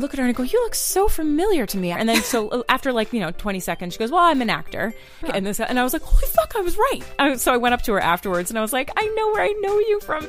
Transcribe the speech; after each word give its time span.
look 0.00 0.14
at 0.14 0.18
her 0.18 0.24
and 0.24 0.34
I 0.34 0.36
go, 0.36 0.42
"You 0.42 0.62
look 0.62 0.74
so 0.74 1.08
familiar 1.08 1.66
to 1.66 1.78
me." 1.78 1.92
And 1.92 2.08
then 2.08 2.22
so 2.22 2.48
uh, 2.50 2.62
after 2.68 2.92
like 2.92 3.12
you 3.12 3.20
know 3.20 3.30
20 3.30 3.60
seconds, 3.60 3.94
she 3.94 3.98
goes, 3.98 4.10
"Well, 4.10 4.22
I'm 4.22 4.42
an 4.42 4.50
actor." 4.50 4.94
And 5.32 5.46
this 5.46 5.60
and 5.60 5.78
I 5.78 5.84
was 5.84 5.92
like, 5.92 6.02
"Holy 6.02 6.26
fuck, 6.32 6.54
I 6.56 6.60
was 6.60 6.76
right." 6.76 7.00
I, 7.18 7.36
so 7.36 7.52
I 7.52 7.56
went 7.56 7.74
up 7.74 7.82
to 7.82 7.92
her 7.92 8.00
afterwards 8.00 8.50
and 8.50 8.58
I 8.58 8.62
was 8.62 8.72
like, 8.72 8.90
"I 8.96 9.06
know 9.16 9.28
where 9.28 9.42
I 9.42 9.52
know 9.60 9.78
you 9.78 10.00
from." 10.00 10.26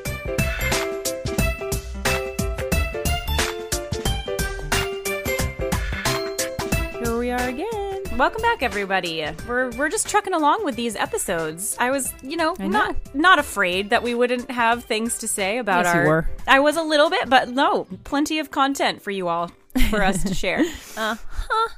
Here 7.03 7.17
we 7.17 7.31
are 7.31 7.49
again. 7.49 8.17
Welcome 8.17 8.42
back, 8.42 8.62
everybody. 8.62 9.26
We're 9.47 9.72
we're 9.72 9.90
just 9.90 10.08
trucking 10.10 10.33
along 10.33 10.65
with 10.65 10.76
these 10.76 10.96
episodes. 10.96 11.76
I 11.79 11.90
was, 11.92 12.13
you 12.22 12.35
know, 12.35 12.56
know. 12.60 12.67
not 12.67 13.15
not 13.15 13.40
afraid 13.40 13.90
that 13.90 14.03
we 14.03 14.13
wouldn't 14.13 14.51
have 14.51 14.83
things 14.83 15.17
to 15.19 15.28
say 15.28 15.58
about 15.58 15.85
Yes, 15.85 15.96
you 15.96 15.99
our. 16.02 16.08
were. 16.08 16.30
I 16.45 16.59
was 16.59 16.77
a 16.77 16.84
little 16.84 17.09
bit, 17.09 17.30
but 17.30 17.49
no, 17.49 17.88
plenty 18.03 18.39
of 18.39 18.52
content 18.52 19.02
for 19.02 19.11
you 19.11 19.27
all 19.27 19.49
for 19.89 20.03
us 20.03 20.23
to 20.23 20.34
share. 20.34 20.63
uh, 20.98 21.16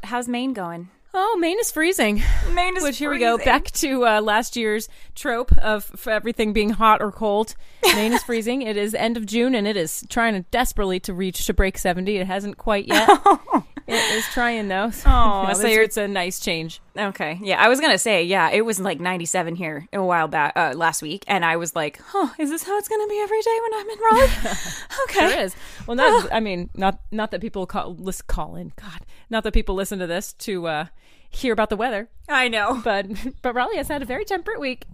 how's 0.04 0.28
Maine 0.28 0.54
going? 0.54 0.90
Oh, 1.16 1.38
Maine 1.40 1.60
is 1.60 1.72
freezing. 1.72 2.24
Maine 2.54 2.76
is 2.76 2.82
Which 2.82 2.98
here 2.98 3.12
we 3.12 3.20
go 3.20 3.38
back 3.38 3.66
to 3.66 4.08
uh, 4.08 4.22
last 4.22 4.56
year's 4.56 4.90
trope 5.14 5.52
of 5.60 5.84
for 5.84 6.10
everything 6.10 6.54
being 6.54 6.72
hot 6.72 7.04
or 7.04 7.12
cold. 7.12 7.54
Maine 7.84 8.14
is 8.14 8.24
freezing. 8.24 8.64
It 8.64 8.78
is 8.78 8.96
end 8.96 9.16
of 9.16 9.28
June 9.28 9.54
and 9.54 9.68
it 9.68 9.78
is 9.78 10.04
trying 10.10 10.34
to 10.34 10.42
desperately 10.50 11.00
to 11.02 11.14
reach 11.14 11.46
to 11.46 11.54
break 11.54 11.78
seventy. 11.78 12.18
It 12.18 12.26
hasn't 12.26 12.58
quite 12.58 12.88
yet. 12.88 13.08
it 13.88 14.16
is 14.16 14.26
trying 14.28 14.68
though. 14.68 14.92
Oh, 15.06 15.46
No, 15.48 15.54
so 15.54 15.68
it's 15.68 15.98
a 15.98 16.08
nice 16.08 16.40
change. 16.40 16.82
Okay, 16.98 17.40
yeah, 17.42 17.62
I 17.62 17.70
was 17.70 17.80
gonna 17.80 17.98
say, 17.98 18.24
yeah, 18.24 18.50
it 18.52 18.66
was 18.66 18.80
like 18.80 19.00
97 19.00 19.56
here 19.56 19.88
a 19.94 20.04
while 20.04 20.28
back 20.28 20.54
uh, 20.56 20.74
last 20.76 21.02
week, 21.02 21.24
and 21.28 21.44
I 21.44 21.58
was 21.58 21.76
like, 21.76 22.00
huh, 22.06 22.30
is 22.40 22.50
this 22.50 22.64
how 22.64 22.78
it's 22.78 22.88
gonna 22.88 23.08
be 23.08 23.20
every 23.20 23.42
day 23.42 23.60
when 23.62 23.80
I'm 23.80 23.90
in 23.90 24.00
Raleigh? 24.12 24.32
okay, 25.04 25.30
Sure 25.32 25.40
is. 25.40 25.56
Well, 25.88 25.96
not. 25.96 26.32
I 26.32 26.40
mean, 26.40 26.70
not 26.76 27.00
not 27.12 27.32
that 27.32 27.42
people 27.42 27.66
call 27.66 27.96
listen, 27.96 28.26
call 28.28 28.56
in. 28.56 28.74
God, 28.76 29.02
not 29.30 29.44
that 29.44 29.54
people 29.54 29.76
listen 29.76 30.00
to 30.00 30.08
this 30.08 30.34
to 30.34 30.68
uh, 30.68 30.86
hear 31.30 31.52
about 31.54 31.70
the 31.70 31.76
weather. 31.78 32.10
I 32.30 32.48
know. 32.48 32.82
But 32.84 33.08
but 33.42 33.54
Raleigh 33.54 33.78
has 33.78 33.88
had 33.88 34.02
a 34.02 34.06
very 34.06 34.26
temperate 34.26 34.60
week. 34.60 34.86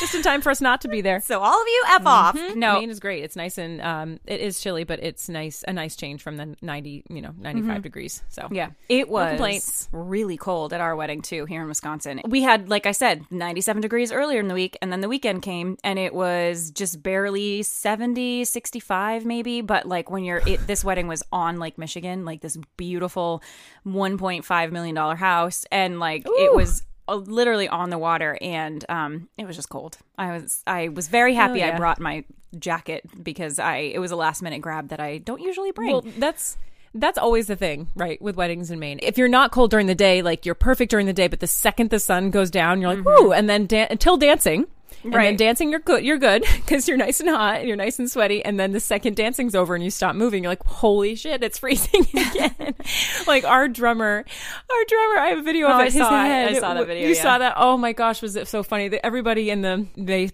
Just 0.00 0.14
in 0.14 0.22
time 0.22 0.40
for 0.40 0.50
us 0.50 0.60
not 0.60 0.80
to 0.82 0.88
be 0.88 1.00
there. 1.00 1.20
So 1.28 1.40
all 1.40 1.60
of 1.60 1.66
you 1.66 1.82
f 1.90 2.06
off. 2.06 2.38
No, 2.56 2.80
Maine 2.80 2.88
is 2.88 3.00
great. 3.00 3.22
It's 3.22 3.36
nice 3.36 3.58
and 3.58 3.82
um, 3.82 4.18
it 4.26 4.40
is 4.40 4.60
chilly, 4.60 4.84
but 4.84 4.98
it's 5.02 5.28
nice 5.28 5.62
a 5.68 5.72
nice 5.74 5.94
change 5.94 6.22
from 6.22 6.36
the 6.38 6.56
ninety, 6.62 7.04
you 7.10 7.20
know, 7.20 7.34
ninety 7.38 7.60
degrees. 7.80 8.22
So 8.28 8.42
Mm-hmm. 8.42 8.54
Yeah, 8.54 8.70
it 8.88 9.08
was 9.10 9.28
complaints. 9.30 9.88
really 9.92 10.36
cold 10.38 10.72
at 10.72 10.80
our 10.80 10.96
wedding 10.96 11.20
too 11.20 11.44
here 11.44 11.60
in 11.60 11.68
Wisconsin. 11.68 12.22
We 12.26 12.42
had, 12.42 12.70
like 12.70 12.86
I 12.86 12.92
said, 12.92 13.24
97 13.30 13.82
degrees 13.82 14.10
earlier 14.10 14.40
in 14.40 14.48
the 14.48 14.54
week, 14.54 14.78
and 14.80 14.90
then 14.90 15.00
the 15.02 15.08
weekend 15.08 15.42
came 15.42 15.76
and 15.84 15.98
it 15.98 16.14
was 16.14 16.70
just 16.70 17.02
barely 17.02 17.62
70, 17.62 18.44
65 18.46 19.26
maybe. 19.26 19.60
But 19.60 19.86
like 19.86 20.10
when 20.10 20.24
you're, 20.24 20.42
it, 20.46 20.66
this 20.66 20.82
wedding 20.84 21.08
was 21.08 21.22
on 21.30 21.58
Lake 21.58 21.76
Michigan, 21.76 22.24
like 22.24 22.40
this 22.40 22.56
beautiful 22.78 23.42
1.5 23.86 24.72
million 24.72 24.94
dollar 24.94 25.16
house, 25.16 25.66
and 25.70 26.00
like 26.00 26.22
it 26.26 26.54
was. 26.54 26.82
Uh, 27.08 27.16
Literally 27.16 27.68
on 27.68 27.90
the 27.90 27.98
water, 27.98 28.38
and 28.40 28.84
um, 28.88 29.28
it 29.36 29.46
was 29.46 29.56
just 29.56 29.68
cold. 29.68 29.98
I 30.16 30.32
was 30.32 30.62
I 30.66 30.88
was 30.88 31.08
very 31.08 31.34
happy 31.34 31.62
I 31.62 31.68
yeah. 31.68 31.76
brought 31.76 32.00
my 32.00 32.24
jacket 32.58 33.04
because 33.22 33.58
I 33.58 33.76
it 33.76 33.98
was 33.98 34.10
a 34.10 34.16
last 34.16 34.42
minute 34.42 34.60
grab 34.60 34.88
that 34.88 35.00
I 35.00 35.18
don't 35.18 35.40
usually 35.40 35.72
bring. 35.72 35.90
well, 35.90 36.04
that's 36.18 36.56
that's 36.94 37.18
always 37.18 37.46
the 37.46 37.56
thing, 37.56 37.88
right? 37.94 38.20
With 38.20 38.36
weddings 38.36 38.70
in 38.70 38.78
Maine, 38.78 39.00
if 39.02 39.18
you're 39.18 39.28
not 39.28 39.50
cold 39.52 39.70
during 39.70 39.86
the 39.86 39.94
day, 39.94 40.22
like 40.22 40.46
you're 40.46 40.54
perfect 40.54 40.90
during 40.90 41.06
the 41.06 41.12
day, 41.12 41.28
but 41.28 41.40
the 41.40 41.46
second 41.46 41.90
the 41.90 41.98
sun 41.98 42.30
goes 42.30 42.50
down, 42.50 42.80
you're 42.80 42.94
like, 42.94 43.04
whoo, 43.04 43.32
and 43.32 43.48
then 43.48 43.66
dan- 43.66 43.88
until 43.90 44.16
dancing. 44.16 44.66
And 45.04 45.12
then. 45.12 45.18
Right. 45.18 45.38
dancing, 45.38 45.70
you're 45.70 45.80
good. 45.80 46.04
You're 46.04 46.18
good 46.18 46.42
because 46.56 46.88
you're 46.88 46.96
nice 46.96 47.20
and 47.20 47.28
hot. 47.28 47.58
And 47.58 47.68
you're 47.68 47.76
nice 47.76 47.98
and 47.98 48.10
sweaty. 48.10 48.44
And 48.44 48.58
then 48.58 48.72
the 48.72 48.80
second 48.80 49.16
dancing's 49.16 49.54
over 49.54 49.74
and 49.74 49.84
you 49.84 49.90
stop 49.90 50.16
moving, 50.16 50.42
you're 50.42 50.50
like, 50.52 50.64
"Holy 50.64 51.14
shit, 51.14 51.42
it's 51.42 51.58
freezing 51.60 52.06
again!" 52.14 52.74
like 53.26 53.44
our 53.44 53.68
drummer, 53.68 54.24
our 54.70 54.84
drummer. 54.88 55.18
I 55.18 55.26
have 55.28 55.38
a 55.38 55.42
video 55.42 55.68
Oh, 55.68 55.72
of 55.74 55.80
it. 55.80 55.82
I 55.82 55.84
His 55.86 55.94
saw 55.94 56.24
it. 56.24 56.28
I 56.56 56.58
saw 56.58 56.74
that 56.74 56.86
video, 56.86 57.08
You 57.08 57.14
yeah. 57.14 57.22
saw 57.22 57.38
that? 57.38 57.54
Oh 57.56 57.76
my 57.76 57.92
gosh, 57.92 58.22
was 58.22 58.34
it 58.36 58.48
so 58.48 58.62
funny? 58.62 58.88
That 58.88 59.04
everybody 59.06 59.50
in 59.50 59.62
the 59.62 59.86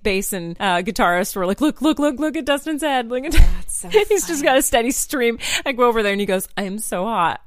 bass, 0.02 0.32
and 0.32 0.56
uh, 0.60 0.82
guitarist 0.82 1.36
were 1.36 1.46
like, 1.46 1.60
"Look, 1.60 1.82
look, 1.82 1.98
look, 1.98 2.18
look 2.18 2.36
at 2.36 2.44
Dustin's 2.44 2.82
head! 2.82 3.08
Look 3.10 3.24
at 3.24 3.34
so 3.68 3.88
He's 3.88 4.26
just 4.26 4.42
got 4.42 4.56
a 4.56 4.62
steady 4.62 4.90
stream. 4.92 5.38
I 5.66 5.72
go 5.72 5.84
over 5.88 6.02
there 6.02 6.12
and 6.12 6.20
he 6.20 6.26
goes, 6.26 6.48
"I 6.56 6.62
am 6.64 6.78
so 6.78 7.04
hot." 7.04 7.40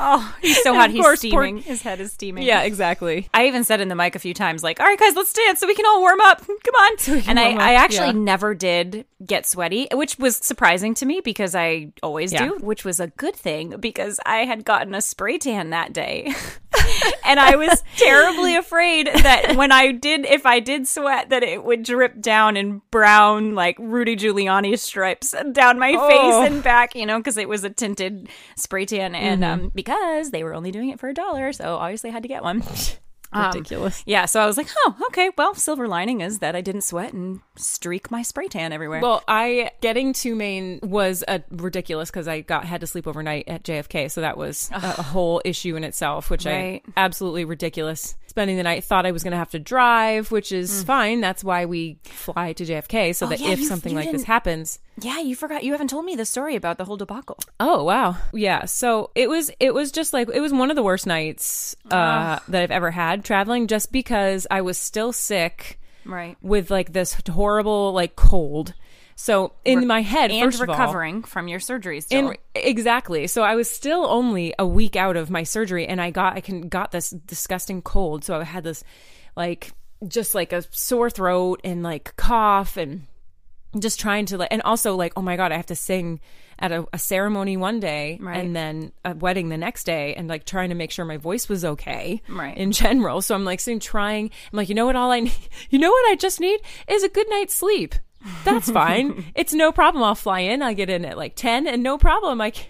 Oh, 0.00 0.36
he's 0.40 0.62
so 0.62 0.74
hot. 0.74 0.90
He's 0.90 1.00
course, 1.00 1.22
poor- 1.22 1.44
steaming. 1.44 1.58
His 1.58 1.82
head 1.82 1.98
is 2.00 2.12
steaming. 2.12 2.44
yeah, 2.44 2.62
exactly. 2.62 3.28
I 3.34 3.48
even 3.48 3.64
said 3.64 3.80
in 3.80 3.88
the 3.88 3.96
mic 3.96 4.14
a 4.14 4.20
few 4.20 4.32
times, 4.32 4.62
like, 4.62 4.78
all 4.78 4.86
right, 4.86 4.98
guys, 4.98 5.16
let's 5.16 5.32
dance 5.32 5.58
so 5.58 5.66
we 5.66 5.74
can 5.74 5.86
all 5.86 6.00
warm 6.00 6.20
up. 6.20 6.46
Come 6.46 6.74
on. 6.76 7.22
and 7.28 7.40
I, 7.40 7.50
I 7.54 7.74
actually 7.74 8.06
yeah. 8.08 8.12
never 8.12 8.54
did 8.54 9.06
get 9.26 9.44
sweaty, 9.46 9.88
which 9.92 10.16
was 10.18 10.36
surprising 10.36 10.94
to 10.94 11.06
me 11.06 11.20
because 11.20 11.56
I 11.56 11.92
always 12.02 12.32
Yeah. 12.32 12.48
do, 12.50 12.58
which 12.60 12.84
was 12.84 13.00
a 13.00 13.08
good 13.08 13.34
thing 13.34 13.74
because 13.80 14.20
I 14.24 14.44
had 14.44 14.64
gotten 14.64 14.94
a 14.94 15.00
spray 15.02 15.38
tan 15.38 15.70
that 15.70 15.92
day. 15.92 16.32
and 17.24 17.40
I 17.40 17.56
was 17.56 17.82
terribly 17.96 18.56
afraid 18.56 19.06
that 19.06 19.56
when 19.56 19.72
I 19.72 19.92
did, 19.92 20.26
if 20.26 20.44
I 20.46 20.60
did 20.60 20.86
sweat, 20.86 21.30
that 21.30 21.42
it 21.42 21.64
would 21.64 21.82
drip 21.82 22.20
down 22.20 22.56
in 22.56 22.82
brown, 22.90 23.54
like 23.54 23.76
Rudy 23.78 24.16
Giuliani 24.16 24.78
stripes 24.78 25.34
down 25.52 25.78
my 25.78 25.94
Oh. 25.98 26.08
face 26.08 26.50
and 26.52 26.62
back, 26.62 26.94
you 26.94 27.06
know, 27.06 27.18
because 27.18 27.36
it 27.36 27.48
was 27.48 27.64
a 27.64 27.70
tinted 27.70 28.28
spray 28.56 28.84
tan. 28.86 29.14
And 29.14 29.42
Mm-hmm. 29.42 29.64
um, 29.64 29.72
because 29.74 30.30
they 30.30 30.44
were 30.44 30.54
only 30.54 30.70
doing 30.70 30.90
it 30.90 31.00
for 31.00 31.08
a 31.08 31.14
dollar, 31.14 31.52
so 31.52 31.76
obviously 31.76 32.10
I 32.10 32.12
had 32.12 32.22
to 32.22 32.28
get 32.28 32.42
one. 32.42 32.62
Um, 33.32 33.52
Ridiculous. 33.52 34.02
Yeah, 34.06 34.24
so 34.24 34.40
I 34.40 34.46
was 34.46 34.56
like, 34.56 34.68
oh, 34.86 34.96
okay. 35.08 35.30
Well, 35.36 35.54
silver 35.54 35.86
lining 35.86 36.20
is 36.22 36.38
that 36.38 36.56
I 36.56 36.60
didn't 36.60 36.80
sweat 36.82 37.12
and 37.12 37.40
streak 37.56 38.10
my 38.10 38.22
spray 38.22 38.48
tan 38.48 38.72
everywhere. 38.72 39.00
Well, 39.00 39.22
I 39.28 39.70
getting 39.80 40.12
to 40.14 40.34
Maine 40.34 40.80
was 40.82 41.24
uh, 41.28 41.40
ridiculous 41.50 42.10
because 42.10 42.26
I 42.26 42.40
got 42.40 42.64
had 42.64 42.80
to 42.80 42.86
sleep 42.86 43.06
overnight 43.06 43.46
at 43.46 43.64
JFK, 43.64 44.10
so 44.10 44.22
that 44.22 44.38
was 44.38 44.70
a, 44.72 44.76
a 44.98 45.02
whole 45.02 45.42
issue 45.44 45.76
in 45.76 45.84
itself, 45.84 46.30
which 46.30 46.46
Right. 46.46 46.82
I 46.86 46.92
absolutely 46.96 47.44
ridiculous. 47.44 48.16
Spending 48.38 48.56
the 48.56 48.62
night, 48.62 48.84
thought 48.84 49.04
I 49.04 49.10
was 49.10 49.24
going 49.24 49.32
to 49.32 49.36
have 49.38 49.50
to 49.50 49.58
drive, 49.58 50.30
which 50.30 50.52
is 50.52 50.84
fine. 50.84 51.20
That's 51.20 51.42
why 51.42 51.64
we 51.64 51.98
fly 52.04 52.52
to 52.52 52.64
JFK, 52.64 53.12
so 53.12 53.26
that 53.26 53.40
Mm. 53.40 53.42
Oh, 53.42 53.46
yeah, 53.46 53.52
if 53.52 53.58
you- 53.58 53.66
something 53.66 53.90
you 53.90 53.98
like 53.98 54.12
this 54.12 54.22
happens, 54.22 54.78
yeah, 55.00 55.18
you 55.18 55.34
forgot. 55.34 55.64
You 55.64 55.72
haven't 55.72 55.88
told 55.90 56.04
me 56.04 56.14
the 56.14 56.24
story 56.24 56.54
about 56.54 56.78
the 56.78 56.84
whole 56.84 56.96
debacle. 56.96 57.36
Oh 57.58 57.82
wow. 57.82 58.16
Yeah. 58.32 58.66
So 58.66 59.10
it 59.16 59.28
was 59.28 59.50
it 59.58 59.74
was 59.74 59.90
just 59.90 60.12
like 60.12 60.28
it 60.32 60.38
was 60.40 60.52
one 60.52 60.70
of 60.70 60.76
the 60.76 60.84
worst 60.84 61.04
nights 61.06 61.74
uh 61.90 62.38
that 62.46 62.62
I've 62.62 62.70
ever 62.70 62.92
had 62.92 63.24
traveling 63.24 63.66
just 63.66 63.90
because 63.90 64.46
I 64.52 64.60
was 64.60 64.78
still 64.78 65.12
sick 65.12 65.80
Right. 66.04 66.36
with 66.40 66.70
like 66.70 66.92
this 66.92 67.16
horrible 67.28 67.92
like 67.92 68.14
cold. 68.14 68.72
So 69.20 69.52
in 69.64 69.88
my 69.88 70.00
head 70.02 70.30
And 70.30 70.44
first 70.44 70.62
of 70.62 70.68
all- 70.68 70.76
recovering 70.76 71.24
from 71.24 71.48
your 71.48 71.58
surgery 71.58 72.00
still. 72.00 72.30
in, 72.30 72.36
exactly. 72.54 73.26
So 73.26 73.42
I 73.42 73.56
was 73.56 73.68
still 73.68 74.06
only 74.06 74.54
a 74.60 74.66
week 74.66 74.94
out 74.94 75.16
of 75.16 75.28
my 75.28 75.42
surgery 75.42 75.88
and 75.88 76.00
I 76.00 76.10
got 76.10 76.36
I 76.36 76.40
can 76.40 76.68
got 76.68 76.92
this 76.92 77.10
disgusting 77.10 77.82
cold. 77.82 78.22
So 78.24 78.38
I 78.38 78.44
had 78.44 78.62
this 78.62 78.84
like 79.34 79.72
just 80.06 80.36
like 80.36 80.52
a 80.52 80.62
sore 80.70 81.10
throat 81.10 81.60
and 81.64 81.82
like 81.82 82.14
cough 82.14 82.76
and 82.76 83.06
just 83.80 83.98
trying 83.98 84.24
to 84.26 84.38
like 84.38 84.48
and 84.52 84.62
also 84.62 84.94
like 84.94 85.12
oh 85.16 85.20
my 85.20 85.36
god 85.36 85.52
i 85.52 85.56
have 85.56 85.66
to 85.66 85.74
sing 85.76 86.20
at 86.58 86.72
a, 86.72 86.86
a 86.92 86.98
ceremony 86.98 87.56
one 87.56 87.80
day 87.80 88.16
Right. 88.20 88.38
and 88.38 88.56
then 88.56 88.92
a 89.04 89.14
wedding 89.14 89.50
the 89.50 89.58
next 89.58 89.84
day 89.84 90.14
and 90.14 90.26
like 90.26 90.46
trying 90.46 90.70
to 90.70 90.74
make 90.74 90.90
sure 90.90 91.04
my 91.04 91.18
voice 91.18 91.48
was 91.50 91.64
okay 91.66 92.22
Right. 92.30 92.56
in 92.56 92.72
general 92.72 93.20
so 93.20 93.34
i'm 93.34 93.44
like 93.44 93.60
sitting 93.60 93.78
trying 93.78 94.30
i'm 94.52 94.56
like 94.56 94.68
you 94.70 94.74
know 94.74 94.86
what 94.86 94.96
all 94.96 95.10
i 95.10 95.20
need 95.28 95.34
you 95.68 95.78
know 95.78 95.90
what 95.90 96.10
i 96.10 96.14
just 96.14 96.40
need 96.40 96.60
is 96.88 97.02
a 97.02 97.08
good 97.10 97.26
night's 97.28 97.54
sleep 97.54 97.94
that's 98.44 98.70
fine 98.82 99.24
it's 99.34 99.54
no 99.54 99.72
problem 99.72 100.02
i'll 100.02 100.14
fly 100.14 100.40
in 100.40 100.62
i 100.62 100.74
get 100.74 100.90
in 100.90 101.04
at 101.04 101.16
like 101.16 101.34
10 101.36 101.66
and 101.66 101.82
no 101.82 101.98
problem 101.98 102.40
i 102.40 102.50
can 102.50 102.66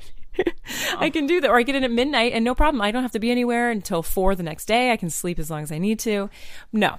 I 0.99 1.11
can 1.11 1.27
do 1.27 1.41
that, 1.41 1.51
or 1.51 1.59
I 1.59 1.63
get 1.63 1.75
in 1.75 1.85
at 1.85 1.91
midnight 1.91 2.33
and 2.33 2.45
no 2.45 2.55
problem. 2.55 2.81
I 2.81 2.91
don't 2.91 3.03
have 3.03 3.13
to 3.13 3.19
be 3.19 3.31
anywhere 3.31 3.71
until 3.71 4.03
four 4.03 4.35
the 4.35 4.43
next 4.43 4.67
day. 4.67 4.93
I 4.93 4.97
can 4.97 5.11
sleep 5.11 5.39
as 5.39 5.51
long 5.51 5.63
as 5.63 5.73
I 5.73 5.79
need 5.79 5.99
to. 6.01 6.31
No, 6.73 6.97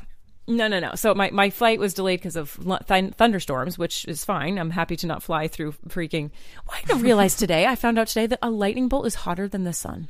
no, 0.47 0.67
no, 0.67 0.79
no. 0.79 0.95
So 0.95 1.13
my, 1.13 1.29
my 1.29 1.49
flight 1.49 1.79
was 1.79 1.93
delayed 1.93 2.19
because 2.19 2.35
of 2.35 2.59
th- 2.87 3.13
thunderstorms, 3.13 3.77
which 3.77 4.05
is 4.05 4.25
fine. 4.25 4.57
I'm 4.57 4.71
happy 4.71 4.95
to 4.97 5.07
not 5.07 5.23
fly 5.23 5.47
through 5.47 5.73
freaking. 5.87 6.31
Well, 6.67 6.78
I 6.78 6.85
didn't 6.85 7.03
realize 7.03 7.35
today. 7.35 7.67
I 7.67 7.75
found 7.75 7.99
out 7.99 8.07
today 8.07 8.25
that 8.28 8.40
a 8.41 8.49
lightning 8.49 8.87
bolt 8.87 9.05
is 9.05 9.16
hotter 9.16 9.47
than 9.47 9.63
the 9.63 9.73
sun. 9.73 10.09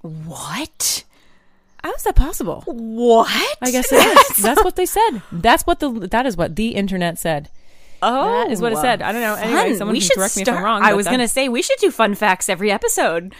what? 0.00 1.04
How 1.84 1.92
is 1.94 2.02
that 2.04 2.14
possible? 2.16 2.62
What? 2.66 3.28
I 3.60 3.70
guess 3.70 3.90
it 3.92 3.96
is. 4.30 4.42
That's 4.42 4.62
what 4.64 4.76
they 4.76 4.86
said. 4.86 5.20
That's 5.32 5.64
what 5.64 5.80
the 5.80 5.90
that 5.90 6.26
is 6.26 6.36
what 6.36 6.56
the 6.56 6.68
internet 6.76 7.18
said. 7.18 7.48
Oh, 8.04 8.42
That 8.44 8.50
is 8.50 8.60
what 8.60 8.72
it 8.72 8.78
said. 8.78 9.00
I 9.00 9.12
don't 9.12 9.20
know. 9.20 9.34
Anyway, 9.34 9.68
fun. 9.70 9.76
someone 9.78 9.92
we 9.92 10.00
can 10.00 10.08
should 10.08 10.16
correct 10.16 10.36
me 10.36 10.42
if 10.42 10.48
I'm 10.48 10.62
wrong, 10.64 10.82
I 10.82 10.90
but 10.90 10.96
was 10.96 11.06
that- 11.06 11.10
going 11.10 11.20
to 11.20 11.28
say 11.28 11.48
we 11.48 11.62
should 11.62 11.78
do 11.78 11.90
fun 11.92 12.14
facts 12.16 12.48
every 12.48 12.70
episode. 12.70 13.32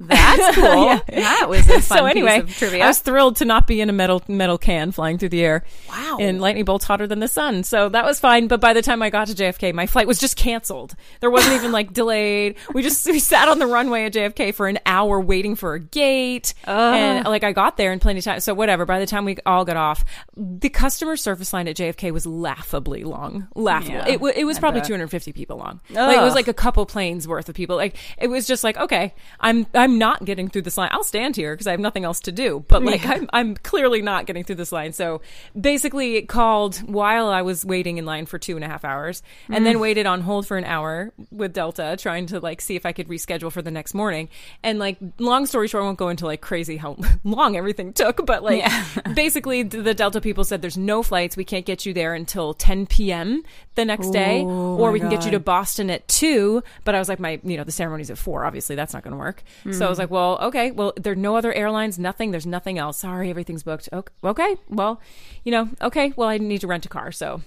That's 0.00 0.54
cool. 0.56 0.64
Yeah. 0.84 1.00
That 1.08 1.46
was 1.48 1.68
a 1.68 1.72
fun 1.80 1.98
so 1.98 2.06
anyway, 2.06 2.42
piece 2.42 2.52
of 2.52 2.58
trivia. 2.58 2.84
I 2.84 2.88
was 2.88 3.00
thrilled 3.00 3.36
to 3.36 3.44
not 3.44 3.66
be 3.66 3.80
in 3.80 3.88
a 3.90 3.92
metal 3.92 4.22
metal 4.28 4.58
can 4.58 4.92
flying 4.92 5.18
through 5.18 5.30
the 5.30 5.44
air. 5.44 5.64
Wow. 5.88 6.18
And 6.20 6.40
lightning 6.40 6.64
bolts 6.64 6.84
hotter 6.84 7.06
than 7.06 7.18
the 7.20 7.28
sun. 7.28 7.64
So 7.64 7.88
that 7.88 8.04
was 8.04 8.20
fine. 8.20 8.46
But 8.48 8.60
by 8.60 8.72
the 8.72 8.82
time 8.82 9.02
I 9.02 9.10
got 9.10 9.28
to 9.28 9.34
JFK, 9.34 9.74
my 9.74 9.86
flight 9.86 10.06
was 10.06 10.18
just 10.18 10.36
canceled. 10.36 10.94
There 11.20 11.30
wasn't 11.30 11.56
even 11.56 11.72
like 11.72 11.92
delayed. 11.92 12.56
We 12.72 12.82
just 12.82 13.06
we 13.06 13.18
sat 13.18 13.48
on 13.48 13.58
the 13.58 13.66
runway 13.66 14.04
at 14.04 14.12
JFK 14.12 14.54
for 14.54 14.68
an 14.68 14.78
hour 14.86 15.20
waiting 15.20 15.56
for 15.56 15.74
a 15.74 15.80
gate. 15.80 16.54
And 16.64 17.26
like 17.26 17.44
I 17.44 17.52
got 17.52 17.76
there 17.76 17.92
in 17.92 17.98
plenty 17.98 18.18
of 18.18 18.24
time. 18.24 18.40
So 18.40 18.54
whatever. 18.54 18.86
By 18.86 19.00
the 19.00 19.06
time 19.06 19.24
we 19.24 19.36
all 19.46 19.64
got 19.64 19.76
off, 19.76 20.04
the 20.36 20.68
customer 20.68 21.16
service 21.16 21.52
line 21.52 21.66
at 21.68 21.76
JFK 21.76 22.12
was 22.12 22.24
laughably 22.26 23.04
long. 23.04 23.48
Laughable. 23.54 23.94
Yeah, 23.94 24.08
it, 24.08 24.20
wa- 24.20 24.32
it 24.34 24.44
was 24.44 24.58
I 24.58 24.60
probably 24.60 24.80
bet. 24.80 24.88
250 24.88 25.32
people 25.32 25.56
long. 25.56 25.80
Like 25.90 26.18
it 26.18 26.22
was 26.22 26.34
like 26.34 26.48
a 26.48 26.54
couple 26.54 26.86
planes 26.86 27.26
worth 27.26 27.48
of 27.48 27.54
people. 27.54 27.76
Like 27.76 27.96
it 28.16 28.28
was 28.28 28.46
just 28.46 28.62
like, 28.62 28.76
okay, 28.76 29.14
I'm 29.40 29.66
I'm 29.74 29.87
not 29.96 30.24
getting 30.24 30.48
through 30.48 30.62
this 30.62 30.76
line. 30.76 30.90
I'll 30.92 31.04
stand 31.04 31.36
here 31.36 31.54
because 31.54 31.66
I 31.66 31.70
have 31.70 31.80
nothing 31.80 32.04
else 32.04 32.20
to 32.20 32.32
do. 32.32 32.64
But 32.68 32.82
like 32.82 33.06
I'm 33.06 33.28
I'm 33.32 33.54
clearly 33.54 34.02
not 34.02 34.26
getting 34.26 34.44
through 34.44 34.56
this 34.56 34.72
line. 34.72 34.92
So 34.92 35.22
basically, 35.58 36.16
it 36.16 36.28
called 36.28 36.76
while 36.78 37.28
I 37.28 37.42
was 37.42 37.64
waiting 37.64 37.98
in 37.98 38.04
line 38.04 38.26
for 38.26 38.38
two 38.38 38.56
and 38.56 38.64
a 38.64 38.68
half 38.68 38.84
hours, 38.84 39.22
and 39.48 39.64
then 39.64 39.80
waited 39.80 40.06
on 40.06 40.20
hold 40.20 40.46
for 40.46 40.58
an 40.58 40.64
hour 40.64 41.12
with 41.30 41.52
Delta, 41.52 41.96
trying 41.98 42.26
to 42.26 42.40
like 42.40 42.60
see 42.60 42.76
if 42.76 42.84
I 42.84 42.92
could 42.92 43.08
reschedule 43.08 43.50
for 43.50 43.62
the 43.62 43.70
next 43.70 43.94
morning. 43.94 44.28
And 44.62 44.78
like, 44.78 44.98
long 45.18 45.46
story 45.46 45.68
short, 45.68 45.82
I 45.82 45.86
won't 45.86 45.98
go 45.98 46.08
into 46.08 46.26
like 46.26 46.40
crazy 46.40 46.76
how 46.76 46.96
long 47.24 47.56
everything 47.56 47.92
took, 47.92 48.26
but 48.26 48.42
like 48.42 48.64
basically 49.14 49.62
the 49.62 49.94
Delta 49.94 50.20
people 50.20 50.44
said 50.44 50.60
there's 50.60 50.76
no 50.76 51.02
flights. 51.02 51.36
We 51.36 51.44
can't 51.44 51.64
get 51.64 51.86
you 51.86 51.94
there 51.94 52.14
until 52.14 52.54
10 52.54 52.86
p.m. 52.86 53.42
the 53.74 53.84
next 53.84 54.10
day, 54.10 54.42
or 54.42 54.90
we 54.90 55.00
can 55.00 55.08
get 55.10 55.24
you 55.24 55.30
to 55.32 55.40
Boston 55.40 55.90
at 55.90 56.06
two. 56.08 56.62
But 56.84 56.94
I 56.94 56.98
was 56.98 57.08
like, 57.08 57.20
my, 57.20 57.40
you 57.44 57.56
know, 57.56 57.64
the 57.64 57.72
ceremony's 57.72 58.10
at 58.10 58.18
four. 58.18 58.44
Obviously, 58.44 58.76
that's 58.76 58.92
not 58.92 59.02
going 59.02 59.12
to 59.12 59.18
work. 59.18 59.42
So 59.78 59.86
I 59.86 59.88
was 59.88 59.98
like, 59.98 60.10
well, 60.10 60.38
okay, 60.42 60.70
well, 60.70 60.92
there 60.96 61.12
are 61.12 61.16
no 61.16 61.36
other 61.36 61.52
airlines, 61.52 61.98
nothing. 61.98 62.30
There's 62.30 62.46
nothing 62.46 62.78
else. 62.78 62.98
Sorry, 62.98 63.30
everything's 63.30 63.62
booked. 63.62 63.88
Okay, 63.92 64.56
well, 64.68 65.00
you 65.44 65.52
know, 65.52 65.70
okay, 65.80 66.12
well, 66.16 66.28
I 66.28 66.38
need 66.38 66.60
to 66.60 66.66
rent 66.66 66.86
a 66.86 66.88
car. 66.88 67.12
So 67.12 67.42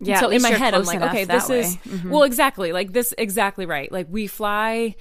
yeah, 0.00 0.20
so 0.20 0.28
in 0.28 0.42
my 0.42 0.50
head, 0.50 0.74
I'm 0.74 0.84
like, 0.84 1.00
okay, 1.00 1.24
this 1.24 1.48
is. 1.50 1.76
Mm-hmm. 1.78 2.10
well, 2.10 2.24
exactly 2.24 2.72
like 2.72 2.92
this, 2.92 3.14
exactly 3.16 3.64
right. 3.66 3.90
Like 3.90 4.06
we 4.10 4.26
fly 4.26 4.96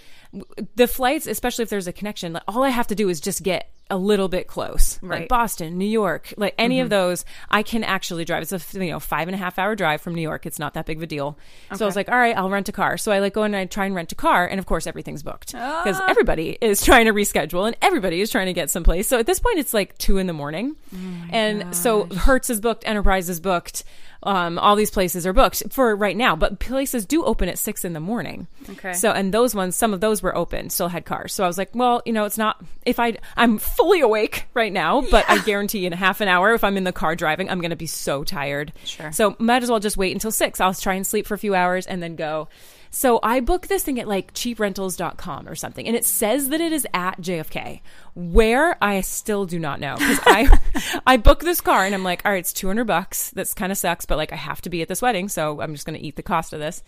the 0.76 0.88
flights, 0.88 1.28
especially 1.28 1.64
if 1.64 1.70
there's 1.70 1.88
a 1.88 1.94
connection. 1.94 2.34
Like 2.34 2.44
all 2.48 2.64
I 2.64 2.70
have 2.70 2.88
to 2.88 2.96
do 2.96 3.10
is 3.10 3.20
just 3.22 3.44
get 3.44 3.70
a 3.90 3.98
little 3.98 4.30
bit 4.30 4.48
close, 4.48 4.98
Right. 5.04 5.24
Mm-hmm. 5.24 5.28
Boston, 5.28 5.78
New 5.78 5.86
York, 5.86 6.34
like 6.38 6.56
any 6.58 6.80
of 6.80 6.90
those, 6.90 7.26
I 7.52 7.64
can 7.64 7.84
actually 7.84 8.24
drive. 8.26 8.42
It's 8.42 8.52
a 8.76 8.84
you 8.84 8.90
know 8.92 9.00
five 9.00 9.28
and 9.28 9.36
a 9.36 9.38
half 9.38 9.60
hour 9.60 9.76
drive 9.76 10.02
from 10.02 10.16
New 10.16 10.22
York. 10.22 10.46
It's 10.46 10.58
not 10.58 10.74
that 10.76 10.86
big 10.86 10.98
of 10.98 11.04
a 11.04 11.08
deal. 11.08 11.38
So 11.76 11.86
I 11.86 11.88
was 11.88 11.96
like, 11.96 12.10
all 12.10 12.18
right, 12.18 12.36
I'll 12.36 12.50
rent 12.50 12.70
a 12.70 12.72
car. 12.72 12.98
So 12.98 13.12
I 13.12 13.20
like 13.20 13.34
go 13.34 13.44
and 13.44 13.56
I 13.56 13.66
try 13.66 13.86
and 13.86 13.94
rent 13.94 14.12
a 14.12 14.16
car, 14.16 14.48
and 14.48 14.58
of 14.60 14.66
course 14.66 14.88
everything's 14.88 15.22
booked 15.22 15.52
because 15.52 16.00
Ah. 16.00 16.06
everybody 16.08 16.58
is 16.62 16.84
trying 16.84 17.06
to 17.08 17.14
reschedule 17.14 17.68
and 17.68 17.76
everybody 17.82 18.22
is 18.22 18.32
trying 18.32 18.48
to 18.48 18.54
get 18.54 18.70
someplace. 18.72 19.08
So 19.08 19.20
at 19.20 19.26
this 19.26 19.40
point, 19.40 19.60
it's 19.60 19.74
like 19.74 19.98
two 19.98 20.18
in 20.18 20.28
the 20.28 20.34
morning, 20.34 20.76
Oh 20.94 20.98
and 21.32 21.76
so 21.76 22.06
Hertz 22.06 22.50
is 22.50 22.62
booked, 22.62 22.88
Enterprise 22.88 23.30
is 23.30 23.40
booked. 23.42 23.84
Um, 24.24 24.58
all 24.58 24.76
these 24.76 24.92
places 24.92 25.28
are 25.28 25.34
booked 25.34 25.64
for 25.70 25.96
right 25.96 26.16
now, 26.16 26.36
but 26.36 26.60
places 26.60 27.06
do 27.06 27.24
open 27.24 27.50
at 27.50 27.58
six 27.58 27.84
in 27.84 27.94
the 27.94 28.00
morning. 28.00 28.48
Okay. 28.70 28.94
So, 28.94 29.12
and 29.12 29.34
those 29.34 29.54
ones, 29.54 29.76
some 29.76 29.94
of 29.94 30.02
those 30.02 30.24
were 30.24 30.36
open, 30.36 30.70
still 30.70 30.88
had 30.88 31.06
cars. 31.06 31.34
So 31.34 31.44
I 31.44 31.48
was 31.48 31.58
like, 31.58 31.70
well, 31.74 32.02
you 32.06 32.14
know, 32.14 32.26
it's 32.26 32.38
not, 32.38 32.64
if 32.86 33.00
I, 33.00 33.18
I'm 33.36 33.58
fully 33.58 34.02
awake 34.02 34.46
right 34.54 34.72
now, 34.72 35.02
but 35.12 35.26
I 35.30 35.38
guarantee 35.46 35.86
in 35.86 35.94
a 35.94 35.98
half 35.98 36.22
an 36.22 36.28
hour, 36.28 36.54
if 36.54 36.64
I'm 36.64 36.78
in 36.78 36.84
the 36.84 36.94
car 36.94 37.16
driving, 37.16 37.50
I'm 37.50 37.60
going 37.60 37.72
to 37.72 37.76
be 37.76 37.88
so 37.88 38.24
tired. 38.24 38.74
Sure. 38.86 39.12
So 39.12 39.36
might 39.40 39.64
as 39.64 39.70
well 39.70 39.80
just 39.80 39.98
wait 39.98 40.14
until 40.14 40.32
six. 40.32 40.60
I'll 40.62 40.74
try 40.74 40.94
and 40.94 41.06
sleep 41.06 41.28
for 41.28 41.34
a 41.34 41.40
few 41.40 41.56
hours 41.56 41.86
and 41.86 42.02
then 42.02 42.16
go. 42.16 42.48
So 42.96 43.20
I 43.24 43.40
booked 43.40 43.70
this 43.70 43.84
thing 43.84 44.00
at 44.00 44.08
like 44.08 44.36
cheaprentals.com 44.36 45.48
or 45.50 45.56
something, 45.56 45.88
and 45.88 45.96
it 45.96 46.06
says 46.06 46.50
that 46.50 46.62
it 46.62 46.72
is 46.72 46.86
at 46.94 47.20
JFK. 47.20 47.82
Where 48.14 48.78
I 48.84 49.02
still 49.02 49.48
do 49.48 49.58
not 49.58 49.80
know 49.80 49.96
because 49.98 50.20
I 50.26 50.60
I 51.08 51.18
booked 51.18 51.42
this 51.42 51.60
car 51.60 51.86
and 51.86 51.96
I'm 51.96 52.04
like, 52.04 52.22
all 52.24 52.32
right, 52.32 52.38
it's 52.38 52.54
200 52.54 52.86
bucks. 52.86 53.32
That's 53.32 53.56
kind 53.56 53.72
of 53.72 53.80
sucks, 53.80 54.06
but 54.06 54.20
like 54.20 54.32
I 54.32 54.36
have 54.36 54.62
to 54.62 54.70
be 54.70 54.84
at 54.84 54.90
this 54.90 55.02
wedding, 55.02 55.28
so 55.28 55.60
I'm 55.60 55.74
just 55.74 55.88
going 55.88 56.00
to 56.00 56.06
eat 56.06 56.18
the 56.18 56.24
cost 56.24 56.54
of 56.54 56.60
this. 56.60 56.84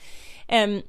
And 0.48 0.84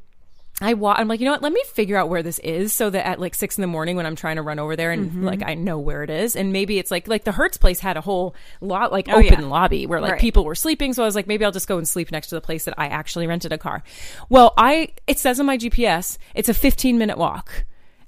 I 0.60 0.72
wa- 0.72 0.94
I'm 0.96 1.06
like, 1.06 1.20
you 1.20 1.26
know 1.26 1.32
what? 1.32 1.42
Let 1.42 1.52
me 1.52 1.62
figure 1.74 1.98
out 1.98 2.08
where 2.08 2.22
this 2.22 2.38
is 2.38 2.72
so 2.72 2.88
that 2.88 3.06
at 3.06 3.20
like 3.20 3.34
six 3.34 3.58
in 3.58 3.60
the 3.62 3.66
morning 3.66 3.96
when 3.96 4.06
I'm 4.06 4.16
trying 4.16 4.36
to 4.36 4.42
run 4.42 4.58
over 4.58 4.74
there 4.74 4.90
and 4.90 5.10
mm-hmm. 5.10 5.24
like 5.24 5.42
I 5.44 5.52
know 5.54 5.78
where 5.78 6.02
it 6.02 6.08
is. 6.08 6.34
And 6.34 6.50
maybe 6.50 6.78
it's 6.78 6.90
like 6.90 7.08
like 7.08 7.24
the 7.24 7.32
Hertz 7.32 7.58
place 7.58 7.78
had 7.78 7.98
a 7.98 8.00
whole 8.00 8.34
lot 8.62 8.90
like 8.90 9.06
Oh, 9.10 9.18
open 9.18 9.40
yeah. 9.40 9.46
lobby 9.46 9.86
where 9.86 10.00
like 10.00 10.12
Right. 10.12 10.20
people 10.20 10.44
were 10.46 10.54
sleeping. 10.54 10.94
So 10.94 11.02
I 11.02 11.06
was 11.06 11.14
like, 11.14 11.26
maybe 11.26 11.44
I'll 11.44 11.52
just 11.52 11.68
go 11.68 11.76
and 11.76 11.86
sleep 11.86 12.10
next 12.10 12.28
to 12.28 12.36
the 12.36 12.40
place 12.40 12.64
that 12.64 12.74
I 12.78 12.86
actually 12.86 13.26
rented 13.26 13.52
a 13.52 13.58
car. 13.58 13.82
Well, 14.30 14.54
I 14.56 14.94
it 15.06 15.18
says 15.18 15.38
on 15.40 15.46
my 15.46 15.58
GPS 15.58 16.16
it's 16.34 16.48
a 16.48 16.54
15 16.54 16.96
minute 16.96 17.18
walk. 17.18 17.64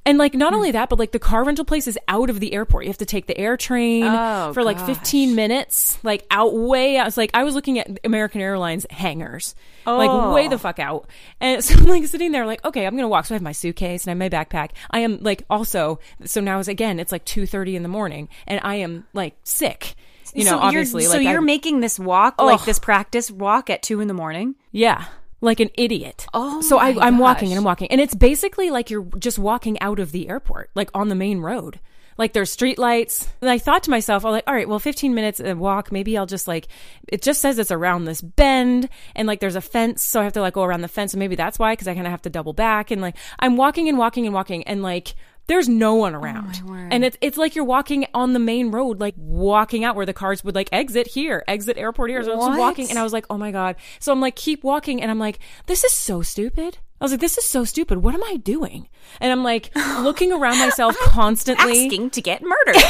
And 0.08 0.16
like 0.16 0.32
not 0.32 0.54
mm. 0.54 0.56
only 0.56 0.70
that, 0.70 0.88
but 0.88 0.98
like 0.98 1.12
the 1.12 1.18
car 1.18 1.44
rental 1.44 1.66
place 1.66 1.86
is 1.86 1.98
out 2.08 2.30
of 2.30 2.40
the 2.40 2.54
airport. 2.54 2.84
You 2.84 2.88
have 2.88 2.96
to 2.98 3.04
take 3.04 3.26
the 3.26 3.36
air 3.36 3.58
train 3.58 4.04
Oh, 4.04 4.54
for 4.54 4.64
like 4.64 4.78
gosh. 4.78 4.86
15 4.86 5.34
minutes, 5.34 6.02
like 6.02 6.24
out 6.30 6.54
way. 6.54 6.98
I 6.98 7.04
was 7.04 7.18
like, 7.18 7.30
I 7.34 7.44
was 7.44 7.54
looking 7.54 7.78
at 7.78 8.00
American 8.04 8.40
Airlines 8.40 8.86
hangars, 8.88 9.54
like 9.84 10.08
Oh. 10.08 10.32
way 10.32 10.48
the 10.48 10.54
oh. 10.54 10.58
fuck 10.58 10.78
out. 10.78 11.10
And 11.42 11.62
so 11.64 11.74
I'm 11.74 11.84
like 11.84 12.06
sitting 12.06 12.32
there, 12.32 12.46
like, 12.46 12.64
okay, 12.64 12.86
I'm 12.86 12.96
gonna 12.96 13.06
walk. 13.06 13.26
So 13.26 13.34
I 13.34 13.36
have 13.36 13.42
my 13.42 13.52
suitcase 13.52 14.06
and 14.06 14.10
I 14.10 14.24
have 14.24 14.32
my 14.32 14.44
backpack. 14.44 14.70
I 14.90 15.00
am 15.00 15.18
like 15.20 15.42
also. 15.50 16.00
So 16.24 16.40
now 16.40 16.58
is 16.58 16.68
again, 16.68 16.98
it's 16.98 17.12
like 17.12 17.26
2:30 17.26 17.74
in 17.74 17.82
the 17.82 17.88
morning, 17.90 18.30
and 18.46 18.60
I 18.64 18.76
am 18.76 19.06
like 19.12 19.36
sick. 19.44 19.94
You 20.34 20.44
know, 20.44 20.52
so 20.52 20.58
obviously, 20.58 21.02
You're, 21.02 21.10
like 21.10 21.16
so 21.16 21.30
you're 21.30 21.40
making 21.40 21.80
this 21.80 21.98
walk, 21.98 22.40
like 22.40 22.64
this 22.64 22.78
practice 22.78 23.30
walk 23.30 23.68
at 23.68 23.82
two 23.82 24.00
in 24.00 24.08
the 24.08 24.14
morning. 24.14 24.54
Yeah. 24.72 25.04
Like 25.40 25.60
an 25.60 25.70
idiot. 25.74 26.26
Oh 26.34 26.60
so 26.62 26.78
I, 26.78 26.96
I'm 27.00 27.18
walking 27.18 27.50
and 27.50 27.58
I'm 27.58 27.64
walking, 27.64 27.90
and 27.90 28.00
it's 28.00 28.14
basically 28.14 28.70
like 28.70 28.90
you're 28.90 29.06
just 29.18 29.38
walking 29.38 29.80
out 29.80 29.98
of 29.98 30.12
the 30.12 30.28
airport, 30.28 30.70
like 30.74 30.90
on 30.94 31.08
the 31.08 31.14
main 31.14 31.40
road. 31.40 31.78
Like 32.18 32.32
there's 32.32 32.50
street 32.50 32.78
lights. 32.78 33.28
And 33.40 33.48
I 33.48 33.58
thought 33.58 33.84
to 33.84 33.90
myself, 33.90 34.24
I'm 34.24 34.32
like, 34.32 34.42
all 34.48 34.54
right, 34.54 34.68
well, 34.68 34.80
15 34.80 35.14
minutes 35.14 35.38
a 35.38 35.54
walk. 35.54 35.92
Maybe 35.92 36.18
I'll 36.18 36.26
just 36.26 36.48
like, 36.48 36.66
it 37.06 37.22
just 37.22 37.40
says 37.40 37.60
it's 37.60 37.70
around 37.70 38.04
this 38.04 38.20
bend, 38.20 38.88
and 39.14 39.28
like 39.28 39.38
there's 39.38 39.54
a 39.54 39.60
fence, 39.60 40.02
so 40.02 40.20
I 40.20 40.24
have 40.24 40.32
to 40.32 40.40
like 40.40 40.54
go 40.54 40.64
around 40.64 40.80
the 40.80 40.88
fence, 40.88 41.14
and 41.14 41.20
maybe 41.20 41.36
that's 41.36 41.58
why, 41.60 41.72
because 41.72 41.86
I 41.86 41.94
kind 41.94 42.06
of 42.06 42.10
have 42.10 42.22
to 42.22 42.30
double 42.30 42.52
back, 42.52 42.90
and 42.90 43.00
like 43.00 43.14
I'm 43.38 43.56
walking 43.56 43.88
and 43.88 43.96
walking 43.96 44.26
and 44.26 44.34
walking, 44.34 44.64
and 44.64 44.82
like 44.82 45.14
there's 45.48 45.68
no 45.68 45.94
one 45.94 46.14
oh, 46.14 46.20
around, 46.20 46.62
and 46.92 47.04
it's 47.04 47.16
it's 47.20 47.36
like 47.36 47.54
you're 47.56 47.64
walking 47.64 48.06
on 48.14 48.34
the 48.34 48.38
main 48.38 48.70
road, 48.70 49.00
like 49.00 49.14
walking 49.16 49.82
out 49.82 49.96
where 49.96 50.06
the 50.06 50.12
cars 50.12 50.44
would 50.44 50.54
like 50.54 50.68
exit 50.72 51.08
here, 51.08 51.42
exit 51.48 51.76
airport 51.76 52.10
here. 52.10 52.22
So 52.22 52.32
I'm 52.32 52.38
just 52.38 52.50
What? 52.50 52.58
walking, 52.58 52.90
and 52.90 52.98
I 52.98 53.02
was 53.02 53.12
like, 53.12 53.26
oh 53.30 53.38
my 53.38 53.50
god. 53.50 53.76
So 53.98 54.12
I'm 54.12 54.20
like, 54.20 54.36
keep 54.36 54.62
walking, 54.62 55.02
and 55.02 55.10
I'm 55.10 55.18
like, 55.18 55.40
this 55.66 55.84
is 55.84 55.92
so 55.92 56.22
stupid. 56.22 56.78
I 57.00 57.04
was 57.04 57.12
like, 57.12 57.20
this 57.20 57.38
is 57.38 57.44
so 57.44 57.64
stupid. 57.64 57.98
What 57.98 58.14
am 58.14 58.24
I 58.24 58.36
doing? 58.36 58.88
And 59.20 59.30
I'm 59.30 59.44
like 59.44 59.70
looking 60.00 60.32
around 60.32 60.58
myself 60.58 60.96
constantly. 60.98 61.84
Asking 61.84 62.10
to 62.10 62.20
get 62.20 62.42
murdered. 62.42 62.82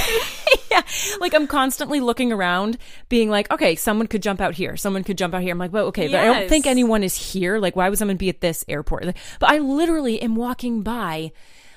yeah. 0.70 0.82
Like 1.20 1.34
I'm 1.34 1.46
constantly 1.46 2.00
looking 2.00 2.32
around, 2.32 2.78
being 3.10 3.28
like, 3.28 3.50
okay, 3.50 3.74
someone 3.76 4.06
could 4.06 4.22
jump 4.22 4.40
out 4.40 4.54
here. 4.54 4.76
Someone 4.76 5.04
could 5.04 5.18
jump 5.18 5.34
out 5.34 5.42
here. 5.42 5.52
I'm 5.52 5.58
like, 5.58 5.72
well, 5.72 5.86
okay, 5.86 6.08
but 6.08 6.20
I 6.20 6.24
don't 6.24 6.48
think 6.48 6.66
anyone 6.66 7.02
is 7.04 7.14
here. 7.14 7.58
Like, 7.58 7.76
why 7.76 7.88
would 7.88 7.98
someone 7.98 8.16
be 8.16 8.30
at 8.30 8.40
this 8.40 8.64
airport? 8.66 9.04
Like, 9.04 9.16
but 9.40 9.50
I 9.50 9.58
literally 9.58 10.20
am 10.22 10.34
walking 10.34 10.82
by 10.82 11.32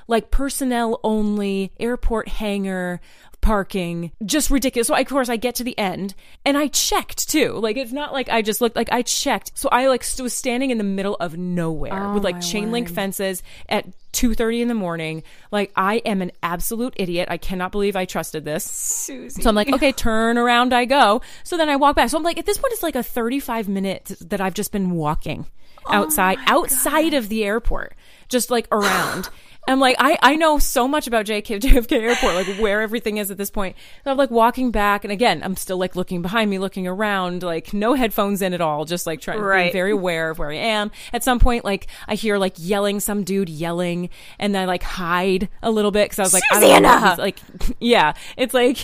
like 0.08 0.32
personnel 0.32 1.00
only, 1.04 1.72
airport 1.80 2.28
hangar, 2.28 3.02
parking, 3.42 4.12
just 4.26 4.50
ridiculous. 4.50 4.88
So, 4.88 4.96
of 4.96 5.08
course, 5.08 5.28
I 5.28 5.36
get 5.36 5.56
to 5.56 5.64
the 5.64 5.78
end 5.78 6.14
and 6.46 6.58
I 6.58 6.68
checked 6.68 7.28
too. 7.30 7.54
Like, 7.54 7.76
it's 7.76 7.92
not 7.92 8.14
like 8.14 8.30
I 8.30 8.42
just 8.42 8.62
looked, 8.62 8.76
like, 8.76 8.92
I 8.92 9.02
checked. 9.02 9.52
So, 9.56 9.68
I 9.70 9.88
like 9.88 10.04
st- 10.04 10.24
was 10.24 10.34
standing 10.34 10.70
in 10.72 10.78
the 10.78 10.84
middle 10.84 11.16
of 11.16 11.38
nowhere 11.38 12.14
with 12.14 12.24
like 12.24 12.40
chain 12.40 12.72
link 12.72 12.88
fences 12.90 13.42
at 13.68 13.88
2.30 14.14 14.62
in 14.62 14.68
the 14.68 14.74
morning. 14.76 15.24
Like, 15.52 15.72
I 15.76 15.96
am 16.06 16.22
an 16.22 16.32
absolute 16.44 16.94
idiot. 16.98 17.28
I 17.32 17.38
cannot 17.38 17.72
believe 17.72 17.96
I 17.96 18.06
trusted 18.06 18.46
this. 18.46 18.64
Susie. 18.64 19.42
So 19.42 19.50
I'm 19.50 19.56
like, 19.56 19.72
okay, 19.74 19.92
turn 19.92 20.38
around 20.38 20.74
I 20.74 20.86
go. 20.86 21.22
So 21.44 21.58
then 21.58 21.70
I 21.70 21.76
walk 21.78 21.96
back. 21.96 22.10
So 22.10 22.18
I'm 22.18 22.24
like, 22.24 22.38
at 22.38 22.46
this 22.46 22.58
point, 22.58 22.74
it's 22.74 22.84
like 22.84 22.96
a 22.96 23.04
35 23.04 23.68
minute 23.68 24.12
that 24.22 24.40
I've 24.40 24.54
just 24.54 24.72
been 24.72 24.92
walking 24.92 25.48
outside, 25.90 26.38
outside 26.46 27.14
of 27.14 27.30
the 27.30 27.44
airport, 27.44 27.96
just 28.30 28.52
like 28.52 28.68
around. 28.72 29.30
I'm 29.68 29.80
like, 29.80 29.96
I, 30.00 30.18
I 30.24 30.36
know 30.36 30.58
so 30.60 30.88
much 30.88 31.06
about 31.08 31.26
JK, 31.28 31.60
JFK 31.62 31.92
Airport, 32.02 32.34
like 32.36 32.48
where 32.60 32.82
everything 32.82 33.18
is 33.18 33.30
at 33.32 33.38
this 33.38 33.52
point. 33.52 33.76
So 34.04 34.12
I'm 34.12 34.18
like 34.18 34.32
walking 34.32 34.72
back, 34.72 35.04
and 35.06 35.12
again, 35.12 35.42
I'm 35.44 35.56
still 35.56 35.78
like 35.78 35.96
looking 35.96 36.22
behind 36.22 36.50
me, 36.50 36.58
looking 36.60 36.88
around, 36.88 37.44
like 37.44 37.74
no 37.74 37.94
headphones 37.94 38.42
in 38.42 38.54
at 38.54 38.62
all, 38.62 38.86
just 38.86 39.06
like 39.06 39.22
trying 39.22 39.38
to 39.38 39.44
Right. 39.44 39.72
be 39.72 39.78
very 39.78 39.92
aware 39.92 40.30
of 40.32 40.40
where 40.40 40.50
I 40.52 40.56
am. 40.56 40.92
At 41.14 41.24
some 41.24 41.40
point, 41.40 41.64
like 41.64 41.88
I 42.08 42.16
hear 42.16 42.38
like 42.38 42.56
yelling, 42.58 43.00
some 43.00 43.24
dude 43.24 43.50
yelling, 43.50 44.10
and 44.40 44.54
then 44.56 44.64
I 44.64 44.66
like 44.66 44.84
hide 44.84 45.48
a 45.62 45.70
little 45.72 45.92
bit 45.92 46.06
because 46.10 46.20
I 46.20 46.24
was 46.24 46.34
like, 46.34 46.44
I 46.52 46.60
don't 46.60 46.82
know 46.84 47.10
he's 47.10 47.18
like 47.18 47.40
yeah 47.80 48.14
it's 48.38 48.54
like 48.54 48.78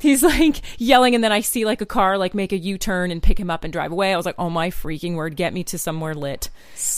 he's 0.00 0.22
like 0.22 0.60
yelling 0.80 1.14
and 1.14 1.22
then 1.22 1.32
i 1.32 1.40
see 1.40 1.64
like 1.64 1.80
a 1.80 1.86
car 1.86 2.18
like 2.18 2.34
make 2.34 2.52
a 2.52 2.56
u-turn 2.58 3.10
and 3.10 3.22
pick 3.22 3.38
him 3.38 3.50
up 3.50 3.64
and 3.64 3.72
drive 3.72 3.92
away 3.92 4.12
i 4.12 4.16
was 4.16 4.26
like 4.26 4.34
oh 4.38 4.50
my 4.50 4.70
freaking 4.70 5.14
word 5.14 5.36
get 5.36 5.52
me 5.54 5.62
to 5.64 5.78
somewhere 5.78 6.14
lit 6.14 6.48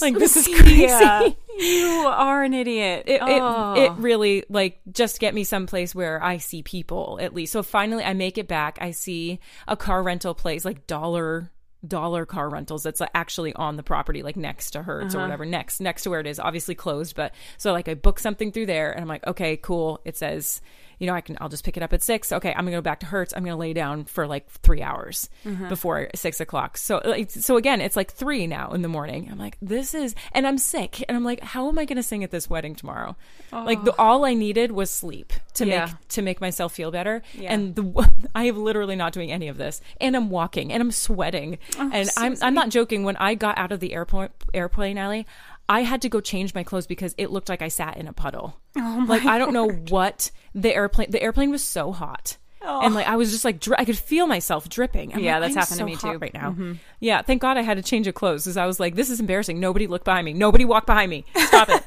like 0.01 0.15
this 0.15 0.37
is 0.37 0.47
crazy 0.49 0.83
Yeah. 0.83 1.29
you 1.59 1.87
are 2.09 2.43
an 2.43 2.53
idiot. 2.55 3.05
it, 3.07 3.21
Oh. 3.23 3.27
It, 3.35 3.83
it 3.85 3.91
ah. 3.91 3.97
really 3.99 4.45
like 4.49 4.81
just 4.91 5.21
get 5.21 5.35
me 5.35 5.45
someplace 5.45 5.95
where 5.95 6.23
I 6.23 6.39
see 6.39 6.63
people 6.63 7.19
at 7.21 7.35
least. 7.35 7.53
So 7.53 7.63
finally 7.63 8.05
I 8.05 8.15
make 8.15 8.39
it 8.39 8.49
back. 8.49 8.79
I 8.81 8.91
see 8.91 9.41
a 9.69 9.77
car 9.77 10.03
rental 10.03 10.35
place 10.35 10.65
like 10.65 10.87
dollar 10.87 11.51
dollar 11.87 12.25
car 12.27 12.49
rentals 12.49 12.83
that's 12.83 13.03
actually 13.15 13.53
on 13.55 13.77
the 13.77 13.83
property, 13.83 14.23
like 14.23 14.37
next 14.37 14.71
to 14.71 14.83
Hertz 14.83 15.15
or 15.15 15.19
uh-huh. 15.19 15.27
whatever, 15.27 15.45
next 15.45 15.81
next 15.81 16.03
to 16.05 16.11
where 16.11 16.21
it 16.21 16.27
is, 16.27 16.41
obviously 16.41 16.75
closed. 16.75 17.15
But 17.15 17.35
so 17.59 17.73
like 17.73 17.89
I 17.89 17.95
book 17.95 18.19
something 18.19 18.53
through 18.53 18.67
there, 18.67 18.93
and 18.93 19.01
I'm 19.01 19.09
like, 19.09 19.27
okay, 19.27 19.57
cool. 19.57 20.01
It 20.05 20.17
says, 20.17 20.61
you 20.99 21.07
know, 21.07 21.15
I 21.15 21.21
can 21.21 21.37
I'll 21.41 21.49
just 21.49 21.65
pick 21.65 21.77
it 21.77 21.83
up 21.83 21.93
at 21.93 22.03
six. 22.03 22.33
Okay, 22.33 22.51
I'm 22.51 22.65
gonna 22.65 22.73
go 22.77 22.81
back 22.81 23.01
to 23.01 23.07
Hertz. 23.07 23.33
I'm 23.37 23.45
gonna 23.45 23.57
lay 23.57 23.73
down 23.73 24.05
for 24.05 24.27
like 24.27 24.49
three 24.49 24.83
hours 24.83 25.29
mm-hmm. 25.45 25.69
before 25.69 26.09
six 26.15 26.41
o'clock. 26.41 26.77
So 26.77 26.99
uh, 26.99 27.11
like 27.11 27.31
so 27.31 27.57
again, 27.57 27.81
it's 27.81 27.97
like 27.97 28.13
three 28.13 28.47
now 28.47 28.73
in 28.73 28.83
the 28.83 28.89
morning. 28.89 29.29
I'm 29.31 29.39
like, 29.39 29.57
this 29.61 29.95
is, 29.95 30.15
and 30.33 30.47
I'm 30.47 30.59
sick, 30.59 31.05
and 31.09 31.17
I'm 31.17 31.25
like, 31.25 31.41
how 31.41 31.69
am 31.69 31.79
I 31.79 31.85
gonna 31.85 32.03
sing 32.03 32.25
at 32.25 32.31
this 32.31 32.49
wedding 32.49 32.75
tomorrow? 32.75 33.17
Like 33.53 33.85
the, 33.85 33.95
all 33.99 34.25
I 34.25 34.35
needed 34.35 34.73
was 34.73 34.91
sleep 34.91 35.33
to 35.55 35.67
Yeah. 35.67 35.87
make 35.87 36.09
to 36.09 36.23
make 36.23 36.41
myself 36.41 36.75
feel 36.75 36.91
better. 36.91 37.23
Yeah. 37.35 37.53
And 37.53 37.75
the 37.75 38.11
I 38.35 38.45
am 38.45 38.63
literally 38.63 38.97
not 38.97 39.13
doing 39.13 39.31
any 39.31 39.49
of 39.49 39.57
this, 39.57 39.81
and 40.01 40.17
I'm 40.17 40.31
walking 40.31 40.73
and 40.73 40.81
I'm 40.81 40.91
sweating, 40.91 41.59
oh, 41.79 41.91
and 41.93 42.11
I'm 42.17 42.37
I'm 42.43 42.55
not 42.55 42.71
joking. 42.71 43.05
When 43.05 43.17
I 43.17 43.35
got 43.35 43.59
out 43.59 43.73
of 43.73 43.81
the 43.81 43.95
airport 43.95 44.33
airplane 44.53 44.99
alley, 44.99 45.27
I 45.69 45.81
had 45.83 46.03
to 46.03 46.09
go 46.09 46.21
change 46.21 46.55
my 46.55 46.63
clothes 46.63 46.87
because 46.87 47.15
it 47.17 47.31
looked 47.31 47.49
like 47.49 47.63
I 47.63 47.69
sat 47.69 47.97
in 47.97 48.07
a 48.07 48.13
puddle. 48.13 48.61
Oh 48.77 49.05
like 49.09 49.25
I 49.25 49.39
don't 49.39 49.53
know 49.53 49.69
what 49.71 50.31
the 50.55 50.75
airplane. 50.75 51.11
The 51.11 51.23
airplane 51.23 51.51
was 51.51 51.63
so 51.63 51.93
hot. 51.93 52.37
And 52.67 52.95
like 52.95 53.07
I 53.07 53.17
was 53.17 53.31
just 53.31 53.45
like 53.45 53.61
dri- 53.61 53.77
I 53.79 53.85
could 53.85 53.99
feel 53.99 54.27
myself 54.27 54.69
dripping. 54.71 55.13
I'm 55.13 55.21
Yeah, 55.21 55.39
like, 55.39 55.53
that's 55.53 55.69
happened 55.71 55.81
to 55.81 55.85
me 55.85 55.97
too. 55.97 56.19
right 56.19 56.33
now. 56.33 56.51
Mm-hmm. 56.53 56.73
Yeah, 56.99 57.21
thank 57.21 57.43
God 57.43 57.59
I 57.59 57.61
had 57.63 57.77
to 57.77 57.83
change 57.83 58.07
of 58.07 58.15
clothes 58.15 58.45
because 58.45 58.57
I 58.57 58.65
was 58.65 58.81
like, 58.81 58.95
this 58.95 59.11
is 59.11 59.21
embarrassing. 59.21 59.61
Nobody 59.61 59.87
look 59.87 60.03
behind 60.05 60.25
me. 60.25 60.33
Nobody 60.33 60.65
walk 60.65 60.87
behind 60.87 61.11
me. 61.11 61.27
Stop 61.37 61.69
it. 61.69 61.83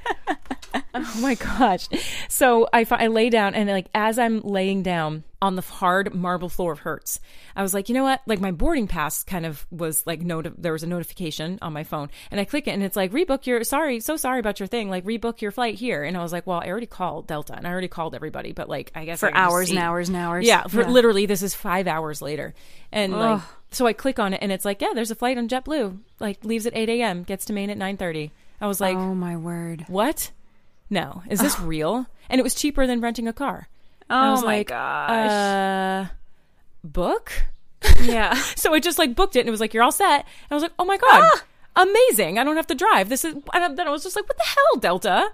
Oh 1.16 1.22
my 1.22 1.36
gosh. 1.36 1.88
So 2.30 2.68
I, 2.74 2.86
I 2.90 3.08
lay 3.08 3.30
down 3.30 3.56
and 3.56 3.70
like 3.70 3.88
as 3.94 4.18
I'm 4.20 4.42
laying 4.42 4.84
down 4.84 5.24
on 5.40 5.56
the 5.56 5.62
hard 5.62 6.16
marble 6.16 6.50
floor 6.50 6.72
of 6.72 6.80
Hertz, 6.80 7.20
I 7.56 7.62
was 7.62 7.74
like, 7.74 7.90
you 7.90 7.96
know 7.96 8.04
what? 8.04 8.22
Like 8.26 8.40
my 8.42 8.52
boarding 8.52 8.88
pass 8.88 9.24
kind 9.24 9.46
of 9.46 9.66
was 9.72 10.06
like 10.08 10.22
noti- 10.22 10.52
there 10.58 10.72
was 10.72 10.82
a 10.84 10.88
notification 10.88 11.60
on 11.62 11.74
my 11.74 11.84
phone 11.84 12.10
and 12.32 12.40
I 12.40 12.46
click 12.46 12.68
it 12.68 12.72
and 12.72 12.82
it's 12.84 12.96
like 12.96 13.12
rebook 13.12 13.46
your 13.46 13.64
sorry, 13.64 14.00
so 14.00 14.18
sorry 14.18 14.40
about 14.40 14.60
your 14.60 14.68
thing. 14.68 14.90
Like 14.90 15.06
rebook 15.06 15.42
your 15.42 15.52
flight 15.52 15.76
here. 15.76 16.04
And 16.04 16.18
I 16.18 16.24
was 16.24 16.32
like, 16.34 16.48
well, 16.48 16.60
I 16.64 16.68
already 16.70 16.88
called 16.88 17.28
Delta 17.28 17.56
and 17.56 17.68
I 17.68 17.72
already 17.72 17.88
called 17.88 18.16
everybody, 18.16 18.52
but 18.52 18.68
like 18.70 18.92
I 18.96 19.06
guess 19.06 19.20
For 19.20 19.30
I 19.36 19.40
hours 19.40 19.70
and 19.70 19.80
hours 19.80 20.08
and 20.10 20.18
hours. 20.18 20.46
Yeah, 20.48 20.64
for 20.64 20.82
Yeah. 20.82 20.90
literally 20.90 21.26
this 21.28 21.44
is 21.44 21.54
5 21.54 21.88
hours 21.88 22.22
later. 22.22 22.54
And 22.92 23.14
like 23.14 23.42
so 23.72 23.86
I 23.86 23.94
click 23.94 24.18
on 24.18 24.34
it 24.34 24.40
and 24.42 24.52
it's 24.52 24.66
like, 24.66 24.82
yeah, 24.82 24.94
there's 24.96 25.12
a 25.12 25.16
flight 25.16 25.38
on 25.38 25.48
JetBlue. 25.48 26.00
Like 26.20 26.44
leaves 26.44 26.66
at 26.66 26.76
8 26.76 26.90
a.m. 26.90 27.24
gets 27.24 27.46
to 27.46 27.54
Maine 27.54 27.70
at 27.70 27.78
9:30. 27.78 28.32
I 28.60 28.66
was 28.66 28.82
like, 28.82 28.98
oh 28.98 29.14
my 29.14 29.38
word. 29.38 29.86
what? 29.88 30.32
No, 30.90 31.22
is 31.30 31.40
this 31.40 31.60
real? 31.60 32.06
And 32.30 32.40
it 32.40 32.44
was 32.44 32.54
cheaper 32.56 32.88
than 32.88 33.02
renting 33.02 33.28
a 33.28 33.34
car. 33.34 33.68
And 34.10 34.20
I 34.20 34.28
Oh 34.28 34.32
was 34.32 34.42
my 34.44 34.48
like, 34.58 34.68
gosh. 34.68 35.30
Uh, 35.30 36.06
book. 36.84 37.32
yeah. 38.02 38.34
So 38.56 38.74
I 38.74 38.80
just 38.80 38.98
like 39.00 39.16
booked 39.16 39.36
it, 39.36 39.42
and 39.42 39.48
it 39.48 39.52
was 39.52 39.60
like, 39.60 39.74
"You're 39.74 39.84
all 39.84 39.92
set." 39.92 40.22
And 40.22 40.52
I 40.52 40.56
was 40.56 40.64
like, 40.64 40.74
"Oh 40.80 40.86
my 40.86 40.98
god, 40.98 41.22
Ah! 41.24 41.44
amazing! 41.76 42.40
I 42.40 42.44
don't 42.44 42.56
have 42.56 42.68
to 42.68 42.76
drive. 42.76 43.10
This 43.10 43.24
is." 43.26 43.36
And 43.54 43.78
then 43.78 43.88
I 43.88 43.92
was 43.92 44.04
just 44.04 44.16
like, 44.16 44.28
"What 44.28 44.38
the 44.38 44.44
hell, 44.44 44.80
Delta?" 44.80 45.30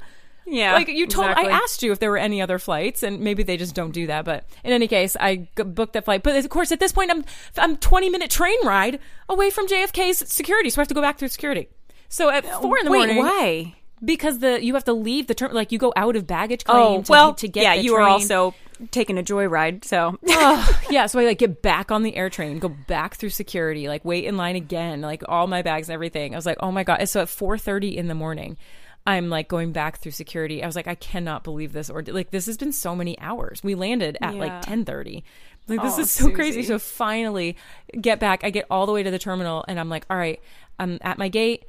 Yeah. 0.46 0.74
like 0.74 0.90
you 0.90 1.08
told 1.08 1.30
exactly. 1.30 1.54
i 1.54 1.56
asked 1.56 1.84
you 1.84 1.94
if 1.94 2.00
there 2.00 2.12
were 2.12 2.18
any 2.18 2.42
other 2.42 2.60
flights 2.60 3.02
and 3.02 3.22
maybe 3.22 3.44
they 3.44 3.56
just 3.56 3.74
don't 3.74 3.92
do 3.94 4.08
that 4.08 4.26
but 4.26 4.44
in 4.66 4.74
any 4.74 4.90
case 4.90 5.16
i 5.22 5.48
g- 5.56 5.64
booked 5.64 5.94
that 5.94 6.04
flight 6.04 6.22
but 6.22 6.36
of 6.36 6.50
course 6.50 6.70
at 6.74 6.82
this 6.82 6.92
point 6.92 7.10
i'm 7.12 7.24
i'm 7.58 7.78
20 7.78 8.10
minute 8.10 8.30
train 8.30 8.58
ride 8.66 9.00
away 9.30 9.50
from 9.50 9.70
jfk's 9.70 10.30
security 10.30 10.70
so 10.70 10.80
i 10.80 10.82
have 10.82 10.90
to 10.90 10.94
go 10.94 11.00
back 11.02 11.18
through 11.18 11.30
security 11.30 11.70
so 12.10 12.30
at 12.30 12.44
four 12.62 12.78
in 12.78 12.84
the 12.84 12.92
Wait, 12.92 12.98
morning 12.98 13.18
why? 13.20 13.74
Because 14.04 14.40
the 14.40 14.64
you 14.64 14.74
have 14.74 14.84
to 14.86 14.94
leave 14.94 15.28
the 15.28 15.36
term 15.36 15.54
like 15.54 15.72
you 15.72 15.78
go 15.78 15.94
out 15.96 16.16
of 16.16 16.28
baggage 16.28 16.64
claim 16.66 16.82
Oh, 17.00 17.02
to, 17.04 17.12
well, 17.12 17.34
to 17.36 17.48
get 17.48 17.64
yeah, 17.64 17.74
you 17.76 17.96
train. 17.96 18.08
also 18.08 18.54
taking 18.92 19.18
a 19.18 19.24
joyride, 19.24 19.86
so. 19.86 20.18
Ugh, 20.30 20.76
yeah 20.90 21.06
so 21.06 21.20
i 21.20 21.26
like 21.26 21.38
get 21.38 21.62
back 21.62 21.92
on 21.92 22.04
the 22.04 22.16
air 22.16 22.30
train 22.30 22.60
go 22.60 22.70
back 22.70 23.16
through 23.16 23.30
security 23.30 23.88
like 23.88 24.04
wait 24.04 24.26
in 24.26 24.36
line 24.36 24.56
again 24.56 25.02
like 25.02 25.24
all 25.30 25.48
my 25.48 25.62
bags 25.62 25.90
and 25.90 25.94
everything. 25.94 26.34
I 26.34 26.38
was 26.38 26.46
like 26.46 26.58
oh 26.60 26.72
my 26.72 26.84
god. 26.84 27.08
So 27.08 27.22
at 27.22 27.28
4.30 27.28 27.96
in 27.96 28.08
the 28.08 28.16
morning 28.16 28.58
i'm 29.06 29.30
like 29.30 29.48
going 29.50 29.74
back 29.74 30.00
through 30.00 30.12
security. 30.14 30.64
I 30.64 30.66
was 30.66 30.76
like 30.76 30.88
i 30.88 30.96
cannot 30.96 31.44
believe 31.44 31.72
this 31.74 31.90
or 31.90 32.02
like 32.04 32.32
this 32.32 32.46
has 32.48 32.58
been 32.58 32.72
so 32.74 32.96
many 32.96 33.18
hours. 33.20 33.62
We 33.64 33.76
landed 33.76 34.18
at 34.22 34.36
like 34.36 34.62
10.30 34.64 35.24
like 35.68 35.82
this 35.82 35.98
Oh, 35.98 36.02
is 36.02 36.12
so 36.12 36.30
crazy. 36.32 36.64
So 36.64 36.78
finally 36.80 37.56
get 38.00 38.20
back. 38.20 38.44
I 38.44 38.50
get 38.50 38.66
all 38.70 38.86
the 38.86 38.92
way 38.92 39.04
to 39.04 39.12
the 39.12 39.20
terminal 39.20 39.64
and 39.68 39.80
i'm 39.80 39.88
like 39.90 40.06
all 40.10 40.18
right 40.18 40.42
i'm 40.80 40.98
at 41.02 41.18
my 41.18 41.30
gate 41.30 41.64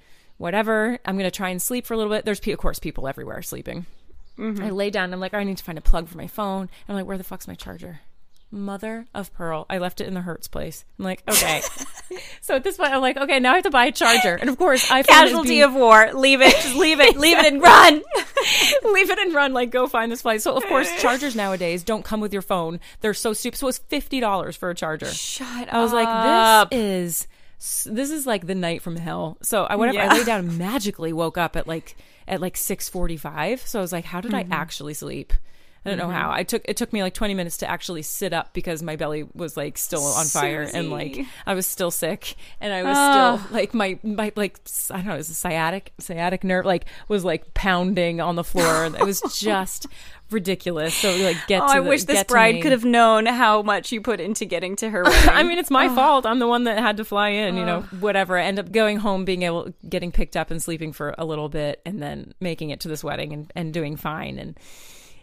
whatever 0.45 0.99
i'm 1.07 1.17
gonna 1.17 1.31
try 1.31 1.49
and 1.49 1.63
sleep 1.63 1.87
for 1.87 1.95
a 1.95 1.97
little 1.97 2.13
bit 2.13 2.27
there's 2.27 2.47
of 2.47 2.59
course 2.59 2.79
people 2.79 3.09
everywhere 3.09 3.41
sleeping 3.41 3.87
mm-hmm. 4.39 4.63
I 4.63 4.71
lay 4.71 4.91
down. 4.91 5.13
I'm 5.13 5.21
like, 5.21 5.35
I 5.35 5.45
need 5.45 5.59
to 5.59 5.65
find 5.65 5.79
a 5.79 5.83
plug 5.83 6.09
for 6.09 6.17
my 6.17 6.27
phone. 6.27 6.63
And 6.63 6.71
I'm 6.89 6.97
like, 6.97 7.07
where 7.07 7.19
the 7.19 7.25
fuck's 7.25 7.49
my 7.49 7.55
charger? 7.55 8.01
Mother 8.51 9.07
of 9.15 9.33
pearl. 9.35 9.67
I 9.69 9.79
left 9.79 10.01
it 10.01 10.07
in 10.07 10.15
the 10.15 10.21
Hertz 10.21 10.47
place. 10.47 10.85
I'm 10.99 11.05
like, 11.05 11.23
okay. 11.29 11.61
so 12.41 12.55
at 12.55 12.63
this 12.63 12.77
point, 12.77 12.93
I'm 12.93 13.01
like, 13.01 13.17
okay, 13.17 13.41
now 13.41 13.53
I 13.53 13.55
have 13.57 13.65
to 13.65 13.71
buy 13.71 13.87
a 13.87 13.93
charger. 13.93 14.37
And 14.37 14.49
of 14.49 14.59
course, 14.59 14.89
I 14.91 15.03
Casualty 15.03 15.63
of 15.63 15.75
war. 15.75 16.13
Leave 16.13 16.41
it. 16.41 16.55
Just 16.55 16.77
leave 16.77 17.01
it. 17.01 17.17
Leave 17.17 17.39
it 17.39 17.53
and 17.53 17.61
run. 17.61 17.95
leave 18.85 19.11
it 19.11 19.19
and 19.19 19.35
run. 19.35 19.53
Like, 19.53 19.71
go 19.71 19.89
find 19.89 20.13
this 20.13 20.23
place. 20.23 20.45
So 20.45 20.55
of 20.55 20.65
course, 20.67 20.89
chargers 21.01 21.35
nowadays 21.35 21.83
don't 21.83 22.05
come 22.05 22.21
with 22.21 22.33
your 22.33 22.43
phone. 22.43 22.79
They're 23.01 23.15
so 23.15 23.33
stupid. 23.33 23.59
So 23.59 23.67
it 23.67 23.69
was 23.69 23.79
fifty 23.79 24.21
dollars 24.21 24.55
for 24.55 24.71
a 24.71 24.75
charger. 24.75 25.07
Shut 25.07 25.73
I 25.73 25.83
was 25.83 25.93
up. 25.93 25.97
like, 25.97 26.71
this 26.71 26.79
is 26.79 27.29
this 27.87 28.11
is 28.11 28.27
like 28.27 28.47
the 28.47 28.55
night 28.55 28.83
from 28.83 28.97
hell. 28.97 29.39
So 29.43 29.65
I 29.65 29.77
whatever 29.77 29.99
Yeah. 29.99 30.13
I 30.13 30.19
lay 30.19 30.25
down 30.25 30.41
and 30.41 30.59
magically 30.59 31.13
woke 31.13 31.39
up 31.39 31.57
at 31.57 31.67
like 31.67 31.97
at 32.29 32.41
like 32.41 32.57
six 32.57 32.89
forty 32.89 33.17
five. 33.17 33.61
So 33.67 33.79
I 33.79 33.83
was 33.83 33.93
like, 33.93 34.05
how 34.05 34.21
did 34.21 34.33
Mm-hmm. 34.33 34.53
I 34.53 34.57
actually 34.57 34.95
sleep? 34.95 35.33
I 35.85 35.91
don't 35.91 35.99
know 35.99 36.09
how. 36.11 36.31
I 36.33 36.45
took 36.45 36.63
it 36.65 36.77
took 36.77 36.93
me 36.93 37.03
like 37.03 37.15
20 37.15 37.35
minutes 37.35 37.59
to 37.59 37.71
actually 37.71 38.03
sit 38.03 38.33
up 38.33 38.55
because 38.55 38.83
my 38.83 38.97
belly 38.97 39.29
was 39.35 39.57
like 39.57 39.77
still 39.77 40.03
on 40.05 40.25
fire 40.27 40.63
and 40.73 40.91
like 40.91 41.19
I 41.47 41.55
was 41.55 41.67
still 41.67 41.91
sick 41.91 42.37
and 42.61 42.73
I 42.73 42.83
was 42.83 42.97
Ah. 42.97 43.37
still 43.47 43.55
like 43.57 43.75
my 43.75 43.99
my 44.03 44.33
like 44.35 44.59
I 44.91 44.97
don't 44.97 45.07
know, 45.07 45.17
is 45.17 45.29
it 45.29 45.35
sciatic 45.35 45.93
sciatic 45.99 46.43
nerve 46.43 46.65
like 46.65 46.87
was 47.09 47.25
like 47.25 47.53
pounding 47.55 48.21
on 48.21 48.35
the 48.37 48.45
floor. 48.45 48.87
it 48.99 49.05
was 49.05 49.21
just 49.39 49.87
ridiculous. 50.31 50.95
So 50.95 51.15
like 51.19 51.37
get 51.47 51.63
Oh, 51.63 51.67
to 51.67 51.73
I 51.75 51.81
the- 51.81 51.89
wish 51.89 52.05
this 52.05 52.25
bride 52.25 52.63
could 52.63 52.73
have 52.73 52.85
known 52.87 53.27
how 53.27 53.61
much 53.63 53.93
you 53.93 54.01
put 54.01 54.21
into 54.21 54.47
getting 54.47 54.77
to 54.77 54.89
her 54.89 55.03
wedding. 55.05 55.29
I 55.31 55.43
mean, 55.43 55.59
it's 55.59 55.71
my 55.71 55.95
fault. 55.95 56.25
I'm 56.25 56.39
the 56.39 56.49
one 56.49 56.65
that 56.65 56.79
had 56.79 56.97
to 56.97 57.05
fly 57.05 57.29
in, 57.29 57.57
you 57.57 57.65
know, 57.67 57.83
whatever. 58.01 58.39
I 58.39 58.45
end 58.45 58.59
up 58.59 58.73
going 58.73 58.97
home, 58.97 59.25
being 59.27 59.43
able, 59.43 59.73
getting 59.89 60.11
picked 60.13 60.37
up 60.37 60.51
and 60.51 60.63
sleeping 60.63 60.93
for 60.93 61.15
a 61.19 61.25
little 61.27 61.49
bit 61.51 61.83
and 61.85 62.03
then 62.03 62.33
making 62.41 62.71
it 62.71 62.81
to 62.81 62.89
this 62.89 63.05
wedding 63.05 63.33
and, 63.35 63.53
and 63.55 63.73
doing 63.75 63.97
fine. 63.97 64.39
And 64.39 64.59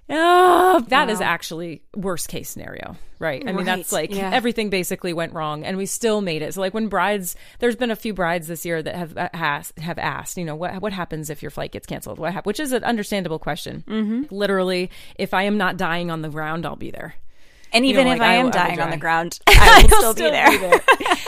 oh, 0.10 0.84
that 0.90 1.10
is 1.10 1.22
actually 1.22 1.84
worst 1.96 2.28
case 2.28 2.50
scenario, 2.50 2.96
right? 3.20 3.48
I 3.48 3.52
mean, 3.52 3.66
that's 3.66 3.92
like 3.92 4.14
yeah. 4.14 4.32
everything 4.34 4.70
basically 4.70 5.14
went 5.14 5.34
wrong 5.34 5.64
and 5.64 5.78
we 5.78 5.86
still 5.86 6.22
made 6.22 6.42
it. 6.42 6.54
So 6.54 6.62
like 6.62 6.74
when 6.74 6.88
brides, 6.88 7.36
there's 7.60 7.76
been 7.76 7.92
a 7.92 7.96
few 7.96 8.14
brides 8.14 8.48
this 8.48 8.66
year 8.66 8.82
that 8.84 8.96
have 8.96 9.18
uh, 9.18 9.30
asked, 9.34 9.80
have 9.80 9.98
asked, 9.98 10.38
you 10.38 10.46
know, 10.46 10.56
what, 10.56 10.82
what 10.82 10.94
happens 10.94 11.30
if 11.30 11.42
your 11.42 11.52
flight 11.52 11.72
gets 11.72 11.88
canceled? 11.88 12.20
What? 12.20 12.46
Which 12.46 12.60
is 12.60 12.72
an 12.72 12.84
understandable 12.84 13.40
question. 13.40 13.84
Mm-hmm. 13.88 14.34
Literally, 14.34 14.90
if 15.16 15.34
I 15.34 15.44
am 15.44 15.58
not 15.58 15.78
dying 15.78 16.12
on 16.12 16.22
the 16.22 16.30
ground, 16.30 16.66
I'll 16.66 16.76
be 16.76 16.92
there. 16.92 17.16
And 17.74 17.86
even 17.86 18.06
know, 18.06 18.14
if 18.14 18.20
like, 18.20 18.28
I 18.28 18.34
I 18.34 18.36
am 18.38 18.46
will- 18.46 18.52
I 18.54 18.68
dying 18.68 18.80
on 18.80 18.90
the 18.90 18.98
ground, 18.98 19.40
I 19.48 19.88
will 19.90 20.14
still, 20.14 20.14
be 20.14 20.30
there. 20.32 20.82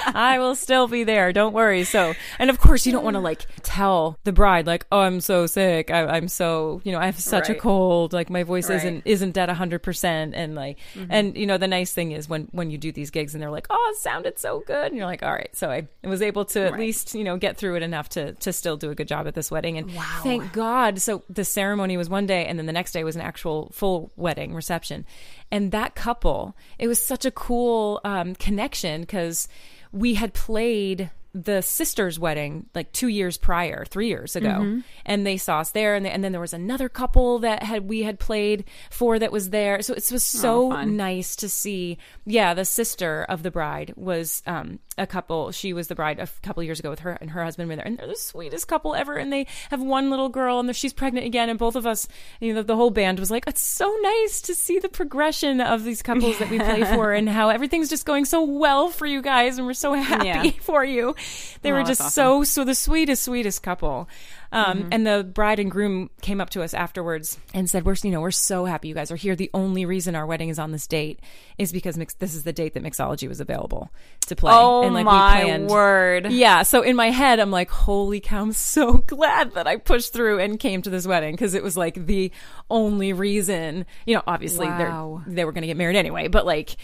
I 0.15 0.39
will 0.39 0.55
still 0.55 0.87
be 0.87 1.03
there. 1.03 1.31
Don't 1.33 1.53
worry. 1.53 1.83
So, 1.83 2.13
and 2.39 2.49
of 2.49 2.59
course, 2.59 2.85
you 2.85 2.91
don't 2.91 3.03
want 3.03 3.15
to 3.15 3.19
like 3.19 3.45
tell 3.63 4.17
the 4.23 4.31
bride 4.31 4.67
like, 4.67 4.85
"Oh, 4.91 4.99
I'm 4.99 5.21
so 5.21 5.45
sick. 5.47 5.91
I, 5.91 6.05
I'm 6.05 6.27
so 6.27 6.81
you 6.83 6.91
know, 6.91 6.99
I 6.99 7.05
have 7.05 7.19
such 7.19 7.49
a 7.49 7.55
cold. 7.55 8.13
Like 8.13 8.29
my 8.29 8.43
voice 8.43 8.69
Right. 8.69 8.77
Mm-hmm. 8.79 8.87
isn't 8.87 9.01
isn't 9.05 9.37
at 9.37 9.49
hundred 9.49 9.79
percent." 9.79 10.33
And 10.35 10.55
like, 10.55 10.77
and 11.09 11.37
you 11.37 11.45
know, 11.45 11.57
the 11.57 11.67
nice 11.67 11.93
thing 11.93 12.11
is 12.11 12.27
when 12.29 12.47
when 12.51 12.69
you 12.71 12.77
do 12.77 12.91
these 12.91 13.09
gigs 13.09 13.33
and 13.33 13.41
they're 13.41 13.51
like, 13.51 13.67
"Oh, 13.69 13.91
it 13.95 13.97
sounded 14.01 14.37
so 14.39 14.61
good," 14.65 14.87
and 14.87 14.95
you're 14.97 15.05
like, 15.05 15.23
"All 15.23 15.31
right." 15.33 15.53
So 15.55 15.69
I 15.69 15.87
was 16.03 16.21
able 16.21 16.45
to 16.45 16.65
at 16.65 16.71
Right. 16.73 16.79
least 16.79 17.13
you 17.15 17.23
know 17.23 17.37
get 17.37 17.57
through 17.57 17.75
it 17.75 17.83
enough 17.83 18.09
to 18.09 18.33
to 18.33 18.51
still 18.53 18.77
do 18.77 18.89
a 18.91 18.95
good 18.95 19.07
job 19.07 19.27
at 19.27 19.35
this 19.35 19.49
wedding. 19.51 19.77
And 19.77 19.91
thank 20.23 20.51
God. 20.53 20.99
So 20.99 21.23
the 21.29 21.45
ceremony 21.45 21.97
was 21.97 22.09
one 22.09 22.25
day, 22.25 22.45
and 22.45 22.57
then 22.59 22.65
the 22.65 22.73
next 22.73 22.91
day 22.91 23.03
was 23.03 23.15
an 23.15 23.21
actual 23.21 23.69
full 23.73 24.11
wedding 24.15 24.53
reception. 24.53 25.05
And 25.53 25.71
that 25.71 25.93
couple, 25.93 26.57
it 26.79 26.87
was 26.87 26.99
such 26.99 27.25
a 27.25 27.31
cool 27.31 28.01
um, 28.03 28.33
connection 28.33 29.01
because 29.01 29.47
we 29.91 30.15
had 30.15 30.33
played 30.33 31.11
the 31.33 31.61
sister's 31.61 32.19
wedding 32.19 32.67
like 32.75 32.91
two 32.91 33.07
years 33.07 33.37
prior, 33.37 33.85
three 33.85 34.07
years 34.07 34.35
ago, 34.35 34.49
Mm-hmm. 34.49 34.79
and 35.05 35.25
they 35.25 35.37
saw 35.37 35.59
us 35.59 35.71
there. 35.71 35.95
And, 35.95 36.05
and 36.05 36.23
then 36.23 36.31
there 36.31 36.41
was 36.41 36.53
another 36.53 36.89
couple 36.89 37.39
that 37.39 37.63
had 37.63 37.89
we 37.89 38.03
had 38.03 38.19
played 38.19 38.65
for 38.91 39.17
that 39.17 39.31
was 39.31 39.49
there. 39.49 39.81
So 39.81 39.93
it 39.93 40.07
was 40.11 40.23
so 40.23 40.71
Oh, 40.73 40.83
nice 40.83 41.35
to 41.37 41.49
see. 41.49 41.97
Yeah, 42.25 42.53
the 42.53 42.65
sister 42.65 43.25
of 43.27 43.41
the 43.41 43.49
bride 43.49 43.93
was 43.97 44.43
um, 44.45 44.77
a 44.97 45.07
couple. 45.07 45.51
She 45.51 45.73
was 45.73 45.87
the 45.87 45.95
bride 45.95 46.19
a 46.19 46.27
couple 46.43 46.61
years 46.61 46.79
ago 46.79 46.91
with 46.91 46.99
her 46.99 47.17
and 47.19 47.31
her 47.31 47.43
husband 47.43 47.67
were 47.67 47.75
there, 47.77 47.85
and 47.85 47.97
they're 47.97 48.05
the 48.07 48.15
sweetest 48.15 48.67
couple 48.67 48.93
ever. 48.93 49.15
And 49.17 49.33
they 49.33 49.47
have 49.71 49.81
one 49.81 50.11
little 50.11 50.29
girl, 50.29 50.59
and 50.59 50.75
she's 50.75 50.93
pregnant 50.93 51.25
again. 51.25 51.49
And 51.49 51.57
both 51.57 51.75
of 51.75 51.87
us, 51.87 52.07
you 52.39 52.53
know, 52.53 52.61
the 52.61 52.75
whole 52.75 52.91
band 52.91 53.19
was 53.19 53.31
like, 53.31 53.45
"It's 53.47 53.59
so 53.61 53.91
nice 54.03 54.39
to 54.43 54.53
see 54.53 54.77
the 54.77 54.89
progression 54.89 55.61
of 55.61 55.83
these 55.83 56.03
couples 56.03 56.37
that 56.37 56.49
we 56.51 56.59
play 56.59 56.83
for, 56.93 57.11
and 57.11 57.27
how 57.27 57.49
everything's 57.49 57.89
just 57.89 58.05
going 58.05 58.25
so 58.25 58.43
well 58.43 58.89
for 58.89 59.07
you 59.07 59.21
guys, 59.23 59.57
and 59.57 59.65
we're 59.65 59.73
so 59.73 59.93
happy 59.93 60.27
Yeah. 60.27 60.51
for 60.61 60.85
you." 60.85 61.15
They 61.61 61.71
Oh, 61.71 61.75
were 61.75 61.83
just 61.83 62.01
awesome. 62.01 62.11
so 62.11 62.43
so 62.43 62.63
the 62.63 62.75
sweetest 62.75 63.23
sweetest 63.23 63.63
couple. 63.63 64.07
Um, 64.53 64.87
And 64.91 65.05
the 65.05 65.23
bride 65.23 65.59
and 65.59 65.69
groom 65.71 66.09
came 66.21 66.39
up 66.39 66.49
to 66.51 66.61
us 66.61 66.73
afterwards 66.73 67.39
and 67.53 67.69
said, 67.69 67.85
"We're 67.85 67.95
you 68.03 68.11
know 68.11 68.21
we're 68.21 68.31
so 68.31 68.65
happy 68.65 68.87
you 68.87 68.93
guys 68.93 69.11
are 69.11 69.15
here. 69.15 69.35
The 69.35 69.49
only 69.53 69.85
reason 69.85 70.15
our 70.15 70.25
wedding 70.25 70.49
is 70.49 70.59
on 70.59 70.71
this 70.71 70.85
date 70.87 71.19
is 71.57 71.71
because 71.71 71.97
mix- 71.97 72.13
this 72.15 72.35
is 72.35 72.43
the 72.43 72.53
date 72.53 72.73
that 72.75 72.83
mixology 72.83 73.27
was 73.27 73.39
available 73.39 73.89
to 74.27 74.35
play. 74.35 74.51
Oh 74.53 74.83
and 74.83 74.93
like 74.93 75.05
my 75.05 75.37
we 75.39 75.41
planned, 75.43 75.69
word. 75.69 76.31
yeah. 76.31 76.61
So 76.63 76.81
in 76.83 76.95
my 76.95 77.09
head, 77.09 77.39
I'm 77.39 77.51
like, 77.51 77.69
holy 77.69 78.19
cow, 78.19 78.41
I'm 78.43 78.51
so 78.53 78.93
glad 79.07 79.53
that 79.55 79.67
I 79.67 79.77
pushed 79.77 80.13
through 80.13 80.39
and 80.39 80.59
came 80.59 80.81
to 80.83 80.89
this 80.89 81.05
wedding 81.07 81.33
because 81.33 81.53
it 81.55 81.63
was 81.63 81.75
like 81.75 82.05
the 82.05 82.31
only 82.69 83.11
reason, 83.13 83.85
you 84.05 84.15
know, 84.15 84.23
obviously 84.27 84.67
Wow. 84.67 85.21
they're, 85.25 85.33
they 85.35 85.45
were 85.45 85.51
going 85.51 85.61
to 85.63 85.67
get 85.67 85.77
married 85.77 85.95
anyway, 85.95 86.27
but 86.27 86.45
like 86.45 86.75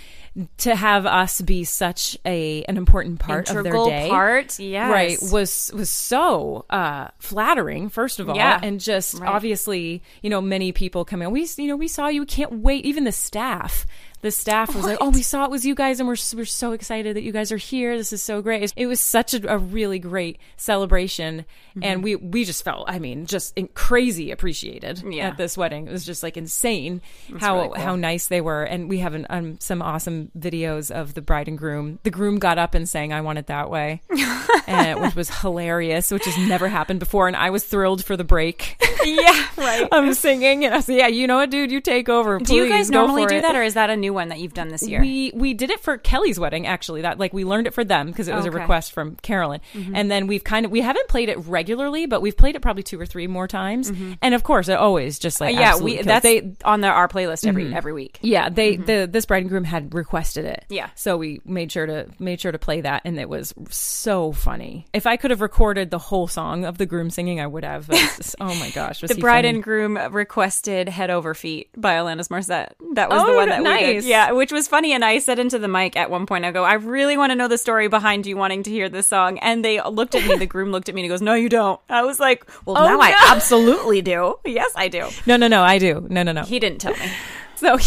to 0.57 0.75
have 0.75 1.05
us 1.05 1.41
be 1.41 1.63
such 1.63 2.17
a, 2.25 2.63
an 2.65 2.77
important 2.77 3.19
part 3.19 3.49
Integral 3.49 3.83
of 3.85 3.89
their 3.89 4.01
day. 4.03 4.09
part, 4.09 4.59
yes. 4.59 4.91
Right. 4.91 5.17
Was, 5.31 5.71
was 5.73 5.89
so, 5.89 6.65
uh, 6.69 7.07
flattering, 7.17 7.58
first 7.89 8.19
of 8.19 8.29
all. 8.29 8.35
Yeah. 8.35 8.59
And 8.61 8.79
just 8.79 9.19
Right. 9.19 9.29
obviously, 9.29 10.01
you 10.21 10.29
know, 10.29 10.41
many 10.41 10.71
people 10.71 11.05
come 11.05 11.21
in. 11.21 11.31
We, 11.31 11.47
you 11.57 11.67
know, 11.67 11.75
we 11.75 11.87
saw 11.87 12.07
you. 12.07 12.21
We 12.21 12.25
can't 12.27 12.53
wait. 12.53 12.85
Even 12.85 13.03
the 13.03 13.11
staff, 13.11 13.85
the 14.21 14.31
staff 14.31 14.75
was 14.75 14.85
like, 14.85 14.97
"Oh, 15.01 15.09
we 15.09 15.21
saw 15.21 15.45
it 15.45 15.51
was 15.51 15.65
you 15.65 15.75
guys, 15.75 15.99
and 15.99 16.07
we're 16.07 16.17
we're 16.35 16.45
so 16.45 16.71
excited 16.73 17.15
that 17.15 17.23
you 17.23 17.31
guys 17.31 17.51
are 17.51 17.57
here. 17.57 17.97
This 17.97 18.11
is 18.13 18.21
so 18.21 18.41
great." 18.41 18.73
It 18.75 18.87
was 18.87 18.99
such 18.99 19.33
a, 19.33 19.53
a 19.53 19.57
really 19.57 19.99
great 19.99 20.37
celebration, 20.57 21.45
Mm-hmm. 21.69 21.83
and 21.83 22.03
we 22.03 22.15
we 22.15 22.45
just 22.45 22.63
felt, 22.63 22.89
I 22.89 22.97
mean, 22.99 23.25
just 23.27 23.53
in, 23.55 23.67
crazy 23.69 24.31
appreciated 24.31 25.03
Yeah. 25.07 25.27
at 25.29 25.37
this 25.37 25.55
wedding. 25.55 25.87
It 25.87 25.91
was 25.91 26.03
just 26.03 26.23
like 26.23 26.35
insane 26.35 27.01
how 27.39 27.57
really 27.57 27.67
cool. 27.69 27.77
how 27.83 27.95
nice 27.95 28.27
they 28.27 28.41
were, 28.41 28.63
and 28.63 28.89
we 28.89 28.97
have 28.99 29.13
an, 29.13 29.27
um, 29.29 29.59
some 29.59 29.81
awesome 29.81 30.31
videos 30.37 30.89
of 30.91 31.13
the 31.13 31.21
bride 31.21 31.47
and 31.47 31.57
groom. 31.57 31.99
The 32.03 32.09
groom 32.09 32.39
got 32.39 32.57
up 32.57 32.73
and 32.73 32.89
sang, 32.89 33.13
"I 33.13 33.21
want 33.21 33.37
it 33.39 33.47
that 33.47 33.69
way," 33.69 34.01
and, 34.67 34.99
which 35.01 35.15
was 35.15 35.29
hilarious, 35.41 36.11
which 36.11 36.25
has 36.25 36.37
never 36.47 36.67
happened 36.67 36.99
before, 36.99 37.27
and 37.27 37.35
I 37.37 37.49
was 37.51 37.63
thrilled 37.63 38.03
for 38.03 38.17
the 38.17 38.23
break. 38.23 38.75
yeah, 39.05 39.47
right. 39.57 39.87
I'm 39.91 40.13
singing, 40.15 40.65
and 40.65 40.73
I 40.73 40.79
said, 40.79 40.95
"Yeah, 40.95 41.07
you 41.07 41.27
know 41.27 41.37
what, 41.37 41.51
dude? 41.51 41.71
You 41.71 41.81
take 41.81 42.09
over. 42.09 42.39
do 42.39 42.55
you 42.55 42.67
guys 42.67 42.89
normally 42.89 43.25
do 43.27 43.35
it." 43.35 43.41
that, 43.43 43.55
or 43.55 43.63
is 43.63 43.75
that 43.75 43.89
a 43.91 43.95
new 43.95 44.08
one 44.09 44.29
that 44.29 44.39
you've 44.39 44.53
done 44.53 44.69
this 44.69 44.87
year? 44.87 45.01
We 45.01 45.31
we 45.33 45.53
did 45.53 45.69
it 45.69 45.79
for 45.79 45.97
Kelly's 45.97 46.39
wedding 46.39 46.67
actually. 46.67 47.01
That 47.01 47.19
like 47.19 47.33
we 47.33 47.43
learned 47.45 47.67
it 47.67 47.73
for 47.73 47.83
them 47.83 48.07
because 48.07 48.27
it 48.27 48.33
was 48.35 48.45
Okay. 48.45 48.55
a 48.55 48.59
request 48.59 48.91
from 48.91 49.15
Carolyn. 49.17 49.61
Mm-hmm. 49.73 49.95
And 49.95 50.09
then 50.11 50.27
we've 50.27 50.43
kind 50.43 50.65
of 50.65 50.71
we 50.71 50.81
haven't 50.81 51.07
played 51.07 51.29
it 51.29 51.37
regularly, 51.39 52.05
but 52.05 52.21
we've 52.21 52.37
played 52.37 52.55
it 52.55 52.61
probably 52.61 52.83
two 52.83 52.99
or 52.99 53.05
three 53.05 53.27
more 53.27 53.47
times. 53.47 53.91
Mm-hmm. 53.91 54.13
And 54.21 54.33
of 54.35 54.43
course, 54.43 54.67
it 54.69 54.77
always 54.77 55.19
just 55.19 55.41
like 55.41 55.55
Uh, 55.55 55.59
yeah, 55.59 55.77
we 55.77 56.01
that's 56.01 56.23
they 56.23 56.53
on 56.63 56.81
the, 56.81 56.87
our 56.87 57.07
playlist 57.07 57.45
every 57.47 57.65
mm-hmm. 57.65 57.75
every 57.75 57.93
week. 57.93 58.19
yeah, 58.21 58.49
they 58.49 58.75
the 58.75 59.07
this 59.11 59.25
bride 59.25 59.43
and 59.43 59.49
groom 59.49 59.63
had 59.63 59.93
requested 59.93 60.45
it. 60.45 60.65
Yeah. 60.69 60.89
So 60.95 61.17
we 61.17 61.41
made 61.45 61.71
sure 61.71 61.85
to 61.85 62.07
made 62.19 62.41
sure 62.41 62.51
to 62.51 62.59
play 62.59 62.81
that 62.81 63.03
and 63.05 63.19
it 63.19 63.29
was 63.29 63.53
so 63.69 64.31
funny. 64.31 64.85
If 64.93 65.07
I 65.07 65.17
could 65.17 65.31
have 65.31 65.41
recorded 65.41 65.91
the 65.91 65.97
whole 65.99 66.27
song 66.27 66.65
of 66.65 66.77
the 66.77 66.85
groom 66.85 67.09
singing, 67.09 67.39
I 67.39 67.47
would 67.47 67.63
have. 67.63 67.89
Just- 67.89 68.35
oh 68.39 68.53
my 68.55 68.69
gosh. 68.71 69.01
The 69.09 69.15
bride 69.15 69.39
funny. 69.45 69.49
and 69.49 69.63
groom 69.63 69.97
requested 70.11 70.87
"Head 70.87 71.09
Over 71.09 71.33
Feet" 71.33 71.69
by 71.75 71.95
Alanis 71.95 72.27
Morissette. 72.27 72.73
That 72.93 73.09
was 73.09 73.21
oh, 73.23 73.27
the 73.31 73.35
one 73.35 73.49
that 73.49 73.63
we 73.63 73.69
did. 73.79 73.98
Nice. 74.03 74.09
Yeah, 74.09 74.31
which 74.31 74.51
was 74.51 74.67
funny. 74.67 74.93
And 74.93 75.03
I 75.05 75.19
said 75.19 75.39
into 75.39 75.59
the 75.59 75.67
mic 75.67 75.95
at 75.95 76.09
one 76.09 76.25
point, 76.25 76.45
I 76.45 76.51
go, 76.51 76.63
"I 76.63 76.73
really 76.73 77.17
want 77.17 77.31
to 77.31 77.35
know 77.35 77.47
the 77.47 77.57
story 77.57 77.87
behind 77.87 78.25
you 78.25 78.35
wanting 78.37 78.63
to 78.63 78.69
hear 78.71 78.89
this 78.89 79.07
song." 79.07 79.37
And 79.39 79.63
they 79.63 79.81
looked 79.81 80.15
at 80.15 80.27
me. 80.27 80.35
The 80.37 80.45
groom 80.45 80.71
looked 80.71 80.89
at 80.89 80.95
me 80.95 81.01
and 81.01 81.05
he 81.05 81.09
goes, 81.09 81.21
"No, 81.21 81.33
you 81.33 81.49
don't." 81.49 81.79
I 81.89 82.03
was 82.03 82.19
like, 82.19 82.45
"Well, 82.65 82.77
Oh, 82.77 82.85
now 82.85 82.99
I 82.99 83.13
absolutely 83.29 84.01
do. 84.01 84.35
Yes, 84.45 84.71
I 84.75 84.87
do." 84.87 85.07
No, 85.25 85.35
no, 85.37 85.47
no, 85.47 85.63
I 85.63 85.77
do. 85.77 86.05
No, 86.09 86.23
no, 86.23 86.31
no. 86.31 86.43
He 86.43 86.59
didn't 86.59 86.79
tell 86.79 86.93
me. 86.93 86.99
So 87.55 87.77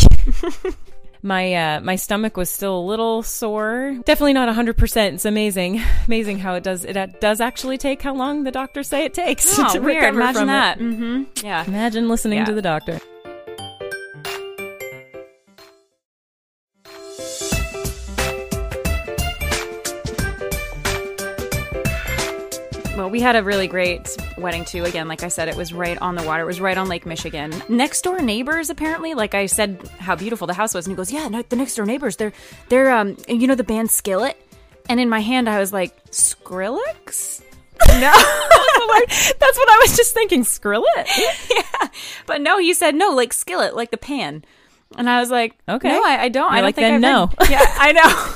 my 1.23 1.55
uh 1.55 1.81
my 1.81 1.97
stomach 1.97 2.37
was 2.37 2.51
still 2.51 2.79
a 2.79 2.85
little 2.85 3.23
sore. 3.23 3.97
Definitely 4.05 4.33
not 4.35 4.55
100%. 4.55 5.15
It's 5.15 5.25
amazing. 5.25 5.81
Amazing 6.07 6.41
how 6.41 6.55
it 6.57 6.63
does 6.63 6.85
it 6.85 7.21
does 7.21 7.41
actually 7.41 7.79
take 7.79 8.03
how 8.03 8.15
long 8.15 8.45
the 8.45 8.51
doctors 8.51 8.89
say 8.89 9.05
it 9.05 9.15
takes 9.15 9.59
Oh, 9.59 9.73
to 9.73 9.81
weird. 9.81 9.97
recover 10.03 10.21
Imagine 10.21 10.39
from 10.41 10.47
that. 10.49 10.79
it. 10.79 10.83
Mm-hmm. 10.85 11.47
Yeah. 11.47 11.65
Imagine 11.67 12.09
listening 12.09 12.41
Yeah. 12.41 12.45
to 12.47 12.55
the 12.55 12.63
doctor. 12.63 13.01
Well, 23.03 23.11
we 23.11 23.19
had 23.19 23.35
a 23.35 23.43
really 23.43 23.67
great 23.67 24.17
wedding 24.39 24.65
too. 24.65 24.85
Again, 24.85 25.09
like 25.09 25.25
I 25.25 25.29
said, 25.29 25.49
it 25.49 25.57
was 25.57 25.73
right 25.73 25.99
on 25.99 26.15
the 26.15 26.23
water. 26.23 26.45
It 26.45 26.47
was 26.47 26.61
right 26.61 26.79
on 26.79 26.87
Lake 26.89 27.05
Michigan. 27.05 27.53
Next 27.69 28.03
door 28.03 28.21
neighbors, 28.21 28.71
apparently, 28.71 29.13
like 29.15 29.35
I 29.35 29.47
said, 29.47 29.83
how 29.99 30.15
beautiful 30.15 30.47
the 30.47 30.55
house 30.55 30.73
was, 30.73 30.87
and 30.87 30.93
he 30.93 30.97
goes, 30.97 31.11
"Yeah, 31.11 31.27
no, 31.27 31.43
the 31.43 31.57
next 31.57 31.75
door 31.75 31.85
neighbors, 31.85 32.15
they're 32.15 32.33
they're 32.69 32.93
um, 32.93 33.17
you 33.27 33.49
know 33.49 33.57
the 33.57 33.65
band 33.65 33.91
Skillet." 33.91 34.37
And 34.89 35.01
in 35.01 35.09
my 35.09 35.19
hand, 35.19 35.49
I 35.49 35.59
was 35.59 35.73
like, 35.73 35.97
"Skrillex." 36.13 37.43
No, 37.89 38.13
That's 38.13 39.59
what 39.59 39.69
I 39.69 39.79
was 39.83 39.97
just 39.97 40.15
thinking. 40.15 40.45
Skrillet? 40.45 41.09
but 42.27 42.41
no, 42.41 42.59
he 42.59 42.73
said 42.73 42.95
no, 42.95 43.11
like 43.11 43.33
skillet, 43.33 43.75
like 43.75 43.91
the 43.91 43.97
pan. 43.97 44.45
And 44.97 45.11
I 45.11 45.19
was 45.19 45.33
like, 45.33 45.57
Okay. 45.69 45.89
no, 45.89 46.01
I, 46.05 46.23
I 46.23 46.29
don't. 46.29 46.53
I 46.53 46.59
You're 46.59 46.63
don't 46.63 46.65
like, 46.69 46.75
think 46.77 47.01
no. 47.01 47.27
heard- 47.27 47.35
Yeah, 47.51 47.65
I 47.79 47.91
know. 47.91 48.35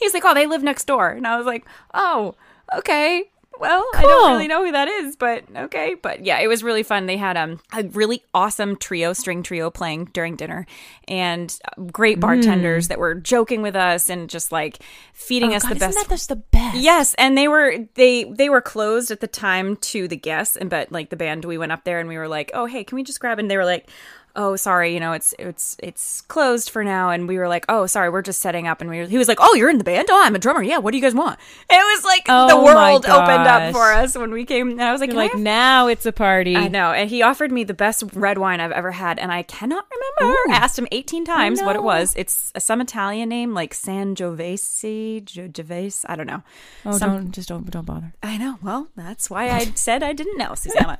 He's 0.00 0.12
like, 0.12 0.24
oh, 0.26 0.34
they 0.34 0.46
live 0.48 0.64
next 0.64 0.86
door, 0.86 1.08
and 1.10 1.24
I 1.28 1.36
was 1.36 1.46
like, 1.46 1.64
oh, 1.94 2.34
okay. 2.76 3.30
Well, 3.58 3.84
I 3.94 4.02
don't 4.02 4.32
really 4.32 4.48
know 4.48 4.64
who 4.64 4.72
that 4.72 4.88
is, 4.88 5.16
but 5.16 5.44
okay. 5.54 5.94
But 5.94 6.24
yeah, 6.24 6.40
it 6.40 6.46
was 6.46 6.62
really 6.62 6.82
fun. 6.82 7.06
They 7.06 7.16
had 7.16 7.36
um, 7.36 7.60
a 7.72 7.84
really 7.84 8.22
awesome 8.32 8.76
trio, 8.76 9.12
string 9.12 9.42
trio 9.42 9.70
playing 9.70 10.06
during 10.06 10.36
dinner, 10.36 10.66
and 11.08 11.56
uh, 11.64 11.82
great 11.92 12.20
bartenders 12.20 12.88
that 12.88 12.98
were 12.98 13.14
joking 13.14 13.62
with 13.62 13.76
us 13.76 14.08
and 14.08 14.28
just 14.30 14.52
like 14.52 14.78
feeding 15.12 15.54
us 15.54 15.64
Mm. 15.64 15.66
Oh, 15.66 15.68
God, 15.68 15.80
the 15.80 15.86
isn't 15.86 15.94
best 15.94 16.08
that 16.08 16.14
just 16.14 16.28
the 16.28 16.36
best? 16.36 16.76
Yes, 16.76 17.14
and 17.14 17.36
they 17.36 17.48
were 17.48 17.88
they 17.94 18.24
they 18.24 18.48
were 18.48 18.60
closed 18.60 19.10
at 19.10 19.20
the 19.20 19.26
time 19.26 19.76
to 19.76 20.08
the 20.08 20.16
guests, 20.16 20.56
and 20.56 20.70
but 20.70 20.92
like 20.92 21.10
the 21.10 21.16
band, 21.16 21.44
we 21.44 21.58
went 21.58 21.72
up 21.72 21.84
there 21.84 21.98
and 21.98 22.08
we 22.08 22.18
were 22.18 22.28
like, 22.28 22.50
oh 22.54 22.66
hey, 22.66 22.84
can 22.84 22.96
we 22.96 23.02
just 23.02 23.20
grab? 23.20 23.38
And 23.38 23.50
they 23.50 23.56
were 23.56 23.64
like, 23.64 23.90
oh 24.36 24.54
sorry, 24.56 24.94
you 24.94 25.00
know 25.00 25.12
it's 25.12 25.34
it's 25.38 25.76
it's 25.82 26.20
closed 26.22 26.70
for 26.70 26.84
now, 26.84 27.10
and 27.10 27.26
we 27.26 27.38
were 27.38 27.48
like, 27.48 27.64
oh 27.68 27.86
sorry, 27.86 28.10
we're 28.10 28.22
just 28.22 28.40
setting 28.40 28.66
up, 28.68 28.80
and 28.80 28.88
we 28.88 28.98
were, 29.00 29.06
he 29.06 29.18
was 29.18 29.28
like, 29.28 29.38
oh 29.40 29.54
you're 29.54 29.70
in 29.70 29.78
the 29.78 29.84
band, 29.84 30.08
oh 30.10 30.22
I'm 30.24 30.34
a 30.34 30.38
drummer, 30.38 30.62
yeah, 30.62 30.78
what 30.78 30.92
do 30.92 30.98
you 30.98 31.02
guys 31.02 31.14
want? 31.14 31.38
It 31.68 31.74
was 31.74 32.04
like 32.04 32.26
Oh 32.28 32.48
the 32.48 32.56
world 32.62 33.06
opened 33.06 33.46
up 33.46 33.72
for 33.72 33.92
us 33.92 34.16
when 34.16 34.30
we 34.30 34.44
came, 34.44 34.70
and 34.70 34.82
I 34.82 34.92
was 34.92 35.00
like, 35.00 35.08
You're 35.10 35.14
"Can 35.14 35.18
I 35.20 35.24
like, 35.24 35.32
have 35.32 35.40
now 35.40 35.86
it's 35.88 36.06
a 36.06 36.12
party. 36.12 36.56
I 36.56 36.68
know. 36.68 36.92
And 36.92 37.10
he 37.10 37.22
offered 37.22 37.50
me 37.50 37.64
the 37.64 37.74
best 37.74 38.04
red 38.14 38.38
wine 38.38 38.60
I've 38.60 38.72
ever 38.72 38.92
had, 38.92 39.18
and 39.18 39.32
I 39.32 39.42
cannot 39.42 39.84
remember. 39.90 40.34
Ooh. 40.36 40.52
I 40.52 40.56
asked 40.56 40.78
him 40.78 40.86
18 40.92 41.24
times 41.24 41.60
what 41.62 41.76
it 41.76 41.82
was. 41.82 42.14
It's 42.16 42.52
some 42.58 42.80
Italian 42.80 43.28
name 43.28 43.54
like 43.54 43.74
Sangiovese, 43.74 45.24
Gio- 45.24 45.52
Gervase. 45.52 46.04
I 46.08 46.16
don't 46.16 46.26
know. 46.26 46.42
Oh, 46.84 46.96
Some- 46.98 47.10
don't 47.10 47.30
just 47.32 47.48
don't 47.48 47.68
don't 47.70 47.86
bother. 47.86 48.12
I 48.22 48.36
know. 48.38 48.58
Well, 48.62 48.88
that's 48.96 49.30
why 49.30 49.50
I 49.50 49.64
said 49.74 50.02
I 50.02 50.12
didn't 50.12 50.38
know, 50.38 50.54
Susanna. 50.54 50.98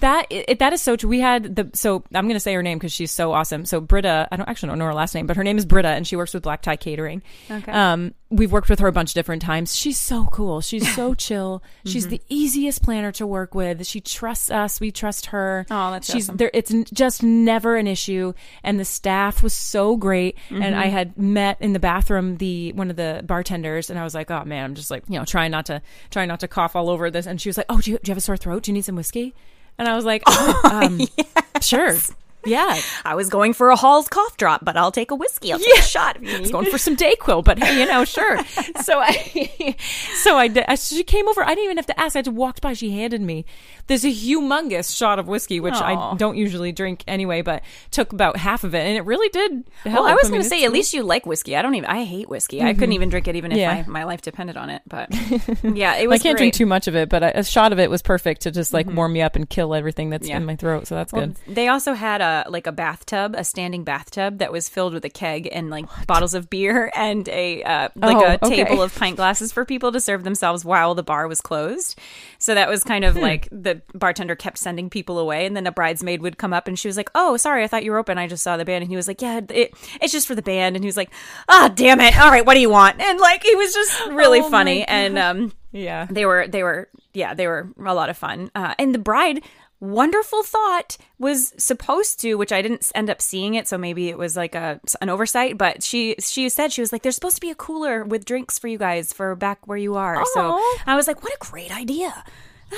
That 0.00 0.26
it, 0.30 0.58
that 0.58 0.72
is 0.72 0.82
so 0.82 0.96
true. 0.96 1.08
We 1.08 1.20
had 1.20 1.56
the 1.56 1.70
so 1.74 2.04
I'm 2.14 2.24
going 2.26 2.34
to 2.34 2.40
say 2.40 2.54
her 2.54 2.62
name 2.62 2.71
because 2.78 2.92
she's 2.92 3.10
so 3.10 3.32
awesome. 3.32 3.64
So 3.64 3.80
Britta, 3.80 4.28
I 4.30 4.36
don't 4.36 4.48
actually 4.48 4.68
don't 4.68 4.78
know 4.78 4.86
her 4.86 4.94
last 4.94 5.14
name, 5.14 5.26
but 5.26 5.36
her 5.36 5.44
name 5.44 5.58
is 5.58 5.66
Britta, 5.66 5.88
and 5.88 6.06
she 6.06 6.16
works 6.16 6.34
with 6.34 6.42
Black 6.42 6.62
Tie 6.62 6.76
Catering. 6.76 7.22
Okay. 7.50 7.72
Um, 7.72 8.14
we've 8.30 8.52
worked 8.52 8.68
with 8.68 8.80
her 8.80 8.88
a 8.88 8.92
bunch 8.92 9.10
of 9.10 9.14
different 9.14 9.42
times. 9.42 9.76
She's 9.76 9.98
so 9.98 10.26
cool. 10.26 10.60
She's 10.60 10.94
so 10.94 11.14
chill. 11.22 11.62
She's 11.84 12.08
the 12.08 12.20
easiest 12.28 12.82
planner 12.82 13.12
to 13.12 13.26
work 13.26 13.54
with. 13.54 13.86
She 13.86 14.00
trusts 14.00 14.50
us. 14.50 14.80
We 14.80 14.90
trust 14.90 15.26
her. 15.26 15.66
Oh, 15.70 15.90
that's 15.90 16.10
she's 16.10 16.28
awesome. 16.28 16.38
there. 16.38 16.50
It's 16.52 16.72
just 16.92 17.22
never 17.22 17.76
an 17.76 17.86
issue, 17.86 18.32
and 18.62 18.80
the 18.80 18.84
staff 18.84 19.42
was 19.42 19.54
so 19.54 19.96
great. 19.96 20.38
And 20.50 20.74
I 20.74 20.86
had 20.86 21.18
met 21.18 21.58
in 21.60 21.72
the 21.72 21.80
bathroom 21.80 22.36
the 22.38 22.72
one 22.72 22.90
of 22.90 22.96
the 22.96 23.22
bartenders, 23.24 23.90
and 23.90 23.98
I 23.98 24.04
was 24.04 24.14
like, 24.14 24.30
oh 24.30 24.44
man, 24.44 24.64
I'm 24.64 24.74
just 24.74 24.90
like 24.90 25.04
you 25.08 25.18
know 25.18 25.24
trying 25.24 25.50
not 25.50 25.66
to 25.66 25.82
trying 26.10 26.28
not 26.28 26.40
to 26.40 26.48
cough 26.48 26.76
all 26.76 26.88
over 26.90 27.10
this. 27.10 27.26
And 27.26 27.40
she 27.40 27.48
was 27.48 27.56
like, 27.56 27.66
oh, 27.68 27.80
do 27.80 27.92
you, 27.92 27.98
do 27.98 28.08
you 28.08 28.12
have 28.12 28.18
a 28.18 28.22
sore 28.22 28.36
throat? 28.36 28.64
Do 28.64 28.70
you 28.70 28.74
need 28.74 28.84
some 28.84 28.96
whiskey? 28.96 29.34
And 29.78 29.88
I 29.88 29.96
was 29.96 30.04
like, 30.04 30.22
oh, 30.26 30.60
um, 30.64 31.00
sure. 31.60 31.96
Yeah. 32.44 32.80
I 33.04 33.14
was 33.14 33.28
going 33.28 33.52
for 33.52 33.70
a 33.70 33.76
Hall's 33.76 34.08
cough 34.08 34.36
drop, 34.36 34.64
but 34.64 34.76
I'll 34.76 34.92
take 34.92 35.10
a 35.10 35.14
whiskey. 35.14 35.52
I'll 35.52 35.58
take 35.58 35.78
a 35.78 35.82
shot 35.82 36.18
if 36.22 36.36
I 36.36 36.40
was 36.40 36.50
going 36.52 36.70
for 36.70 36.78
some 36.78 36.96
Dayquil, 36.96 37.44
but 37.44 37.58
hey, 37.58 37.80
you 37.80 37.86
know, 37.86 38.04
sure. 38.04 38.38
so 38.82 38.98
I, 38.98 39.76
so 40.16 40.36
I, 40.36 40.50
I, 40.68 40.74
she 40.74 41.02
came 41.04 41.28
over. 41.28 41.42
I 41.42 41.48
didn't 41.48 41.64
even 41.64 41.76
have 41.76 41.86
to 41.86 42.00
ask. 42.00 42.16
I 42.16 42.22
just 42.22 42.34
walked 42.34 42.60
by. 42.60 42.72
She 42.74 42.90
handed 42.90 43.20
me 43.20 43.44
this 43.86 44.04
humongous 44.04 44.96
shot 44.96 45.18
of 45.18 45.28
whiskey, 45.28 45.60
which 45.60 45.74
I 45.74 46.14
don't 46.16 46.36
usually 46.36 46.72
drink 46.72 47.04
anyway, 47.06 47.42
but 47.42 47.62
took 47.90 48.12
about 48.12 48.36
half 48.36 48.64
of 48.64 48.74
it, 48.74 48.80
and 48.86 48.96
it 48.96 49.04
really 49.04 49.28
did 49.28 49.64
help. 49.84 50.00
Well, 50.00 50.04
I 50.04 50.14
was 50.14 50.24
mean, 50.24 50.32
going 50.32 50.42
to 50.42 50.48
say, 50.48 50.64
at 50.64 50.72
least 50.72 50.94
you 50.94 51.02
like 51.02 51.26
whiskey. 51.26 51.56
I 51.56 51.62
don't 51.62 51.74
even. 51.74 51.88
I 51.88 52.04
hate 52.04 52.28
whiskey. 52.28 52.62
I 52.62 52.72
couldn't 52.72 52.84
mm-hmm. 52.84 52.92
even 52.92 53.08
drink 53.08 53.28
it, 53.28 53.36
even 53.36 53.52
if 53.52 53.58
Yeah. 53.58 53.82
my, 53.82 54.00
my 54.00 54.04
life 54.04 54.22
depended 54.22 54.56
on 54.56 54.70
it. 54.70 54.82
But 54.86 55.10
yeah, 55.62 55.96
it 55.96 56.04
I 56.04 56.06
was. 56.06 56.22
can't 56.22 56.38
drink 56.38 56.54
too 56.54 56.66
much 56.66 56.88
of 56.88 56.96
it, 56.96 57.08
but 57.08 57.22
a, 57.36 57.42
shot 57.42 57.72
of 57.72 57.78
it 57.78 57.90
was 57.90 58.02
perfect 58.02 58.42
to 58.42 58.50
just 58.50 58.72
like 58.72 58.86
mm-hmm. 58.86 58.96
warm 58.96 59.12
me 59.12 59.22
up 59.22 59.36
and 59.36 59.48
kill 59.48 59.74
everything 59.74 60.10
that's 60.10 60.28
Yeah. 60.28 60.36
in 60.38 60.44
my 60.44 60.56
throat. 60.56 60.86
So 60.86 60.94
that's 60.94 61.12
Well, 61.12 61.26
good. 61.26 61.36
They 61.46 61.68
also 61.68 61.92
had 61.94 62.20
a 62.20 62.31
like 62.48 62.66
a 62.66 62.72
bathtub, 62.72 63.34
a 63.36 63.44
standing 63.44 63.84
bathtub 63.84 64.38
that 64.38 64.50
was 64.52 64.68
filled 64.68 64.94
with 64.94 65.04
a 65.04 65.10
keg 65.10 65.48
and 65.52 65.70
like 65.70 65.86
bottles 66.06 66.34
of 66.34 66.48
beer 66.50 66.90
and 66.96 67.28
a 67.28 67.62
uh, 67.62 67.88
like 67.96 68.16
Oh, 68.16 68.24
a 68.24 68.46
okay. 68.46 68.64
table 68.64 68.82
of 68.82 68.94
pint 68.94 69.16
glasses 69.16 69.52
for 69.52 69.64
people 69.64 69.92
to 69.92 70.00
serve 70.00 70.24
themselves 70.24 70.64
while 70.64 70.94
the 70.94 71.02
bar 71.02 71.28
was 71.28 71.40
closed. 71.40 71.98
So 72.38 72.54
that 72.54 72.68
was 72.68 72.82
kind 72.84 73.04
Hmm. 73.04 73.10
of 73.10 73.16
like 73.16 73.48
the 73.52 73.82
bartender 73.94 74.34
kept 74.36 74.58
sending 74.58 74.90
people 74.90 75.18
away, 75.18 75.46
and 75.46 75.56
then 75.56 75.66
a 75.66 75.72
bridesmaid 75.72 76.22
would 76.22 76.38
come 76.38 76.52
up 76.52 76.66
and 76.68 76.78
she 76.78 76.88
was 76.88 76.96
like, 76.96 77.10
"Oh, 77.14 77.36
sorry, 77.36 77.64
I 77.64 77.68
thought 77.68 77.84
you 77.84 77.92
were 77.92 77.98
open. 77.98 78.18
I 78.18 78.26
just 78.26 78.42
saw 78.42 78.56
the 78.56 78.64
band." 78.64 78.82
And 78.82 78.90
he 78.90 78.96
was 78.96 79.08
like, 79.08 79.22
"Yeah, 79.22 79.40
it, 79.50 79.74
it's 80.00 80.12
just 80.12 80.26
for 80.26 80.34
the 80.34 80.42
band." 80.42 80.76
And 80.76 80.84
he 80.84 80.88
was 80.88 80.96
like, 80.96 81.10
"Ah, 81.48 81.70
damn 81.74 82.00
it! 82.00 82.18
All 82.18 82.30
right, 82.30 82.44
what 82.44 82.54
do 82.54 82.60
you 82.60 82.70
want?" 82.70 83.00
And 83.00 83.18
like 83.20 83.42
he 83.42 83.54
was 83.54 83.72
just 83.72 84.06
really 84.08 84.40
Oh 84.40 84.50
funny, 84.50 84.84
and 84.86 85.18
um, 85.18 85.52
Yeah. 85.72 86.06
they 86.10 86.26
were 86.26 86.46
they 86.48 86.62
were 86.62 86.88
yeah 87.14 87.34
they 87.34 87.46
were 87.46 87.68
a 87.84 87.94
lot 87.94 88.08
of 88.08 88.16
fun 88.16 88.50
uh, 88.54 88.74
and 88.78 88.94
the 88.94 88.98
bride 88.98 89.42
wonderful 89.82 90.44
thought 90.44 90.96
was 91.18 91.52
supposed 91.58 92.20
to 92.20 92.36
which 92.36 92.52
i 92.52 92.62
didn't 92.62 92.92
end 92.94 93.10
up 93.10 93.20
seeing 93.20 93.54
it 93.54 93.66
so 93.66 93.76
maybe 93.76 94.08
it 94.08 94.16
was 94.16 94.36
like 94.36 94.54
a 94.54 94.80
an 95.00 95.08
oversight 95.08 95.58
but 95.58 95.82
she 95.82 96.14
she 96.20 96.48
said 96.48 96.72
she 96.72 96.80
was 96.80 96.92
like 96.92 97.02
there's 97.02 97.16
supposed 97.16 97.34
to 97.34 97.40
be 97.40 97.50
a 97.50 97.54
cooler 97.56 98.04
with 98.04 98.24
drinks 98.24 98.60
for 98.60 98.68
you 98.68 98.78
guys 98.78 99.12
for 99.12 99.34
back 99.34 99.66
where 99.66 99.76
you 99.76 99.96
are. 99.96 100.24
So 100.34 100.60
i 100.86 100.94
was 100.94 101.08
like 101.08 101.24
what 101.24 101.32
a 101.32 101.38
great 101.40 101.76
idea 101.76 102.24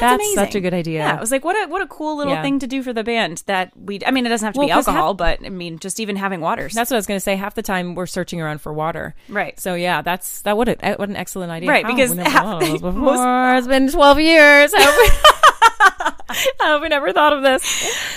that's, 0.01 0.23
That's 0.23 0.35
such 0.35 0.55
a 0.55 0.61
good 0.61 0.75
idea. 0.75 1.01
Yeah, 1.01 1.17
I 1.17 1.21
was 1.21 1.31
like, 1.31 1.45
what 1.45 1.55
a 1.57 1.69
what 1.71 1.83
a 1.83 1.87
cool 1.87 2.17
little 2.17 2.33
Yeah. 2.35 2.43
thing 2.43 2.59
to 2.61 2.67
do 2.67 2.83
for 2.83 2.93
the 2.93 3.05
band. 3.05 3.43
That 3.47 3.73
we, 3.77 4.01
I 4.07 4.11
mean, 4.11 4.27
it 4.27 4.29
doesn't 4.29 4.45
have 4.45 4.55
to 4.55 4.59
Well, 4.59 4.69
be 4.69 4.73
alcohol, 4.73 5.15
but 5.15 5.45
I 5.45 5.49
mean, 5.49 5.79
just 5.79 6.01
even 6.01 6.17
having 6.17 6.41
waters. 6.41 6.73
That's 6.75 6.91
what 6.91 6.97
I 6.97 6.99
was 6.99 7.07
going 7.07 7.17
to 7.17 7.21
say. 7.25 7.37
Half 7.37 7.55
the 7.55 7.63
time 7.63 7.95
we're 7.95 8.07
searching 8.07 8.41
around 8.41 8.61
for 8.61 8.73
water. 8.73 9.15
Right. 9.29 9.59
So 9.61 9.75
yeah, 9.75 10.03
that's 10.03 10.43
that. 10.43 10.57
What 10.57 10.69
a 10.69 10.95
what 10.97 11.09
an 11.09 11.17
excellent 11.17 11.53
idea. 11.53 11.69
Right, 11.71 11.85
How 11.85 11.95
because 11.95 12.13
half- 12.19 12.47
of 12.47 12.61
this 12.61 12.81
most- 12.81 12.95
before. 12.95 13.55
it's 13.57 13.67
been 13.67 13.91
twelve 13.91 14.21
years. 14.21 14.73
I 14.75 14.81
hope, 14.83 14.99
we, 14.99 15.09
I 16.61 16.69
hope 16.69 16.83
we 16.83 16.89
never 16.89 17.13
thought 17.13 17.33
of 17.33 17.43
this. 17.43 17.63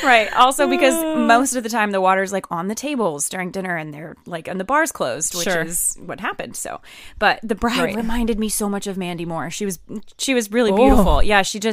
Right. 0.04 0.32
Also, 0.34 0.68
because 0.70 0.94
most 1.18 1.56
of 1.56 1.64
the 1.64 1.70
time 1.70 1.92
the 1.92 2.02
water's 2.02 2.32
like 2.32 2.46
on 2.52 2.68
the 2.68 2.76
tables 2.76 3.30
during 3.30 3.52
dinner 3.52 3.76
and 3.76 3.94
they're 3.94 4.16
like, 4.26 4.48
and 4.48 4.60
the 4.60 4.64
bar's 4.64 4.92
closed, 4.92 5.36
which 5.36 5.44
Sure. 5.46 5.62
is 5.64 5.98
what 6.06 6.20
happened. 6.20 6.56
So, 6.56 6.82
but 7.20 7.40
the 7.44 7.56
bride 7.56 7.80
Right. 7.80 7.96
reminded 7.96 8.40
me 8.40 8.50
so 8.50 8.70
much 8.70 8.88
of 8.88 8.98
Mandy 8.98 9.26
Moore. 9.26 9.50
She 9.50 9.66
was, 9.66 9.80
she 10.18 10.34
was 10.34 10.52
really 10.52 10.72
Oh. 10.72 10.76
beautiful. 10.78 11.24
Yeah. 11.24 11.42
She 11.42 11.60
just, 11.60 11.67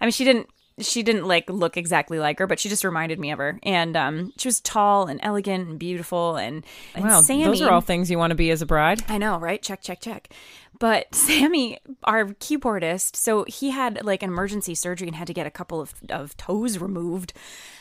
I 0.00 0.04
mean, 0.04 0.12
she 0.12 0.24
didn't, 0.24 0.48
she 0.78 1.02
didn't 1.02 1.26
like 1.26 1.48
look 1.50 1.76
exactly 1.76 2.18
like 2.18 2.38
her, 2.38 2.46
but 2.46 2.58
she 2.58 2.68
just 2.68 2.84
reminded 2.84 3.18
me 3.18 3.30
of 3.30 3.38
her. 3.38 3.58
And 3.62 3.96
um, 3.96 4.32
she 4.38 4.48
was 4.48 4.60
tall 4.60 5.06
and 5.06 5.20
elegant 5.22 5.68
and 5.68 5.78
beautiful. 5.78 6.36
And, 6.36 6.64
and 6.94 7.04
Wow, 7.04 7.20
Sammy, 7.20 7.44
those 7.44 7.62
are 7.62 7.70
all 7.70 7.80
things 7.80 8.10
you 8.10 8.18
want 8.18 8.30
to 8.30 8.36
be 8.36 8.50
as 8.50 8.62
a 8.62 8.66
bride. 8.66 9.02
I 9.08 9.18
know, 9.18 9.38
right? 9.38 9.62
Check, 9.62 9.82
check, 9.82 10.00
check. 10.00 10.32
But 10.78 11.14
Sammy, 11.14 11.78
our 12.04 12.26
keyboardist, 12.26 13.16
so 13.16 13.44
he 13.44 13.70
had 13.70 14.04
like 14.04 14.22
an 14.22 14.30
emergency 14.30 14.74
surgery 14.74 15.08
and 15.08 15.16
had 15.16 15.26
to 15.26 15.34
get 15.34 15.46
a 15.46 15.50
couple 15.50 15.80
of, 15.80 15.94
of 16.08 16.36
toes 16.36 16.78
removed. 16.78 17.32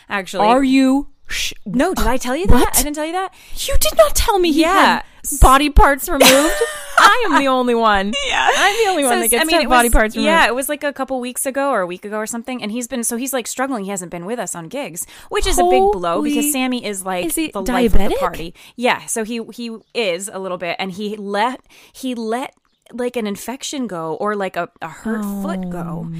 Actually, 0.10 0.48
Are 0.48 0.64
you? 0.64 1.08
Sh- 1.28 1.54
no, 1.66 1.94
did 1.94 2.08
I 2.08 2.18
tell 2.18 2.36
you 2.36 2.48
that? 2.48 2.54
What? 2.54 2.76
I 2.80 2.82
didn't 2.82 2.96
tell 2.96 3.06
you 3.06 3.12
that. 3.12 3.34
you 3.56 3.76
did 3.80 3.96
not 3.98 4.16
tell 4.16 4.40
me 4.40 4.52
he 4.52 4.62
Yeah. 4.62 4.74
had 5.04 5.04
body 5.40 5.70
parts 5.70 6.10
removed. 6.10 6.26
I 7.02 7.26
am 7.30 7.40
the 7.40 7.48
only 7.48 7.76
one. 7.76 8.14
Yeah. 8.28 8.50
I'm 8.56 8.84
the 8.84 8.90
only 8.90 9.04
one 9.04 9.14
So, 9.14 9.20
that 9.22 9.30
gets 9.30 9.42
I 9.44 9.46
mean, 9.46 9.62
to 9.62 9.70
body 9.70 9.90
was- 9.90 9.94
parts 9.94 10.16
removed. 10.16 10.26
Yeah, 10.28 10.48
it 10.48 10.56
was 10.56 10.68
like 10.70 10.84
a 10.84 10.92
couple 10.92 11.20
weeks 11.20 11.46
ago 11.46 11.70
or 11.70 11.82
a 11.82 11.86
week 11.88 12.04
ago 12.04 12.18
or 12.18 12.26
something, 12.26 12.64
and 12.64 12.72
he's 12.72 12.88
been 12.88 13.04
so 13.04 13.16
he's 13.16 13.32
like 13.32 13.46
struggling. 13.46 13.84
He 13.84 13.92
hasn't 13.92 14.10
been 14.12 14.26
with 14.26 14.40
us 14.40 14.56
on 14.56 14.70
gigs, 14.70 15.06
which 15.30 15.46
is 15.46 15.60
a 15.60 15.64
big 15.64 15.84
blow 15.92 16.24
because 16.24 16.52
Sammy 16.52 16.84
is 16.84 17.06
like 17.06 17.26
Is 17.28 17.36
he 17.36 17.52
the 17.52 17.62
life 17.62 17.94
of 17.94 18.10
the 18.10 18.16
party. 18.20 18.56
Yeah, 18.76 19.06
so 19.06 19.24
he 19.24 19.42
he 19.54 19.78
is 19.94 20.30
a 20.34 20.40
little 20.40 20.58
bit, 20.58 20.78
and 20.80 20.92
he 20.92 21.16
let 21.16 21.62
he 21.94 22.16
let 22.16 22.56
like 22.94 23.16
an 23.16 23.28
infection 23.28 23.88
go 23.88 24.16
or 24.16 24.36
like 24.36 24.56
a, 24.56 24.70
a 24.82 24.88
hurt 24.88 25.24
foot 25.42 25.70
go. 25.70 26.12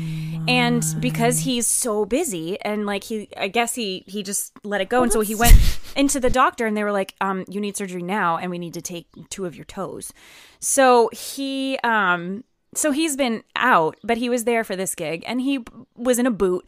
And 0.48 0.84
because 1.00 1.40
he's 1.40 1.68
so 1.68 2.06
busy 2.06 2.60
and 2.62 2.86
like 2.86 3.04
he 3.04 3.30
i 3.38 3.48
guess 3.48 3.76
he 3.76 4.04
he 4.08 4.24
just 4.24 4.54
let 4.64 4.82
it 4.82 4.90
go. 4.90 5.04
And 5.04 5.12
so 5.12 5.22
he 5.22 5.36
went 5.36 5.56
into 5.96 6.20
the 6.20 6.30
doctor 6.30 6.66
and 6.66 6.76
they 6.78 6.84
were 6.84 6.92
like 6.92 7.16
um 7.22 7.46
you 7.48 7.60
need 7.60 7.76
surgery 7.78 8.04
now 8.04 8.38
and 8.38 8.52
we 8.52 8.58
need 8.58 8.74
to 8.76 8.82
take 8.82 9.08
two 9.30 9.46
of 9.46 9.56
your 9.56 9.66
toes. 9.66 10.12
So 10.60 11.10
he 11.14 11.78
um 11.84 12.44
so 12.76 12.92
he's 12.92 13.16
been 13.18 13.44
out 13.56 13.98
but 14.04 14.18
he 14.18 14.30
was 14.30 14.44
there 14.44 14.64
for 14.64 14.76
this 14.76 14.94
gig 14.96 15.24
and 15.26 15.42
he 15.42 15.60
was 15.96 16.20
in 16.20 16.28
a 16.28 16.32
boot 16.32 16.66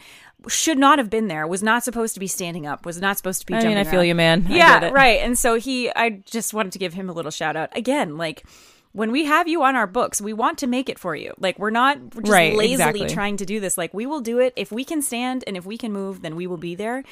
should 0.47 0.77
not 0.79 0.97
have 0.97 1.11
been 1.11 1.27
there 1.27 1.45
was 1.45 1.61
not 1.61 1.83
supposed 1.83 2.15
to 2.15 2.19
be 2.19 2.25
standing 2.25 2.65
up 2.65 2.83
was 2.85 2.99
not 2.99 3.15
supposed 3.17 3.41
to 3.41 3.45
be 3.45 3.53
I 3.53 3.57
mean, 3.57 3.63
jumping 3.65 3.77
I 3.77 3.83
feel 3.83 3.99
around. 3.99 4.07
you, 4.07 4.15
man. 4.15 4.45
Yeah 4.49 4.89
right. 4.89 5.19
And 5.21 5.37
so 5.37 5.55
he 5.55 5.91
i 5.95 6.09
just 6.25 6.53
wanted 6.53 6.71
to 6.73 6.79
give 6.79 6.93
him 6.93 7.09
a 7.09 7.13
little 7.13 7.31
shout 7.31 7.55
out. 7.55 7.75
Again 7.77 8.17
like 8.17 8.43
when 8.93 9.11
we 9.11 9.25
have 9.25 9.47
you 9.47 9.63
on 9.63 9.75
our 9.75 9.87
books, 9.87 10.19
we 10.21 10.33
want 10.33 10.57
to 10.59 10.67
make 10.67 10.89
it 10.89 10.99
for 10.99 11.15
you. 11.15 11.33
Like 11.39 11.57
we're 11.57 11.69
not 11.69 11.97
just 12.11 12.27
Right, 12.27 12.53
lazily 12.55 12.71
exactly. 12.73 13.07
trying 13.07 13.37
to 13.37 13.45
do 13.45 13.59
this. 13.59 13.77
Like 13.77 13.93
we 13.93 14.05
will 14.05 14.19
do 14.21 14.39
it 14.39 14.53
if 14.55 14.71
we 14.71 14.83
can 14.83 15.01
stand 15.01 15.43
and 15.47 15.55
if 15.55 15.65
we 15.65 15.77
can 15.77 15.93
move, 15.93 16.21
then 16.21 16.35
we 16.35 16.45
will 16.47 16.57
be 16.57 16.75
there. 16.75 17.03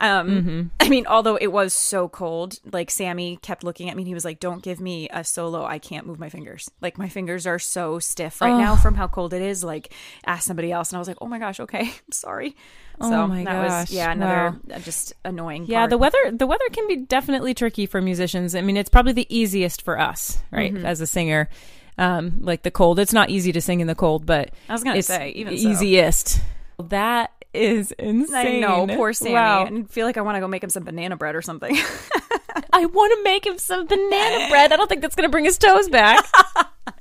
Um, 0.00 0.28
Mm-hmm. 0.28 0.62
I 0.80 0.88
mean, 0.88 1.06
although 1.06 1.36
it 1.36 1.48
was 1.52 1.74
so 1.74 2.08
cold, 2.08 2.58
like 2.72 2.90
Sammy 2.90 3.38
kept 3.42 3.62
looking 3.64 3.88
at 3.90 3.96
me. 3.96 4.02
and 4.02 4.08
He 4.08 4.14
was 4.14 4.24
like, 4.24 4.40
"Don't 4.40 4.62
give 4.62 4.80
me 4.80 5.08
a 5.10 5.22
solo. 5.24 5.64
I 5.64 5.78
can't 5.78 6.06
move 6.06 6.18
my 6.18 6.28
fingers. 6.28 6.70
Like 6.80 6.98
my 6.98 7.08
fingers 7.08 7.46
are 7.46 7.58
so 7.58 7.98
stiff 7.98 8.40
right 8.40 8.56
now 8.56 8.74
from 8.76 8.94
how 8.94 9.06
cold 9.08 9.32
it 9.34 9.42
is. 9.42 9.62
Like 9.64 9.92
ask 10.24 10.44
somebody 10.46 10.72
else." 10.72 10.90
And 10.90 10.96
I 10.96 10.98
was 11.00 11.08
like, 11.08 11.18
"Oh 11.20 11.26
my 11.26 11.38
gosh, 11.38 11.60
okay, 11.60 11.80
I'm 11.80 11.90
sorry." 12.12 12.56
Oh 13.00 13.10
so 13.10 13.26
my 13.26 13.44
that 13.44 13.62
was 13.62 13.72
gosh, 13.72 13.90
yeah 13.90 14.12
another 14.12 14.58
wow. 14.68 14.76
uh, 14.76 14.78
just 14.80 15.14
annoying. 15.24 15.66
Yeah, 15.66 15.80
part. 15.80 15.90
the 15.90 15.98
weather 15.98 16.18
the 16.32 16.46
weather 16.46 16.64
can 16.72 16.86
be 16.88 16.96
definitely 16.96 17.54
tricky 17.54 17.86
for 17.86 18.00
musicians. 18.02 18.54
I 18.54 18.60
mean, 18.60 18.76
it's 18.76 18.90
probably 18.90 19.12
the 19.12 19.26
easiest 19.34 19.82
for 19.82 19.98
us, 19.98 20.38
right? 20.50 20.72
Mm-hmm. 20.72 20.86
As 20.86 21.00
a 21.00 21.06
singer. 21.06 21.48
Um, 21.96 22.38
like 22.42 22.62
the 22.62 22.70
cold. 22.70 23.00
It's 23.00 23.12
not 23.12 23.28
easy 23.28 23.50
to 23.50 23.60
sing 23.60 23.80
in 23.80 23.88
the 23.88 23.94
cold, 23.96 24.24
but 24.24 24.50
I 24.68 24.72
was 24.72 24.84
gonna 24.84 24.98
it's 24.98 25.08
say, 25.08 25.30
even 25.30 25.58
so. 25.58 25.68
easiest. 25.68 26.40
That 26.78 27.32
is 27.52 27.92
I 27.98 28.02
insane. 28.02 28.60
know, 28.60 28.86
poor 28.86 29.12
Sammy. 29.12 29.34
Wow. 29.34 29.64
I 29.64 29.82
feel 29.84 30.06
like 30.06 30.16
I 30.16 30.20
want 30.20 30.36
to 30.36 30.40
go 30.40 30.48
make 30.48 30.62
him 30.62 30.70
some 30.70 30.84
banana 30.84 31.16
bread 31.16 31.34
or 31.34 31.42
something. 31.42 31.76
I 32.72 32.86
want 32.86 33.12
to 33.18 33.24
make 33.24 33.46
him 33.46 33.58
some 33.58 33.86
banana 33.86 34.48
bread. 34.48 34.72
I 34.72 34.76
don't 34.76 34.88
think 34.88 35.02
that's 35.02 35.16
going 35.16 35.28
to 35.28 35.30
bring 35.30 35.44
his 35.44 35.58
toes 35.58 35.88
back. 35.88 36.24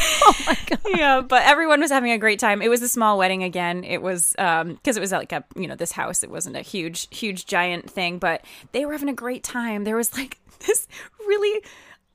oh 0.22 0.34
my 0.46 0.56
god. 0.66 0.78
yeah, 0.96 1.20
but 1.20 1.42
everyone 1.42 1.80
was 1.80 1.90
having 1.90 2.10
a 2.12 2.18
great 2.18 2.38
time. 2.38 2.62
It 2.62 2.68
was 2.68 2.82
a 2.82 2.88
small 2.88 3.18
wedding 3.18 3.42
again. 3.42 3.84
It 3.84 4.02
was 4.02 4.34
um 4.38 4.74
because 4.74 4.96
it 4.96 5.00
was 5.00 5.12
like 5.12 5.32
a 5.32 5.44
you 5.56 5.66
know 5.68 5.76
this 5.76 5.92
house. 5.92 6.22
It 6.22 6.30
wasn't 6.30 6.56
a 6.56 6.62
huge 6.62 7.08
huge 7.16 7.46
giant 7.46 7.90
thing, 7.90 8.18
but 8.18 8.44
they 8.72 8.84
were 8.86 8.92
having 8.92 9.08
a 9.08 9.14
great 9.14 9.42
time. 9.44 9.84
There 9.84 9.96
was 9.96 10.16
like 10.16 10.38
this 10.66 10.86
really 11.26 11.62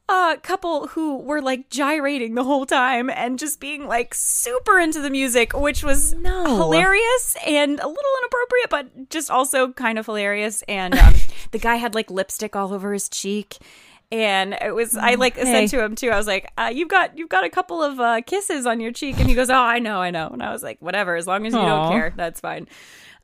uh 0.08 0.36
couple 0.43 0.86
who 0.88 1.17
were 1.17 1.41
like 1.41 1.67
gyrating 1.71 2.36
the 2.36 2.43
whole 2.43 2.67
time 2.67 3.10
and 3.10 3.39
just 3.39 3.60
being 3.60 3.88
like 3.88 4.13
super 4.13 4.78
into 4.80 5.02
the 5.02 5.10
music, 5.10 5.54
which 5.54 5.84
was 5.84 6.13
No. 6.13 6.43
hilarious 6.58 7.36
and 7.45 7.80
a 7.80 7.88
little 7.88 8.12
inappropriate, 8.21 8.69
but 8.69 9.10
just 9.10 9.32
also 9.32 9.71
kind 9.74 9.98
of 9.98 10.06
hilarious. 10.06 10.63
And 10.67 10.95
um, 10.98 11.13
the 11.52 11.60
guy 11.60 11.76
had 11.78 11.95
like 11.95 12.12
lipstick 12.12 12.56
all 12.56 12.74
over 12.74 12.93
his 12.93 13.10
cheek. 13.10 13.58
And 14.23 14.56
it 14.62 14.73
was, 14.73 14.95
I 14.95 15.15
like 15.15 15.36
Hey. 15.36 15.67
said 15.67 15.78
to 15.78 15.84
him 15.84 15.95
too. 15.95 16.10
I 16.10 16.17
was 16.17 16.28
like, 16.28 16.49
uh, 16.58 16.71
"You've 16.73 16.88
got, 16.89 17.17
you've 17.17 17.30
got 17.30 17.43
a 17.43 17.49
couple 17.49 17.84
of 17.84 17.99
uh, 17.99 18.21
kisses 18.21 18.65
on 18.65 18.80
your 18.80 18.91
cheek," 18.91 19.19
and 19.19 19.28
he 19.28 19.36
goes, 19.36 19.49
"Oh, 19.49 19.56
I 19.56 19.80
know, 19.80 19.99
I 20.01 20.12
know." 20.12 20.30
And 20.32 20.41
I 20.41 20.51
was 20.51 20.63
like, 20.63 20.78
"Whatever, 20.82 21.15
as 21.15 21.28
long 21.28 21.45
as 21.45 21.54
you 21.54 21.60
Aw. 21.60 21.65
don't 21.89 21.91
care, 21.91 22.13
that's 22.15 22.39
fine." 22.39 22.67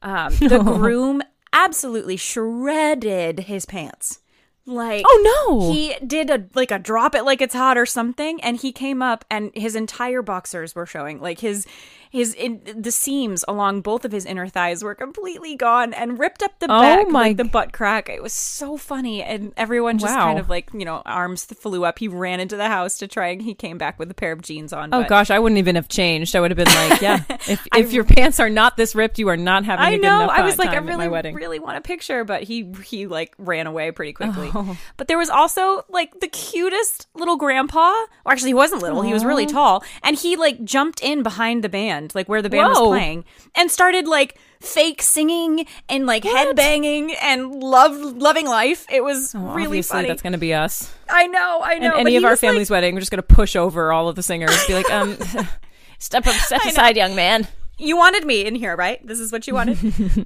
Um, 0.01 0.35
the 0.35 0.59
groom 0.63 1.21
absolutely 1.53 2.17
shredded 2.17 3.41
his 3.41 3.65
pants. 3.65 4.19
Like, 4.67 5.03
Oh, 5.07 5.47
no. 5.49 5.71
he 5.73 5.95
did 6.05 6.29
a 6.29 6.45
like 6.53 6.71
a 6.71 6.77
drop 6.79 7.15
it 7.15 7.23
like 7.23 7.41
it's 7.41 7.55
hot 7.55 7.77
or 7.77 7.85
something, 7.85 8.41
and 8.43 8.57
he 8.57 8.71
came 8.71 9.01
up 9.01 9.25
and 9.31 9.51
his 9.55 9.75
entire 9.75 10.21
boxers 10.21 10.75
were 10.75 10.85
showing. 10.85 11.19
Like 11.19 11.39
his 11.39 11.65
his 12.11 12.33
in, 12.35 12.61
the 12.77 12.91
seams 12.91 13.43
along 13.47 13.81
both 13.81 14.05
of 14.05 14.11
his 14.11 14.25
inner 14.25 14.47
thighs 14.47 14.83
were 14.83 14.93
completely 14.93 15.55
gone 15.55 15.93
and 15.93 16.19
ripped 16.19 16.43
up 16.43 16.59
the 16.59 16.65
Oh 16.69 16.79
back, 16.81 17.07
my 17.07 17.29
like 17.29 17.37
the 17.37 17.45
butt 17.45 17.73
crack. 17.73 18.09
It 18.09 18.21
was 18.21 18.33
so 18.33 18.77
funny, 18.77 19.23
and 19.23 19.53
everyone 19.57 19.97
just 19.97 20.13
Wow. 20.13 20.25
kind 20.25 20.37
of 20.39 20.49
like 20.49 20.69
you 20.73 20.85
know 20.85 21.01
arms 21.05 21.45
flew 21.45 21.85
up. 21.85 21.97
He 21.99 22.07
ran 22.07 22.39
into 22.39 22.57
the 22.57 22.67
house 22.67 22.97
to 22.99 23.07
try, 23.07 23.27
and 23.29 23.41
he 23.41 23.53
came 23.53 23.77
back 23.77 23.97
with 23.97 24.11
a 24.11 24.13
pair 24.13 24.33
of 24.33 24.41
jeans 24.41 24.73
on. 24.73 24.93
Oh 24.93 25.01
but- 25.01 25.07
gosh, 25.09 25.31
I 25.31 25.39
wouldn't 25.39 25.57
even 25.59 25.75
have 25.75 25.87
changed. 25.87 26.35
I 26.35 26.41
would 26.41 26.51
have 26.51 26.57
been 26.57 26.89
like, 26.89 27.01
yeah, 27.01 27.23
if, 27.47 27.65
I- 27.71 27.79
if 27.79 27.93
your 27.93 28.03
pants 28.03 28.39
are 28.39 28.49
not 28.49 28.75
this 28.77 28.93
ripped, 28.93 29.17
you 29.17 29.29
are 29.29 29.37
not 29.37 29.63
having 29.65 29.85
a 29.85 29.87
I 29.87 29.95
know. 29.95 30.27
I 30.27 30.41
was 30.43 30.55
time 30.57 30.67
like, 30.67 30.75
I 30.75 30.79
really, 30.79 31.31
really 31.31 31.59
want 31.59 31.77
a 31.77 31.81
picture, 31.81 32.25
but 32.25 32.43
he 32.43 32.71
he 32.83 33.07
like 33.07 33.33
ran 33.37 33.67
away 33.67 33.91
pretty 33.91 34.13
quickly. 34.13 34.51
Oh. 34.53 34.77
But 34.97 35.07
there 35.07 35.17
was 35.17 35.29
also 35.29 35.85
like 35.89 36.19
the 36.19 36.27
cutest 36.27 37.07
little 37.15 37.37
grandpa. 37.37 37.89
Or 38.25 38.31
actually, 38.33 38.49
he 38.49 38.53
wasn't 38.55 38.81
little. 38.81 39.01
He 39.01 39.13
was 39.13 39.23
really 39.23 39.45
tall, 39.45 39.83
and 40.03 40.17
he 40.17 40.35
like 40.35 40.63
jumped 40.63 41.01
in 41.01 41.23
behind 41.23 41.63
the 41.63 41.69
band, 41.69 42.00
like 42.13 42.27
where 42.29 42.41
the 42.41 42.49
band 42.49 42.73
Whoa. 42.73 42.89
was 42.89 42.97
playing, 42.97 43.25
and 43.55 43.69
started 43.69 44.07
like 44.07 44.37
fake 44.59 45.01
singing 45.01 45.65
and 45.89 46.05
like 46.05 46.23
head 46.23 46.55
banging 46.55 47.13
and 47.21 47.63
love 47.63 47.93
loving 47.95 48.47
life. 48.47 48.85
It 48.91 49.03
was 49.03 49.33
Well, 49.33 49.53
really 49.53 49.65
obviously, 49.67 49.95
funny. 49.97 50.07
that's 50.07 50.21
going 50.21 50.33
to 50.33 50.39
be 50.39 50.53
us. 50.53 50.93
I 51.09 51.27
know. 51.27 51.61
I 51.63 51.79
know. 51.79 51.91
And 51.91 52.07
any 52.07 52.15
of 52.17 52.23
our 52.23 52.31
was, 52.31 52.37
like- 52.43 52.49
family's 52.49 52.69
wedding, 52.69 52.93
we're 52.93 53.01
just 53.01 53.11
going 53.11 53.23
to 53.23 53.35
push 53.35 53.55
over 53.55 53.91
all 53.91 54.07
of 54.09 54.15
the 54.15 54.23
singers. 54.23 54.65
Be 54.67 54.73
like, 54.73 54.89
um, 54.91 55.17
step 55.99 56.25
up, 56.27 56.33
step 56.35 56.61
aside, 56.65 56.95
young 56.97 57.15
man. 57.15 57.47
You 57.81 57.97
wanted 57.97 58.25
me 58.25 58.45
in 58.45 58.55
here, 58.55 58.75
right? 58.75 59.05
This 59.05 59.19
is 59.19 59.31
what 59.31 59.47
you 59.47 59.53
wanted. 59.53 59.77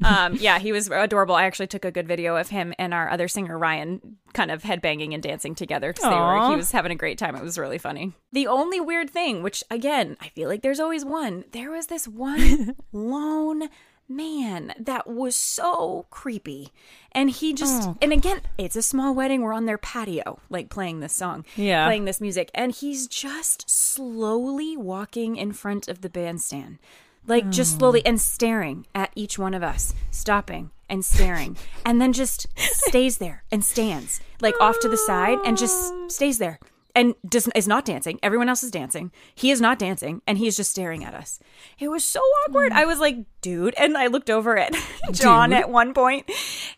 um, 0.03 0.35
yeah, 0.35 0.59
he 0.59 0.71
was 0.71 0.89
adorable. 0.89 1.35
I 1.35 1.45
actually 1.45 1.67
took 1.67 1.85
a 1.85 1.91
good 1.91 2.07
video 2.07 2.35
of 2.35 2.49
him 2.49 2.73
and 2.77 2.93
our 2.93 3.09
other 3.09 3.27
singer 3.27 3.57
Ryan 3.57 4.17
kind 4.33 4.51
of 4.51 4.63
headbanging 4.63 5.13
and 5.13 5.23
dancing 5.23 5.55
together 5.55 5.93
they 5.99 6.07
were. 6.09 6.49
He 6.49 6.55
was 6.55 6.71
having 6.71 6.91
a 6.91 6.95
great 6.95 7.17
time. 7.17 7.35
It 7.35 7.43
was 7.43 7.57
really 7.57 7.77
funny. 7.77 8.13
The 8.33 8.47
only 8.47 8.79
weird 8.79 9.09
thing, 9.09 9.41
which 9.41 9.63
again, 9.71 10.17
I 10.21 10.29
feel 10.29 10.49
like 10.49 10.61
there's 10.61 10.79
always 10.79 11.05
one. 11.05 11.45
There 11.51 11.71
was 11.71 11.87
this 11.87 12.07
one 12.07 12.75
lone 12.91 13.69
man, 14.07 14.71
that 14.79 15.07
was 15.07 15.35
so 15.35 16.05
creepy. 16.11 16.69
And 17.11 17.29
he 17.31 17.53
just, 17.53 17.87
Oh. 17.87 17.97
and 18.01 18.13
again, 18.13 18.41
it's 18.57 18.75
a 18.75 18.83
small 18.83 19.15
wedding. 19.15 19.41
We're 19.41 19.51
on 19.53 19.65
their 19.65 19.79
patio, 19.79 20.39
like 20.49 20.69
playing 20.69 20.99
this 20.99 21.13
song, 21.13 21.43
Yeah. 21.55 21.85
playing 21.87 22.05
this 22.05 22.21
music. 22.21 22.51
And 22.53 22.71
he's 22.71 23.07
just 23.07 23.67
slowly 23.67 24.77
walking 24.77 25.37
in 25.37 25.53
front 25.53 25.87
of 25.87 26.01
the 26.01 26.09
bandstand, 26.09 26.77
like 27.27 27.49
just 27.49 27.77
slowly 27.77 28.05
and 28.05 28.19
staring 28.19 28.85
at 28.93 29.11
each 29.15 29.37
one 29.39 29.53
of 29.53 29.63
us, 29.63 29.93
stopping 30.11 30.71
and 30.89 31.03
staring, 31.03 31.57
and 31.85 32.01
then 32.01 32.13
just 32.13 32.47
stays 32.57 33.17
there 33.17 33.43
and 33.51 33.63
stands 33.63 34.19
like 34.41 34.59
off 34.59 34.79
to 34.79 34.87
the 34.89 34.97
side 34.97 35.39
and 35.45 35.57
just 35.57 35.93
stays 36.09 36.37
there 36.37 36.59
and 36.95 37.13
does 37.27 37.47
is 37.53 37.67
not 37.67 37.85
dancing. 37.85 38.19
Everyone 38.23 38.47
else 38.49 38.63
is 38.63 38.71
dancing. 38.71 39.11
He 39.35 39.51
is 39.51 39.59
not 39.59 39.77
dancing, 39.77 40.21
and 40.25 40.37
he 40.37 40.47
is 40.47 40.55
just 40.55 40.71
staring 40.71 41.03
at 41.03 41.13
us. 41.13 41.39
It 41.77 41.89
was 41.89 42.03
so 42.03 42.21
awkward. 42.21 42.71
I 42.71 42.85
was 42.85 42.99
like, 42.99 43.17
dude, 43.41 43.75
and 43.77 43.97
I 43.97 44.07
looked 44.07 44.29
over 44.29 44.57
at 44.57 44.73
John 45.11 45.49
Dude. 45.49 45.59
at 45.59 45.69
one 45.69 45.93
point, 45.93 46.31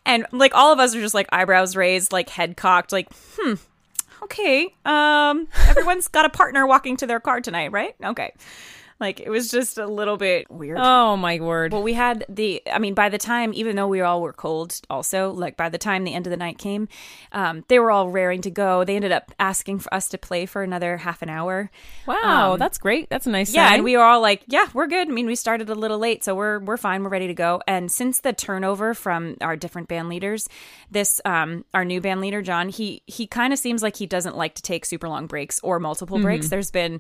and 0.05 0.25
like 0.31 0.55
all 0.55 0.73
of 0.73 0.79
us 0.79 0.95
are 0.95 1.01
just 1.01 1.13
like 1.13 1.27
eyebrows 1.31 1.75
raised, 1.75 2.11
like 2.11 2.29
head 2.29 2.57
cocked, 2.57 2.91
like, 2.91 3.07
hmm, 3.37 3.53
okay. 4.23 4.73
Um, 4.85 5.47
everyone's 5.67 6.07
got 6.07 6.25
a 6.25 6.29
partner 6.29 6.65
walking 6.65 6.97
to 6.97 7.07
their 7.07 7.19
car 7.19 7.39
tonight, 7.39 7.71
right? 7.71 7.95
Okay. 8.03 8.33
Like 8.99 9.19
it 9.19 9.29
was 9.29 9.49
just 9.49 9.77
a 9.77 9.85
little 9.85 10.17
bit 10.17 10.49
weird. 10.49 10.77
Oh 10.81 11.15
my 11.17 11.39
word. 11.39 11.71
Well, 11.71 11.83
we 11.83 11.93
had 11.93 12.25
the, 12.29 12.61
I 12.71 12.79
mean, 12.79 12.93
by 12.95 13.09
the 13.09 13.17
time, 13.19 13.51
even 13.53 13.75
though 13.75 13.87
we 13.87 14.01
all 14.01 14.21
were 14.21 14.33
cold, 14.33 14.79
also, 14.89 15.31
like 15.31 15.55
by 15.55 15.69
the 15.69 15.77
time 15.77 16.03
the 16.03 16.13
end 16.15 16.25
of 16.25 16.31
the 16.31 16.37
night 16.37 16.57
came, 16.57 16.87
um, 17.31 17.63
they 17.67 17.77
were 17.79 17.91
all 17.91 18.09
raring 18.09 18.41
to 18.41 18.49
go. 18.49 18.83
They 18.83 18.95
ended 18.95 19.11
up 19.11 19.31
asking 19.39 19.79
for 19.79 19.93
us 19.93 20.09
to 20.09 20.17
play 20.17 20.45
for 20.47 20.63
another 20.63 20.97
half 20.97 21.21
an 21.21 21.29
hour. 21.29 21.69
wow, 22.07 22.57
that's 22.57 22.77
great. 22.77 23.09
That's 23.09 23.27
a 23.27 23.29
nice 23.29 23.53
Yeah, 23.53 23.67
sign. 23.67 23.75
and 23.75 23.83
we 23.83 23.95
were 23.97 24.03
all 24.03 24.21
like, 24.21 24.41
"Yeah, 24.47 24.67
we're 24.73 24.87
good." 24.87 25.07
I 25.07 25.11
mean, 25.11 25.27
we 25.27 25.35
started 25.35 25.69
a 25.69 25.75
little 25.75 25.99
late, 25.99 26.23
so 26.23 26.33
we're 26.35 26.59
we're 26.59 26.77
fine. 26.77 27.03
We're 27.03 27.09
ready 27.09 27.27
to 27.27 27.33
go. 27.33 27.61
And 27.67 27.91
since 27.91 28.21
the 28.21 28.33
turnover 28.33 28.93
from 28.93 29.37
our 29.41 29.55
different 29.55 29.87
band 29.87 30.09
leaders, 30.09 30.47
this 30.89 31.21
um 31.25 31.65
our 31.73 31.85
new 31.85 32.01
band 32.01 32.21
leader 32.21 32.41
John, 32.41 32.69
he 32.69 33.03
he 33.05 33.27
kind 33.27 33.53
of 33.53 33.59
seems 33.59 33.83
like 33.83 33.95
he 33.97 34.05
doesn't 34.07 34.35
like 34.37 34.55
to 34.55 34.61
take 34.61 34.85
super 34.85 35.07
long 35.07 35.27
breaks 35.27 35.59
or 35.63 35.79
multiple 35.79 36.19
breaks. 36.19 36.49
There's 36.49 36.71
been, 36.71 36.99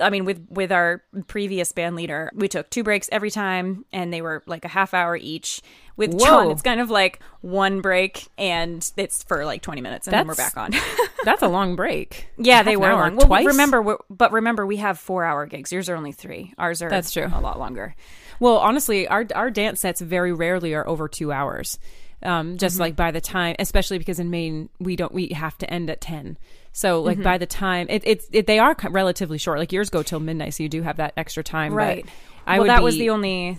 I 0.00 0.10
mean, 0.10 0.24
with 0.24 0.46
with 0.50 0.72
our 0.72 1.02
previous 1.30 1.70
band 1.70 1.94
leader, 1.94 2.30
we 2.34 2.48
took 2.48 2.68
two 2.70 2.82
breaks 2.82 3.08
every 3.12 3.30
time, 3.30 3.84
and 3.92 4.12
they 4.12 4.20
were 4.20 4.42
like 4.46 4.64
a 4.64 4.68
half 4.68 4.92
hour 4.92 5.16
each. 5.16 5.62
With 5.96 6.18
John, 6.18 6.46
Whoa. 6.46 6.50
it's 6.52 6.62
kind 6.62 6.80
of 6.80 6.90
like 6.90 7.20
one 7.40 7.80
break, 7.82 8.26
and 8.36 8.90
it's 8.96 9.22
for 9.22 9.44
like 9.44 9.62
20 9.62 9.80
minutes, 9.80 10.06
and 10.06 10.14
then 10.14 10.26
we're 10.26 10.34
back 10.34 10.56
on. 10.56 10.72
that's 11.24 11.42
a 11.42 11.48
long 11.48 11.76
break. 11.76 12.26
Yeah, 12.38 12.62
they 12.62 12.76
were 12.76 12.86
hour, 12.86 13.00
long. 13.00 13.16
Well, 13.16 13.26
twice. 13.26 13.46
remember, 13.46 13.80
we're, 13.82 13.98
but 14.08 14.32
remember, 14.32 14.66
we 14.66 14.78
have 14.78 14.98
four-hour 14.98 15.46
gigs. 15.46 15.70
Yours 15.72 15.88
are 15.88 15.96
only 15.96 16.12
three. 16.12 16.52
Ours 16.58 16.80
are 16.82 16.88
That's 16.90 17.12
true. 17.12 17.30
a 17.32 17.40
lot 17.40 17.58
longer. 17.58 17.94
Well, 18.40 18.56
honestly, 18.56 19.06
our 19.08 19.26
our 19.34 19.50
dance 19.50 19.80
sets 19.80 20.00
very 20.00 20.32
rarely 20.32 20.74
are 20.74 20.88
over 20.88 21.06
two 21.06 21.30
hours. 21.32 21.78
Um, 22.22 22.56
just 22.58 22.74
Mm-hmm. 22.74 22.80
like 22.82 22.96
by 22.96 23.10
the 23.12 23.20
time, 23.20 23.56
especially 23.58 23.98
because 23.98 24.18
in 24.18 24.30
Maine 24.30 24.68
we 24.78 24.96
don't 24.96 25.12
we 25.12 25.28
have 25.28 25.56
to 25.58 25.70
end 25.72 25.90
at 25.90 26.00
ten. 26.00 26.38
So 26.72 27.02
like 27.02 27.16
Mm-hmm. 27.16 27.24
by 27.24 27.38
the 27.38 27.46
time 27.46 27.86
it, 27.90 28.02
it's 28.06 28.26
it, 28.32 28.46
they 28.46 28.58
are 28.58 28.76
relatively 28.90 29.38
short. 29.38 29.58
Like 29.58 29.72
yours 29.72 29.90
go 29.90 30.02
till 30.02 30.20
midnight, 30.20 30.54
so 30.54 30.62
you 30.62 30.68
do 30.68 30.82
have 30.82 30.96
that 30.98 31.12
extra 31.16 31.42
time. 31.42 31.72
but 31.72 31.76
Right. 31.76 32.06
I 32.46 32.58
well, 32.58 32.68
that 32.68 32.82
was 32.82 32.96
the 32.96 33.10
only. 33.10 33.58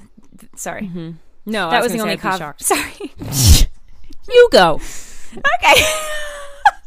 Sorry, 0.56 0.90
no. 1.46 1.68
I 1.68 1.72
that 1.72 1.84
was, 1.84 1.92
the 1.92 2.00
only 2.00 2.18
say 2.18 2.28
I'd 2.28 2.32
be 2.32 2.36
cav- 2.36 2.38
shocked. 2.38 2.64
Sorry. 2.66 3.68
You 4.34 4.50
go. 4.52 4.80
okay. 5.36 5.84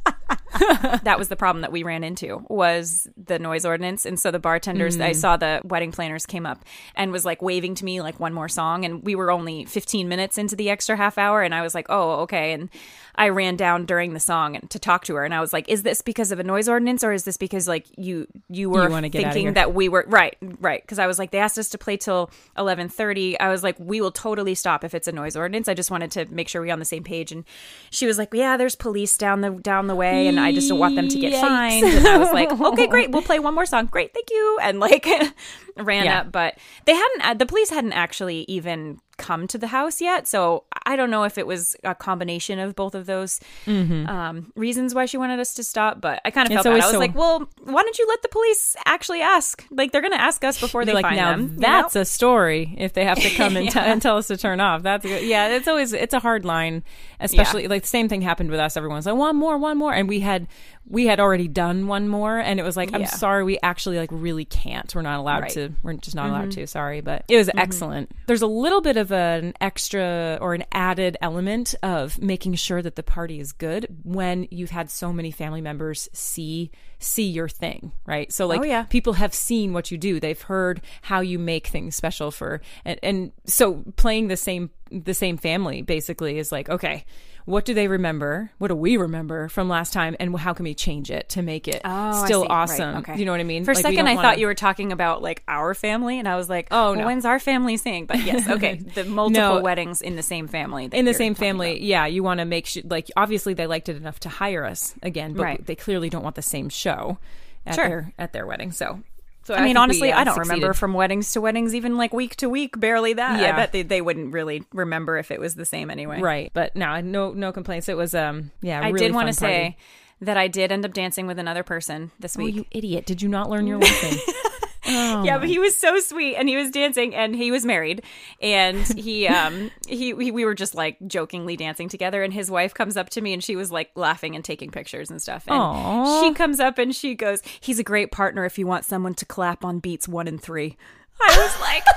that 1.02 1.18
was 1.18 1.28
the 1.28 1.36
problem 1.36 1.62
that 1.62 1.72
we 1.72 1.82
ran 1.82 2.04
into 2.04 2.44
was 2.48 3.08
the 3.16 3.38
noise 3.38 3.64
ordinance. 3.64 4.06
And 4.06 4.18
so 4.18 4.30
the 4.30 4.38
bartenders 4.38 5.00
i 5.00 5.12
saw 5.12 5.36
the 5.36 5.60
wedding 5.64 5.90
planners 5.90 6.26
came 6.26 6.46
up 6.46 6.64
and 6.94 7.10
was 7.10 7.24
like 7.24 7.42
waving 7.42 7.74
to 7.76 7.84
me 7.84 8.00
like 8.00 8.20
one 8.20 8.32
more 8.32 8.48
song. 8.48 8.84
And 8.84 9.02
we 9.02 9.14
were 9.14 9.30
only 9.30 9.64
15 9.64 10.08
minutes 10.08 10.38
into 10.38 10.54
the 10.54 10.70
extra 10.70 10.96
half 10.96 11.18
hour. 11.18 11.42
And 11.42 11.54
i 11.54 11.62
was 11.62 11.74
like 11.74 11.86
oh 11.88 12.20
okay. 12.22 12.52
And 12.52 12.68
i 13.16 13.28
ran 13.28 13.56
down 13.56 13.86
during 13.86 14.14
the 14.14 14.20
song 14.20 14.56
and 14.56 14.70
to 14.70 14.78
talk 14.78 15.04
to 15.04 15.14
her. 15.16 15.24
And 15.24 15.34
i 15.34 15.40
was 15.40 15.52
like 15.52 15.68
is 15.68 15.82
this 15.82 16.02
because 16.02 16.30
of 16.30 16.38
a 16.38 16.44
noise 16.44 16.68
ordinance 16.68 17.02
or 17.02 17.12
is 17.12 17.24
this 17.24 17.36
because 17.36 17.66
like 17.66 17.86
you 17.96 18.26
you 18.48 18.70
were 18.70 18.90
outta 18.90 19.10
thinking 19.10 19.54
that 19.54 19.74
we 19.74 19.88
were 19.88 20.04
right 20.06 20.36
right. 20.60 20.82
Because 20.82 20.98
i 20.98 21.06
was 21.06 21.18
like 21.18 21.30
they 21.30 21.38
asked 21.38 21.58
us 21.58 21.68
to 21.70 21.78
play 21.78 21.96
till 21.96 22.30
11.30 22.56 23.36
i 23.40 23.48
was 23.48 23.62
like 23.62 23.76
we 23.78 24.00
will 24.00 24.12
totally 24.12 24.54
stop 24.54 24.84
if 24.84 24.94
it's 24.94 25.08
a 25.08 25.12
noise 25.12 25.36
ordinance. 25.36 25.68
I 25.68 25.74
just 25.74 25.90
wanted 25.90 26.10
to 26.12 26.26
make 26.26 26.48
sure 26.48 26.62
we 26.62 26.70
on 26.70 26.78
the 26.78 26.84
same 26.84 27.02
page. 27.02 27.32
And 27.32 27.44
she 27.90 28.06
was 28.06 28.18
like 28.18 28.32
yeah 28.32 28.56
there's 28.56 28.76
police 28.76 29.16
down 29.16 29.40
the 29.40 29.50
down 29.50 29.86
the 29.86 29.94
way. 29.94 30.28
And 30.28 30.43
i 30.44 30.52
just 30.52 30.68
don't 30.68 30.78
want 30.78 30.94
them 30.96 31.08
to 31.08 31.18
get 31.18 31.32
Yikes. 31.32 31.40
fined. 31.40 31.84
And 31.84 32.06
i 32.06 32.16
was 32.18 32.32
like 32.32 32.52
okay 32.52 32.86
great 32.86 33.10
we'll 33.10 33.22
play 33.22 33.38
one 33.38 33.54
more 33.54 33.66
song. 33.66 33.86
Great 33.86 34.12
thank 34.12 34.30
you. 34.30 34.58
And 34.62 34.80
like 34.80 35.06
ran 35.76 36.04
Yeah. 36.04 36.20
up 36.20 36.32
but 36.32 36.56
they 36.84 36.94
hadn't 36.94 37.20
uh, 37.22 37.34
the 37.34 37.46
police 37.46 37.70
hadn't 37.70 37.92
actually 37.94 38.44
even 38.48 39.00
come 39.16 39.46
to 39.46 39.56
the 39.58 39.68
house 39.68 40.00
yet 40.00 40.26
so 40.26 40.64
i 40.86 40.96
don't 40.96 41.08
know 41.10 41.22
if 41.22 41.38
it 41.38 41.46
was 41.46 41.76
a 41.84 41.94
combination 41.94 42.58
of 42.58 42.74
both 42.74 42.96
of 42.96 43.06
those 43.06 43.38
um, 43.68 44.52
reasons 44.56 44.94
why 44.94 45.06
she 45.06 45.16
wanted 45.16 45.38
us 45.38 45.54
to 45.54 45.62
stop 45.62 46.00
but 46.00 46.20
i 46.24 46.30
kind 46.30 46.46
of 46.48 46.52
Mm-hmm. 46.54 46.62
Felt 46.62 46.74
bad 46.76 46.82
i 46.82 46.86
was 46.86 46.92
so- 46.92 46.98
like 46.98 47.14
well 47.14 47.48
why 47.62 47.82
don't 47.82 47.98
you 47.98 48.06
let 48.08 48.22
the 48.22 48.28
police 48.28 48.76
actually 48.86 49.20
ask 49.20 49.64
like 49.70 49.92
they're 49.92 50.02
gonna 50.02 50.16
ask 50.16 50.42
us 50.44 50.60
before 50.60 50.84
they 50.84 50.92
like 50.92 51.04
find 51.04 51.16
now 51.16 51.30
them 51.30 51.40
you 51.42 51.48
know? 51.48 51.56
that's 51.60 51.96
a 51.96 52.04
story 52.04 52.74
if 52.78 52.92
they 52.92 53.04
have 53.04 53.18
to 53.20 53.30
come 53.36 53.56
and, 53.56 53.70
t- 53.70 53.78
and 53.78 54.02
tell 54.02 54.16
us 54.16 54.26
to 54.28 54.36
turn 54.36 54.60
off 54.60 54.82
that's 54.82 55.04
good. 55.04 55.22
yeah 55.24 55.48
it's 55.48 55.68
always 55.68 55.92
it's 55.92 56.14
a 56.14 56.20
hard 56.20 56.44
line 56.44 56.82
especially 57.20 57.68
like 57.68 57.82
the 57.82 57.88
same 57.88 58.08
thing 58.08 58.20
happened 58.22 58.50
with 58.50 58.60
us 58.60 58.76
everyone's 58.76 59.06
like 59.06 59.14
one 59.16 59.36
more 59.36 59.58
one 59.58 59.76
more 59.78 59.92
and 59.94 60.08
we 60.08 60.20
had 60.20 60.46
we 60.88 61.06
had 61.06 61.18
already 61.20 61.48
done 61.48 61.86
one 61.86 62.08
more 62.08 62.38
and 62.38 62.58
it 62.60 62.62
was 62.64 62.76
like 62.76 62.92
i'm 62.92 63.06
sorry 63.06 63.42
we 63.44 63.58
actually 63.62 63.96
like 63.96 64.10
really 64.12 64.44
can't 64.44 64.92
we're 64.94 65.02
not 65.02 65.18
allowed 65.20 65.42
Right. 65.42 65.50
to 65.52 65.63
we're 65.82 65.94
just 65.94 66.16
not 66.16 66.28
allowed 66.28 66.48
mm-hmm. 66.48 66.60
to 66.62 66.66
sorry 66.66 67.00
but 67.00 67.24
it 67.28 67.36
was 67.36 67.48
mm-hmm. 67.48 67.58
excellent. 67.58 68.12
There's 68.26 68.42
a 68.42 68.46
little 68.46 68.80
bit 68.80 68.96
of 68.96 69.12
an 69.12 69.54
extra 69.60 70.38
or 70.40 70.54
an 70.54 70.64
added 70.72 71.16
element 71.20 71.74
of 71.82 72.20
making 72.20 72.54
sure 72.54 72.82
that 72.82 72.96
the 72.96 73.02
party 73.02 73.40
is 73.40 73.52
good 73.52 73.86
when 74.02 74.48
you've 74.50 74.70
had 74.70 74.90
so 74.90 75.12
many 75.12 75.30
family 75.30 75.60
members 75.60 76.08
see 76.12 76.70
see 76.98 77.24
your 77.24 77.48
thing 77.48 77.92
right? 78.06 78.32
So 78.32 78.46
like 78.46 78.60
Oh, 78.60 78.64
yeah. 78.64 78.84
people 78.84 79.14
have 79.14 79.34
seen 79.34 79.72
what 79.72 79.90
you 79.90 79.98
do. 79.98 80.20
They've 80.20 80.40
heard 80.40 80.80
how 81.02 81.20
you 81.20 81.38
make 81.38 81.66
things 81.66 81.96
special 81.96 82.30
for 82.30 82.60
and, 82.84 82.98
and 83.02 83.32
so 83.46 83.84
playing 83.96 84.28
the 84.28 84.36
same 84.36 84.70
the 84.90 85.14
same 85.14 85.36
family 85.36 85.82
basically 85.82 86.38
is 86.38 86.52
like 86.52 86.68
okay 86.68 87.04
what 87.46 87.64
do 87.66 87.74
they 87.74 87.88
remember 87.88 88.50
what 88.58 88.68
do 88.68 88.74
we 88.74 88.96
remember 88.96 89.48
from 89.48 89.68
last 89.68 89.92
time 89.92 90.16
and 90.18 90.34
how 90.38 90.52
can 90.54 90.64
we 90.64 90.74
change 90.74 91.10
it 91.10 91.28
to 91.28 91.42
make 91.42 91.68
it 91.68 91.80
Oh, 91.84 92.24
still 92.24 92.42
see. 92.42 92.48
Right, 92.48 92.54
awesome 92.54 92.96
okay. 92.98 93.18
you 93.18 93.24
know 93.24 93.32
what 93.32 93.40
i 93.40 93.44
mean 93.44 93.64
For 93.64 93.72
a 93.72 93.74
Like, 93.74 93.82
second, 93.82 94.06
I 94.06 94.14
wanna- 94.14 94.28
thought 94.28 94.38
you 94.38 94.46
were 94.46 94.54
talking 94.54 94.92
about 94.92 95.20
like 95.22 95.42
our 95.46 95.74
family, 95.74 96.18
and 96.18 96.26
I 96.26 96.36
was 96.36 96.48
like, 96.48 96.68
Oh, 96.70 96.92
well, 96.92 97.00
no. 97.00 97.06
when's 97.06 97.24
our 97.24 97.38
family 97.38 97.76
saying? 97.76 98.06
But 98.06 98.22
yes, 98.24 98.48
okay, 98.56 98.76
the 98.76 99.04
multiple 99.04 99.56
No. 99.56 99.60
weddings 99.60 100.00
in 100.00 100.16
the 100.16 100.22
same 100.22 100.48
family, 100.48 100.88
in 100.92 101.04
the 101.04 101.14
same 101.14 101.34
family 101.34 101.72
about. 101.72 101.82
yeah 101.82 102.06
you 102.06 102.22
want 102.22 102.38
to 102.38 102.44
make 102.44 102.66
sure 102.66 102.82
like 102.86 103.10
obviously 103.16 103.52
they 103.54 103.66
liked 103.66 103.88
it 103.88 103.96
enough 103.96 104.18
to 104.20 104.28
hire 104.28 104.64
us 104.64 104.94
again 105.02 105.34
but 105.34 105.42
Right. 105.42 105.66
they 105.66 105.74
clearly 105.76 106.08
don't 106.08 106.22
want 106.22 106.36
the 106.36 106.42
same 106.42 106.68
show 106.68 107.18
at 107.66 107.74
Sure. 107.74 107.84
their 107.88 108.12
at 108.18 108.32
their 108.32 108.46
wedding 108.46 108.72
so 108.72 109.00
so 109.44 109.54
I 109.54 109.58
mean, 109.58 109.66
think 109.68 109.76
we, 109.76 109.80
honestly, 109.82 110.12
uh, 110.12 110.20
I 110.20 110.24
don't 110.24 110.34
succeeded. 110.34 110.54
remember 110.56 110.74
from 110.74 110.94
weddings 110.94 111.32
to 111.32 111.40
weddings, 111.40 111.74
even 111.74 111.96
like 111.96 112.12
week 112.12 112.36
to 112.36 112.48
week, 112.48 112.78
barely 112.80 113.12
that. 113.12 113.40
Yeah. 113.40 113.52
I 113.52 113.56
bet 113.56 113.72
they, 113.72 113.82
they 113.82 114.00
wouldn't 114.00 114.32
really 114.32 114.64
remember 114.72 115.16
if 115.18 115.30
it 115.30 115.38
was 115.40 115.54
the 115.54 115.64
same 115.66 115.90
anyway. 115.90 116.20
right 116.20 116.50
but 116.54 116.74
no 116.74 117.00
no 117.00 117.32
no 117.32 117.52
complaints 117.52 117.88
it 117.88 117.96
was 117.96 118.14
um 118.14 118.50
yeah 118.62 118.80
I 118.80 118.88
really 118.88 119.06
did 119.06 119.14
want 119.14 119.28
to 119.28 119.34
say 119.34 119.76
that 120.20 120.36
I 120.36 120.48
did 120.48 120.72
end 120.72 120.84
up 120.86 120.92
dancing 120.94 121.26
with 121.26 121.38
another 121.38 121.62
person 121.62 122.10
this 122.18 122.36
Oh, 122.38 122.44
week. 122.44 122.54
you 122.54 122.64
idiot! 122.70 123.04
Did 123.04 123.20
you 123.20 123.28
not 123.28 123.50
learn 123.50 123.66
your 123.66 123.78
lesson? 123.78 124.18
Oh, 124.86 125.24
yeah, 125.24 125.38
but 125.38 125.48
he 125.48 125.58
was 125.58 125.76
so 125.76 125.98
sweet, 126.00 126.36
and 126.36 126.48
he 126.48 126.56
was 126.56 126.70
dancing, 126.70 127.14
and 127.14 127.34
he 127.34 127.50
was 127.50 127.64
married, 127.64 128.02
and 128.40 128.86
he, 128.98 129.26
um, 129.28 129.70
he, 129.88 130.14
he, 130.14 130.30
we 130.30 130.44
were 130.44 130.54
just 130.54 130.74
like 130.74 130.96
jokingly 131.06 131.56
dancing 131.56 131.88
together, 131.88 132.22
and 132.22 132.32
his 132.32 132.50
wife 132.50 132.74
comes 132.74 132.96
up 132.96 133.10
to 133.10 133.20
me, 133.20 133.32
and 133.32 133.42
she 133.42 133.56
was 133.56 133.72
like 133.72 133.90
laughing 133.94 134.34
and 134.34 134.44
taking 134.44 134.70
pictures 134.70 135.10
and 135.10 135.20
stuff, 135.20 135.44
and 135.46 135.56
Aw. 135.56 136.22
she 136.22 136.34
comes 136.34 136.60
up 136.60 136.78
and 136.78 136.94
she 136.94 137.14
goes, 137.14 137.42
"He's 137.60 137.78
a 137.78 137.84
great 137.84 138.12
partner 138.12 138.44
if 138.44 138.58
you 138.58 138.66
want 138.66 138.84
someone 138.84 139.14
to 139.14 139.24
clap 139.24 139.64
on 139.64 139.78
beats 139.78 140.08
one 140.08 140.28
and 140.28 140.40
three. 140.40 140.76
I 141.20 141.36
was 141.38 141.60
like. 141.60 141.84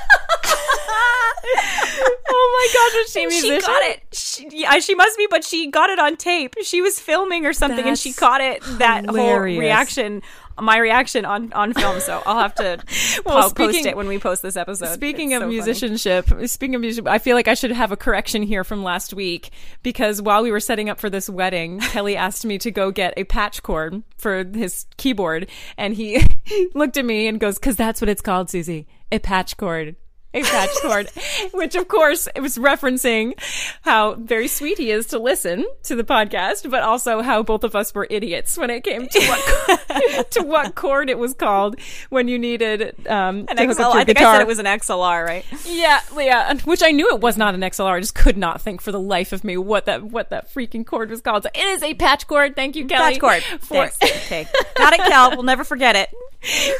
oh 2.30 2.52
my 2.54 2.68
gosh, 2.74 2.94
was 3.04 3.12
she 3.12 3.24
a 3.24 3.32
she 3.32 3.62
got 3.62 3.82
it. 3.84 4.04
She, 4.12 4.48
yeah, 4.52 4.80
she 4.80 4.96
must 4.96 5.18
be, 5.18 5.28
but 5.30 5.44
she 5.44 5.70
got 5.70 5.90
it 5.90 6.00
on 6.00 6.16
tape. 6.18 6.56
She 6.64 6.82
was 6.82 7.00
filming 7.00 7.46
or 7.46 7.54
something, 7.54 7.86
and 7.86 7.98
she 7.98 8.14
caught 8.14 8.42
it. 8.42 8.62
That 8.78 9.06
whole 9.08 9.40
reaction, 9.40 10.22
my 10.60 10.78
reaction 10.78 11.26
on 11.26 11.52
on 11.54 11.74
film. 11.74 12.00
So 12.00 12.22
I'll 12.26 12.40
have 12.40 12.56
to 12.56 12.80
Well, 13.26 13.50
po- 13.50 13.68
post 13.68 13.86
it 13.86 13.96
when 13.98 14.08
we 14.08 14.20
post 14.20 14.42
this 14.42 14.56
episode. 14.56 14.94
Speaking 14.94 15.32
It's 15.32 15.38
of 15.38 15.42
so 15.42 15.46
funny. 15.46 15.56
musicianship, 15.56 16.50
speaking 16.50 16.76
of 16.76 16.82
music, 16.82 17.08
I 17.08 17.20
feel 17.20 17.36
like 17.36 17.48
I 17.48 17.54
should 17.54 17.72
have 17.72 17.92
a 17.92 17.98
correction 17.98 18.42
here 18.44 18.64
from 18.64 18.84
last 18.84 19.14
week 19.14 19.52
because 19.84 20.22
while 20.22 20.44
we 20.44 20.52
were 20.52 20.60
setting 20.60 20.90
up 20.90 21.00
for 21.00 21.10
this 21.10 21.30
wedding, 21.30 21.80
Kelly 21.92 22.16
asked 22.16 22.46
me 22.46 22.58
to 22.60 22.72
go 22.72 22.92
get 22.92 23.14
a 23.18 23.24
patch 23.24 23.64
cord 23.64 24.04
for 24.18 24.44
his 24.44 24.86
keyboard, 24.98 25.50
and 25.78 25.94
he 25.94 26.22
looked 26.74 26.98
at 26.98 27.06
me 27.06 27.28
and 27.28 27.40
goes, 27.40 27.58
"Cause 27.58 27.76
that's 27.76 28.02
what 28.02 28.10
it's 28.10 28.22
called, 28.22 28.50
Susie, 28.50 28.88
a 29.12 29.20
patch 29.20 29.58
cord." 29.58 29.96
A 30.38 30.44
patch 30.44 30.70
cord, 30.82 31.10
which 31.54 31.76
of 31.76 31.88
course 31.88 32.28
it 32.36 32.42
was 32.42 32.58
referencing 32.58 33.34
how 33.82 34.16
very 34.16 34.48
sweet 34.48 34.78
he 34.78 34.92
is 34.92 35.08
to 35.08 35.20
listen 35.20 35.66
to 35.84 35.96
the 35.96 36.04
podcast, 36.04 36.70
but 36.70 36.84
also 36.84 37.22
how 37.22 37.44
both 37.44 37.64
of 37.64 37.76
us 37.76 37.94
were 37.94 38.08
idiots 38.10 38.58
when 38.58 38.70
it 38.70 38.84
came 38.84 39.08
to 39.08 39.20
what 39.28 40.32
to 40.32 40.44
what 40.44 40.76
cord 40.76 41.10
it 41.10 41.18
was 41.18 41.34
called 41.34 41.80
when 42.10 42.28
you 42.28 42.38
needed 42.38 42.96
um 43.08 43.46
An 43.50 43.58
XLR. 43.58 43.96
I 43.96 44.04
think 44.04 44.18
guitar. 44.18 44.34
I 44.34 44.36
said 44.36 44.42
it 44.42 44.48
was 44.48 44.60
an 44.60 44.66
XLR, 44.66 45.26
right? 45.26 45.46
Yeah, 45.66 46.00
yeah, 46.18 46.54
which 46.66 46.84
I 46.84 46.92
knew 46.92 47.10
it 47.10 47.22
was 47.22 47.38
not 47.38 47.56
an 47.56 47.62
XLR. 47.62 47.94
I 47.94 48.00
just 48.00 48.16
could 48.16 48.38
not 48.38 48.62
think 48.62 48.82
for 48.82 48.92
the 48.92 49.00
life 49.00 49.34
of 49.34 49.44
me 49.44 49.58
what 49.58 49.86
that 49.86 50.04
what 50.04 50.30
that 50.30 50.54
freaking 50.54 50.86
cord 50.86 51.10
was 51.10 51.22
called. 51.22 51.44
So 51.44 51.50
it 51.54 51.66
is 51.66 51.84
a 51.84 51.94
patch 51.96 52.28
cord. 52.28 52.56
Thank 52.56 52.76
you, 52.76 52.86
Kelly. 52.86 53.14
Patch 53.14 53.20
cord. 53.20 53.44
for 53.62 53.88
Thanks. 53.88 53.98
Okay. 54.02 54.48
Got 54.76 54.94
it, 54.94 55.00
Kel. 55.00 55.32
We'll 55.32 55.44
never 55.44 55.64
forget 55.64 55.96
it. 55.96 56.10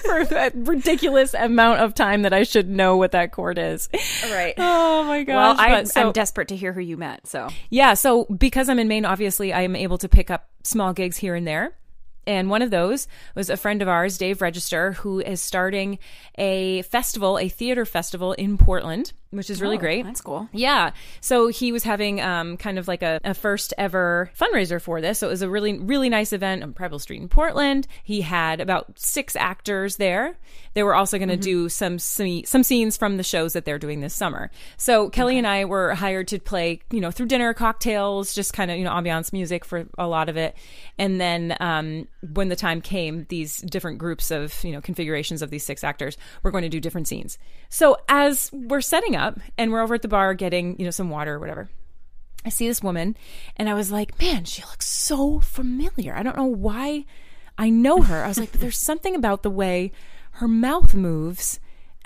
for 0.06 0.24
that 0.26 0.54
ridiculous 0.56 1.34
amount 1.34 1.80
of 1.80 1.94
time 1.94 2.22
that 2.22 2.34
I 2.34 2.44
should 2.44 2.70
know 2.70 2.96
what 2.96 3.12
that 3.12 3.32
cord 3.48 3.58
is. 3.58 3.90
Right. 4.30 4.54
Oh 4.70 5.04
my 5.04 5.24
gosh! 5.24 5.36
Well, 5.36 5.56
I, 5.60 5.84
so- 5.84 6.08
I'm 6.08 6.12
desperate 6.12 6.48
to 6.50 6.56
hear 6.56 6.74
who 6.74 6.82
you 6.82 6.98
met. 6.98 7.28
So 7.28 7.50
Yeah, 7.70 7.94
so 7.94 8.26
because 8.26 8.68
I'm 8.68 8.80
in 8.80 8.88
Maine, 8.88 9.06
obviously 9.06 9.54
I 9.54 9.62
am 9.62 9.76
able 9.76 9.98
to 10.00 10.10
pick 10.10 10.30
up 10.30 10.50
small 10.64 10.92
gigs 10.94 11.18
here 11.18 11.36
and 11.36 11.48
there. 11.48 11.74
And 12.26 12.50
one 12.50 12.62
of 12.62 12.72
those 12.72 13.08
was 13.36 13.50
a 13.50 13.56
friend 13.56 13.82
of 13.82 13.88
ours, 13.88 14.18
Dave 14.18 14.42
Register, 14.42 14.94
who 14.94 15.20
is 15.22 15.40
starting 15.42 15.98
a 16.38 16.82
festival, 16.82 17.38
a 17.40 17.48
theater 17.48 17.86
festival 17.86 18.34
in 18.34 18.58
Portland, 18.58 19.14
which 19.32 19.50
is 19.50 19.62
really 19.62 19.78
great. 19.78 20.06
that's 20.06 20.22
cool. 20.22 20.48
Yeah. 20.52 20.92
So 21.22 21.48
he 21.48 21.72
was 21.72 21.84
having 21.84 22.22
um, 22.22 22.58
kind 22.58 22.80
of 22.80 22.88
like 22.88 23.04
a, 23.04 23.20
a 23.24 23.34
first 23.34 23.74
ever 23.78 24.32
fundraiser 24.40 24.82
for 24.82 25.02
this. 25.02 25.20
So 25.20 25.28
it 25.28 25.32
was 25.32 25.42
a 25.42 25.50
really, 25.50 25.78
really 25.78 26.10
nice 26.10 26.34
event 26.34 26.64
on 26.64 26.74
Preble 26.74 27.00
Street 27.00 27.22
in 27.22 27.30
Portland. 27.30 27.88
He 28.04 28.22
had 28.22 28.62
about 28.62 28.98
six 28.98 29.36
actors 29.36 29.98
there. 29.98 30.38
They 30.74 30.84
were 30.84 30.96
also 30.96 31.18
going 31.18 31.30
to 31.30 31.38
do 31.38 31.70
some, 31.70 32.00
some 32.00 32.44
some 32.46 32.64
scenes 32.64 32.98
from 32.98 33.18
the 33.18 33.24
shows 33.24 33.54
that 33.54 33.66
they're 33.66 33.80
doing 33.80 34.02
this 34.02 34.14
summer. 34.14 34.52
So 34.78 35.10
Kelly 35.10 35.38
and 35.38 35.48
I 35.48 35.66
were 35.66 35.96
hired 35.96 36.28
to 36.30 36.40
play, 36.40 36.82
you 36.92 37.02
know, 37.02 37.12
through 37.12 37.26
dinner, 37.28 37.54
cocktails, 37.54 38.34
just 38.34 38.54
kind 38.54 38.70
of, 38.70 38.78
you 38.78 38.84
know, 38.84 38.92
ambiance 38.92 39.34
music 39.34 39.66
for 39.66 39.86
a 39.98 40.08
lot 40.08 40.30
of 40.30 40.38
it. 40.38 40.56
And 40.98 41.20
then 41.20 41.58
um, 41.60 42.08
when 42.34 42.50
the 42.50 42.56
time 42.56 42.82
came, 42.82 43.26
these 43.30 43.58
different 43.58 43.98
groups 43.98 44.32
of, 44.32 44.64
you 44.64 44.72
know, 44.72 44.82
configurations 44.82 45.42
of 45.42 45.50
these 45.50 45.64
six 45.64 45.84
actors 45.84 46.18
were 46.44 46.52
going 46.52 46.64
to 46.64 46.70
do 46.70 46.80
different 46.80 47.08
scenes. 47.08 47.38
So 47.70 47.98
as 48.10 48.50
we're 48.54 48.82
setting 48.82 49.16
up 49.16 49.40
and 49.58 49.72
we're 49.72 49.82
over 49.82 49.96
at 49.96 50.02
the 50.02 50.08
bar 50.08 50.34
getting, 50.34 50.78
you 50.80 50.86
know, 50.86 50.92
some 50.92 51.10
water 51.10 51.36
or 51.36 51.40
whatever, 51.40 51.70
I 52.46 52.50
see 52.50 52.68
this 52.68 52.82
woman 52.84 53.18
and 53.58 53.68
I 53.70 53.74
was 53.74 53.92
like, 53.92 54.20
man, 54.22 54.46
she 54.46 54.62
looks 54.64 54.88
so 54.88 55.40
familiar. 55.40 56.16
I 56.16 56.24
don't 56.24 56.38
know 56.38 56.46
why 56.46 57.06
I 57.58 57.70
know 57.70 58.02
her. 58.02 58.24
I 58.24 58.28
was 58.28 58.40
like, 58.40 58.52
but 58.52 58.62
there's 58.62 58.78
something 58.80 59.16
about 59.16 59.44
the 59.44 59.50
way 59.50 59.92
her 60.34 60.48
mouth 60.48 60.94
moves. 60.94 61.60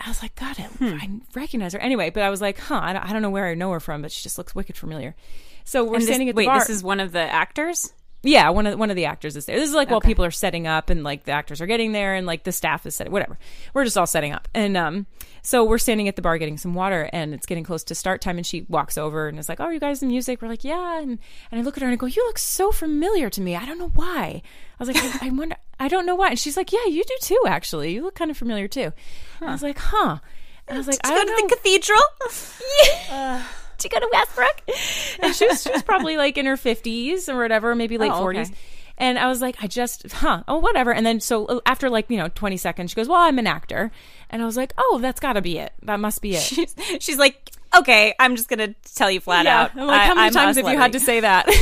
I 0.04 0.08
was 0.10 0.22
like, 0.24 0.34
God, 0.36 0.56
I, 0.60 0.64
hmm. 0.64 0.98
I 1.00 1.10
recognize 1.40 1.74
her. 1.74 1.80
Anyway, 1.80 2.10
but 2.10 2.24
I 2.24 2.30
was 2.32 2.42
like, 2.42 2.58
huh, 2.58 2.80
I 2.82 2.94
don't, 2.94 3.04
I 3.08 3.14
don't 3.14 3.22
know 3.22 3.30
where 3.30 3.46
I 3.48 3.54
know 3.54 3.72
her 3.72 3.80
from, 3.80 4.02
but 4.02 4.12
she 4.12 4.24
just 4.24 4.38
looks 4.38 4.56
wicked 4.56 4.76
familiar. 4.76 5.16
So 5.64 5.84
we're 5.84 5.96
And 5.96 6.02
this- 6.02 6.08
standing 6.10 6.30
at 6.30 6.36
the 6.36 6.46
bar. 6.46 6.54
wait, 6.54 6.58
bar. 6.58 6.60
this 6.60 6.70
is 6.76 6.84
one 6.84 7.00
of 7.00 7.12
the 7.12 7.20
actors. 7.20 7.94
Yeah, 8.24 8.50
one 8.50 8.68
of 8.68 8.72
the, 8.74 8.78
one 8.78 8.92
of 8.92 8.96
the 8.96 9.06
actors 9.06 9.36
is 9.36 9.46
there. 9.46 9.56
This 9.58 9.70
is 9.70 9.74
like 9.76 9.90
while 9.90 10.00
people 10.02 10.24
are 10.24 10.30
setting 10.32 10.68
up 10.68 10.92
and 10.92 11.04
like 11.04 11.24
the 11.24 11.32
actors 11.32 11.60
are 11.60 11.66
getting 11.66 11.92
there 11.92 12.14
and 12.14 12.28
like 12.28 12.44
the 12.44 12.52
staff 12.52 12.86
is 12.86 12.96
setting 12.96 13.12
whatever. 13.12 13.40
We're 13.74 13.84
just 13.84 13.98
all 13.98 14.06
setting 14.06 14.32
up. 14.32 14.48
And 14.54 14.78
um 14.78 15.08
so 15.42 15.64
we're 15.64 15.80
standing 15.80 16.08
at 16.08 16.16
the 16.16 16.22
bar 16.22 16.38
getting 16.38 16.60
some 16.60 16.76
water 16.76 17.10
and 17.12 17.34
it's 17.34 17.48
getting 17.48 17.64
close 17.64 17.84
to 17.86 17.96
start 17.96 18.22
time 18.22 18.38
and 18.38 18.46
she 18.46 18.68
walks 18.70 18.96
over 18.96 19.28
and 19.28 19.40
is 19.40 19.50
like, 19.50 19.60
"Oh, 19.60 19.64
are 19.64 19.74
you 19.74 19.80
guys 19.80 20.04
in 20.04 20.10
music?" 20.10 20.40
We're 20.40 20.50
like, 20.50 20.64
"Yeah." 20.64 21.00
And 21.02 21.18
and 21.52 21.60
I 21.60 21.64
look 21.64 21.78
at 21.78 21.82
her 21.82 21.88
and 21.88 21.94
I 21.94 21.96
go, 21.98 22.06
"You 22.06 22.24
look 22.28 22.38
so 22.38 22.72
familiar 22.72 23.32
to 23.32 23.42
me. 23.42 23.56
I 23.56 23.66
don't 23.66 23.80
know 23.80 23.92
why." 23.96 24.44
I 24.80 24.84
was 24.84 24.88
like, 24.88 24.98
I, 25.24 25.28
I 25.28 25.30
wonder 25.32 25.56
I 25.80 25.88
don't 25.88 26.06
know 26.06 26.14
why. 26.16 26.30
And 26.30 26.40
she's 26.40 26.58
like, 26.58 26.72
"Yeah, 26.72 26.86
you 26.86 27.04
do 27.04 27.18
too 27.22 27.42
actually. 27.48 27.92
You 27.92 28.04
look 28.04 28.14
kind 28.14 28.30
of 28.30 28.38
familiar 28.38 28.68
too." 28.68 28.94
And 29.40 29.50
I 29.50 29.52
was 29.52 29.64
like, 29.64 29.80
"Huh." 29.80 30.20
And 30.68 30.76
I 30.76 30.78
was 30.78 30.88
like, 30.88 31.00
I 31.04 31.10
Did 31.10 31.16
you 31.16 31.26
don't 31.26 31.28
go 31.28 31.36
to 31.36 31.42
know. 31.42 31.48
the 31.48 31.56
cathedral? 31.56 32.02
Yeah. 33.10 33.38
Did 33.40 33.46
you 33.84 33.90
go 33.90 34.00
to 34.00 34.10
Westbrook? 34.12 34.62
and 35.24 35.36
she 35.36 35.48
was, 35.48 35.64
she 35.64 35.72
was 35.72 35.84
probably 35.84 36.18
like 36.18 36.38
in 36.38 36.46
her 36.46 36.56
50s 36.58 37.30
or 37.30 37.38
whatever, 37.38 37.76
maybe 37.76 37.98
late 37.98 38.12
Oh, 38.12 38.28
okay. 38.28 38.42
40s. 38.42 38.54
And 38.98 39.18
I 39.18 39.28
was 39.28 39.42
like, 39.42 39.56
I 39.62 39.68
just, 39.68 40.12
huh, 40.12 40.44
oh, 40.48 40.60
whatever. 40.60 40.94
And 40.94 41.06
then 41.06 41.20
so 41.20 41.46
uh, 41.46 41.60
after 41.66 41.90
like, 41.90 42.10
you 42.10 42.18
know, 42.18 42.28
20 42.28 42.58
seconds, 42.58 42.92
she 42.92 42.96
goes, 42.96 43.08
Well, 43.08 43.20
I'm 43.20 43.40
an 43.40 43.48
actor. 43.48 43.92
And 44.30 44.42
I 44.42 44.46
was 44.46 44.58
like, 44.58 44.74
Oh, 44.78 45.00
that's 45.02 45.20
got 45.20 45.34
to 45.34 45.42
be 45.42 45.58
it. 45.58 45.74
That 45.84 46.00
must 46.00 46.22
be 46.22 46.36
it. 46.36 46.42
she's, 46.42 46.76
she's 47.00 47.18
like, 47.18 47.52
okay, 47.76 48.14
I'm 48.20 48.36
just 48.36 48.50
gonna 48.50 48.76
tell 48.96 49.10
you 49.12 49.20
flat 49.20 49.46
yeah. 49.46 49.62
out. 49.64 49.72
I'm 49.76 49.88
like, 49.88 50.02
How 50.02 50.12
I- 50.12 50.16
many 50.16 50.28
I'm 50.28 50.34
times 50.34 50.58
have 50.58 50.68
you 50.68 50.78
had 50.78 50.94
to 50.94 51.00
say 51.00 51.20
that? 51.22 51.50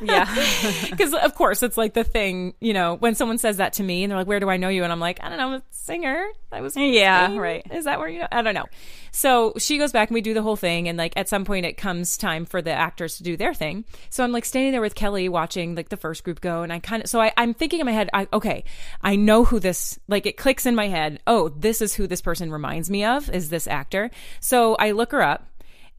Yeah. 0.00 0.26
Because, 0.90 1.14
of 1.14 1.34
course, 1.34 1.62
it's 1.62 1.76
like 1.76 1.94
the 1.94 2.04
thing, 2.04 2.54
you 2.60 2.72
know, 2.72 2.96
when 2.96 3.14
someone 3.14 3.38
says 3.38 3.58
that 3.58 3.74
to 3.74 3.82
me 3.82 4.02
and 4.02 4.10
they're 4.10 4.18
like, 4.18 4.26
Where 4.26 4.40
do 4.40 4.48
I 4.50 4.56
know 4.56 4.68
you? 4.68 4.82
And 4.82 4.92
I'm 4.92 5.00
like, 5.00 5.22
I 5.22 5.28
don't 5.28 5.38
know, 5.38 5.48
I'm 5.48 5.54
a 5.54 5.62
singer. 5.70 6.26
I 6.52 6.60
was, 6.60 6.76
Yeah, 6.76 7.26
Spain. 7.26 7.38
right. 7.38 7.66
Is 7.70 7.84
that 7.84 7.98
where 7.98 8.08
you 8.08 8.20
know? 8.20 8.28
I 8.32 8.42
don't 8.42 8.54
know. 8.54 8.66
So 9.12 9.54
she 9.58 9.78
goes 9.78 9.92
back 9.92 10.08
and 10.08 10.14
we 10.14 10.20
do 10.20 10.34
the 10.34 10.42
whole 10.42 10.56
thing. 10.56 10.88
And 10.88 10.98
like 10.98 11.12
at 11.16 11.28
some 11.28 11.44
point, 11.44 11.66
it 11.66 11.74
comes 11.76 12.16
time 12.16 12.44
for 12.46 12.60
the 12.60 12.72
actors 12.72 13.16
to 13.18 13.22
do 13.22 13.36
their 13.36 13.54
thing. 13.54 13.84
So 14.10 14.24
I'm 14.24 14.32
like 14.32 14.44
standing 14.44 14.72
there 14.72 14.80
with 14.80 14.94
Kelly 14.94 15.28
watching 15.28 15.74
like 15.74 15.88
the 15.88 15.96
first 15.96 16.24
group 16.24 16.40
go. 16.40 16.62
And 16.62 16.72
I 16.72 16.78
kind 16.78 17.02
of, 17.02 17.08
so 17.08 17.20
I, 17.20 17.32
I'm 17.36 17.54
thinking 17.54 17.80
in 17.80 17.86
my 17.86 17.92
head, 17.92 18.10
I, 18.12 18.28
okay, 18.32 18.64
I 19.02 19.16
know 19.16 19.44
who 19.44 19.60
this, 19.60 19.98
like 20.08 20.26
it 20.26 20.36
clicks 20.36 20.66
in 20.66 20.74
my 20.74 20.88
head. 20.88 21.20
Oh, 21.26 21.48
this 21.48 21.80
is 21.80 21.94
who 21.94 22.06
this 22.06 22.20
person 22.20 22.50
reminds 22.50 22.90
me 22.90 23.04
of, 23.04 23.30
is 23.30 23.48
this 23.48 23.66
actor. 23.66 24.10
So 24.40 24.74
I 24.76 24.90
look 24.92 25.12
her 25.12 25.22
up 25.22 25.45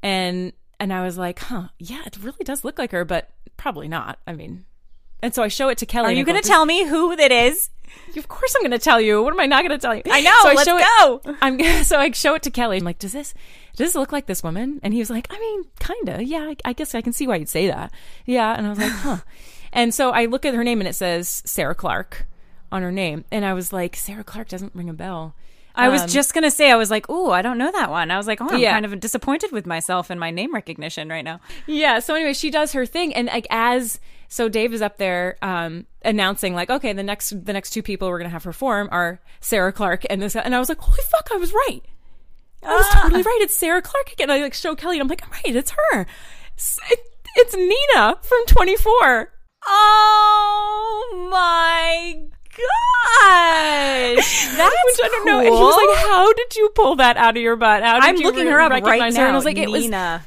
and, 0.04 0.54
and 0.80 0.94
I 0.94 1.04
was 1.04 1.18
like, 1.18 1.40
huh, 1.40 1.70
yeah, 1.80 2.04
it 2.06 2.18
really 2.22 2.44
does 2.44 2.64
look 2.64 2.78
like 2.78 2.92
her, 2.92 3.06
but 3.06 3.30
probably 3.58 3.88
not. 3.88 4.20
I 4.28 4.34
mean, 4.34 4.66
and 5.22 5.34
so 5.34 5.44
I 5.44 5.48
show 5.48 5.70
it 5.70 5.78
to 5.80 5.86
Kelly. 5.86 6.14
Are 6.14 6.18
you 6.18 6.24
gonna 6.24 6.42
tell 6.42 6.66
me 6.66 6.86
who 6.86 7.16
that 7.16 7.32
is? 7.32 7.70
of 8.16 8.28
course 8.28 8.56
I'm 8.56 8.62
going 8.62 8.72
to 8.72 8.80
tell 8.80 9.00
you. 9.00 9.22
What 9.22 9.34
am 9.34 9.40
I 9.40 9.46
not 9.46 9.64
going 9.64 9.78
to 9.78 9.82
tell 9.82 9.96
you? 9.96 10.02
I 10.10 10.22
know, 10.22 10.36
So 10.42 10.54
let's 10.54 10.66
show 10.66 10.78
go. 10.78 11.32
It, 11.32 11.38
I'm 11.42 11.84
so 11.84 12.00
I 12.00 12.12
show 12.12 12.36
it 12.36 12.44
to 12.44 12.52
Kelly. 12.52 12.78
I'm 12.78 12.84
like, 12.84 13.00
does 13.00 13.14
this 13.14 13.34
does 13.76 13.90
this 13.90 13.96
look 13.96 14.12
like 14.12 14.26
this 14.26 14.44
woman? 14.44 14.80
And 14.84 14.94
he 14.94 15.00
was 15.00 15.10
like, 15.10 15.28
I 15.30 15.40
mean, 15.40 15.66
kind 15.80 16.10
of. 16.10 16.22
Yeah, 16.24 16.40
I, 16.40 16.56
I 16.66 16.74
guess 16.74 16.96
I 16.96 17.02
can 17.02 17.14
see 17.14 17.28
why 17.28 17.36
you'd 17.36 17.50
say 17.50 17.68
that. 17.68 17.92
Yeah, 18.26 18.54
and 18.56 18.66
I 18.66 18.70
was 18.70 18.80
like, 18.80 18.92
huh. 18.92 19.18
And 19.72 19.94
so 19.94 20.12
I 20.12 20.26
look 20.26 20.46
at 20.46 20.56
her 20.56 20.64
name 20.64 20.80
and 20.82 20.88
it 20.88 20.96
says 20.96 21.44
Sarah 21.46 21.76
Clarke 21.76 22.26
on 22.72 22.82
her 22.82 22.92
name, 22.92 23.26
and 23.32 23.46
I 23.46 23.54
was 23.54 23.72
like, 23.72 23.96
Sarah 23.96 24.24
Clarke 24.24 24.50
doesn't 24.50 24.76
ring 24.76 24.90
a 24.90 24.94
bell. 24.94 25.36
I 25.78 25.90
was 25.90 26.02
Um, 26.04 26.08
just 26.08 26.34
gonna 26.34 26.52
say, 26.52 26.72
I 26.72 26.76
was 26.76 26.90
like, 26.92 27.06
oh, 27.10 27.32
I 27.32 27.42
don't 27.42 27.58
know 27.58 27.72
that 27.72 27.90
one. 27.92 28.10
I 28.12 28.18
was 28.18 28.26
like, 28.28 28.42
oh, 28.42 28.48
I'm 28.50 28.60
Yeah. 28.60 28.74
kind 28.74 28.86
of 28.86 29.00
disappointed 29.00 29.52
with 29.52 29.66
myself 29.66 30.10
and 30.10 30.20
my 30.20 30.32
name 30.32 30.54
recognition 30.54 31.08
right 31.10 31.24
now. 31.24 31.40
yeah 31.68 32.00
so 32.00 32.16
anyway 32.16 32.34
she 32.34 32.50
does 32.50 32.74
her 32.74 32.86
thing 32.86 33.14
and 33.14 33.28
like 33.28 33.48
as 33.50 34.00
so 34.28 34.50
dave 34.50 34.74
is 34.74 34.82
up 34.82 34.98
there 34.98 35.38
um 35.42 35.86
announcing 36.04 36.54
like 36.54 36.70
okay 36.70 36.92
the 36.94 37.04
next 37.04 37.46
the 37.46 37.54
next 37.54 37.70
two 37.72 37.82
people 37.84 38.10
we're 38.10 38.18
gonna 38.18 38.30
have 38.30 38.44
perform 38.44 38.90
are 38.92 39.22
sarah 39.40 39.72
clarke 39.72 40.04
and 40.10 40.22
this 40.22 40.36
and 40.36 40.54
i 40.54 40.60
was 40.60 40.68
like 40.70 40.80
holy 40.80 41.02
fuck 41.10 41.30
i 41.32 41.38
was 41.38 41.54
right 41.54 41.82
i 42.64 42.76
was 42.76 42.86
Ah. 42.92 43.02
totally 43.04 43.22
right 43.22 43.40
it's 43.42 43.56
sarah 43.58 43.82
clarke 43.82 44.12
again 44.12 44.30
i 44.30 44.40
like 44.40 44.54
show 44.54 44.76
kelly 44.76 44.98
and 44.98 45.02
i'm 45.04 45.08
like 45.08 45.24
i'm 45.24 45.32
right 45.32 45.56
it's 45.56 45.72
her 45.72 46.06
it's, 46.56 46.80
it- 46.92 47.00
it's 47.36 47.56
nina 47.56 48.18
from 48.22 48.46
24 48.48 49.32
Oh 49.70 51.28
my 51.32 52.20
gosh, 52.58 54.48
that's 54.58 54.76
which 54.86 55.00
i 55.04 55.10
don't 55.12 55.26
know. 55.26 55.40
And 55.40 55.48
he 55.48 55.52
was 55.52 55.76
like 55.76 56.08
how 56.08 56.34
did 56.34 56.56
you 56.56 56.70
pull 56.76 56.96
that 56.98 57.18
out 57.18 57.38
of 57.38 57.44
your 57.44 57.56
butt? 57.56 57.84
How 57.84 58.00
did 58.00 58.10
I'm 58.10 58.18
you 58.18 58.24
looking 58.24 58.46
re- 58.46 58.52
her 58.52 58.62
up 58.62 58.72
right 58.72 58.84
now. 58.84 59.20
her? 59.20 59.26
And 59.26 59.34
i 59.34 59.36
was 59.36 59.46
like 59.46 59.58
it 59.58 59.70
was 59.70 59.84
Nina, 59.84 60.26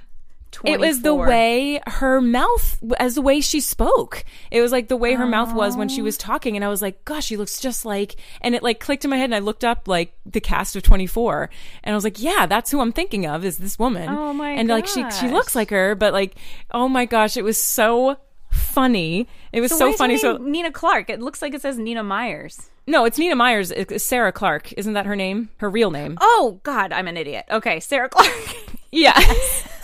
it 0.65 0.81
was 0.81 1.03
the 1.03 1.15
way 1.15 1.81
her 1.87 2.21
mouth 2.21 2.79
as 2.99 3.15
the 3.15 3.23
way 3.23 3.41
she 3.41 3.61
spoke. 3.61 4.25
It 4.51 4.61
was 4.61 4.73
like 4.73 4.89
the 4.89 4.97
way 4.97 5.15
her 5.15 5.27
mouth 5.27 5.55
was 5.55 5.77
when 5.77 5.89
she 5.89 6.01
oh. 6.01 6.05
was 6.05 6.17
talking. 6.17 6.57
And 6.57 6.65
i 6.65 6.69
was 6.69 6.83
like 6.83 7.05
gosh 7.05 7.27
she 7.27 7.37
looks 7.37 7.61
just 7.61 7.85
like 7.85 8.17
and 8.41 8.55
it 8.55 8.63
like 8.63 8.81
clicked 8.81 9.05
in 9.05 9.11
my 9.11 9.17
head 9.17 9.25
and 9.25 9.35
i 9.35 9.39
looked 9.39 9.65
up 9.65 9.89
like 9.89 10.15
the 10.27 10.41
cast 10.41 10.77
of 10.77 10.83
24 10.83 11.51
and 11.85 11.93
i 11.93 11.97
was 11.97 12.05
like 12.05 12.21
yeah 12.21 12.47
that's 12.47 12.71
who 12.71 12.81
i'm 12.81 12.93
thinking 12.93 13.27
of 13.27 13.45
is 13.45 13.59
this 13.59 13.79
woman. 13.79 14.09
Oh 14.09 14.33
my 14.33 14.51
and 14.51 14.69
like 14.69 14.87
she 14.87 15.09
she 15.11 15.29
looks 15.29 15.55
like 15.55 15.71
her 15.71 15.95
but 15.95 16.13
like 16.13 16.35
oh 16.71 16.89
my 16.89 17.07
gosh 17.07 17.37
it 17.37 17.45
was 17.45 17.59
so 17.59 18.17
funny 18.51 19.27
it 19.53 19.61
was 19.61 19.71
So, 19.71 19.79
so, 19.79 19.85
why 19.87 19.91
is 19.91 19.95
her 19.95 19.99
funny 19.99 20.19
so 20.19 20.37
Nina 20.39 20.71
Clarke. 20.73 21.11
It 21.11 21.21
looks 21.21 21.41
like 21.43 21.55
it 21.55 21.63
says 21.63 21.79
Nina 21.79 22.03
Myers. 22.03 22.71
no 22.87 23.05
it's 23.05 23.19
nina 23.19 23.37
myers 23.37 23.71
it's 23.71 24.03
sarah 24.05 24.33
clarke 24.33 24.73
isn't 24.73 24.95
that 24.95 25.07
her 25.07 25.15
name 25.15 25.49
her 25.59 25.71
real 25.71 25.91
name 25.91 26.17
Oh 26.21 26.61
God, 26.63 26.93
I'm 26.93 27.07
an 27.09 27.17
idiot. 27.17 27.45
Okay, 27.51 27.79
Sarah 27.81 28.09
Clarke. 28.09 28.57
Yeah. 28.93 29.19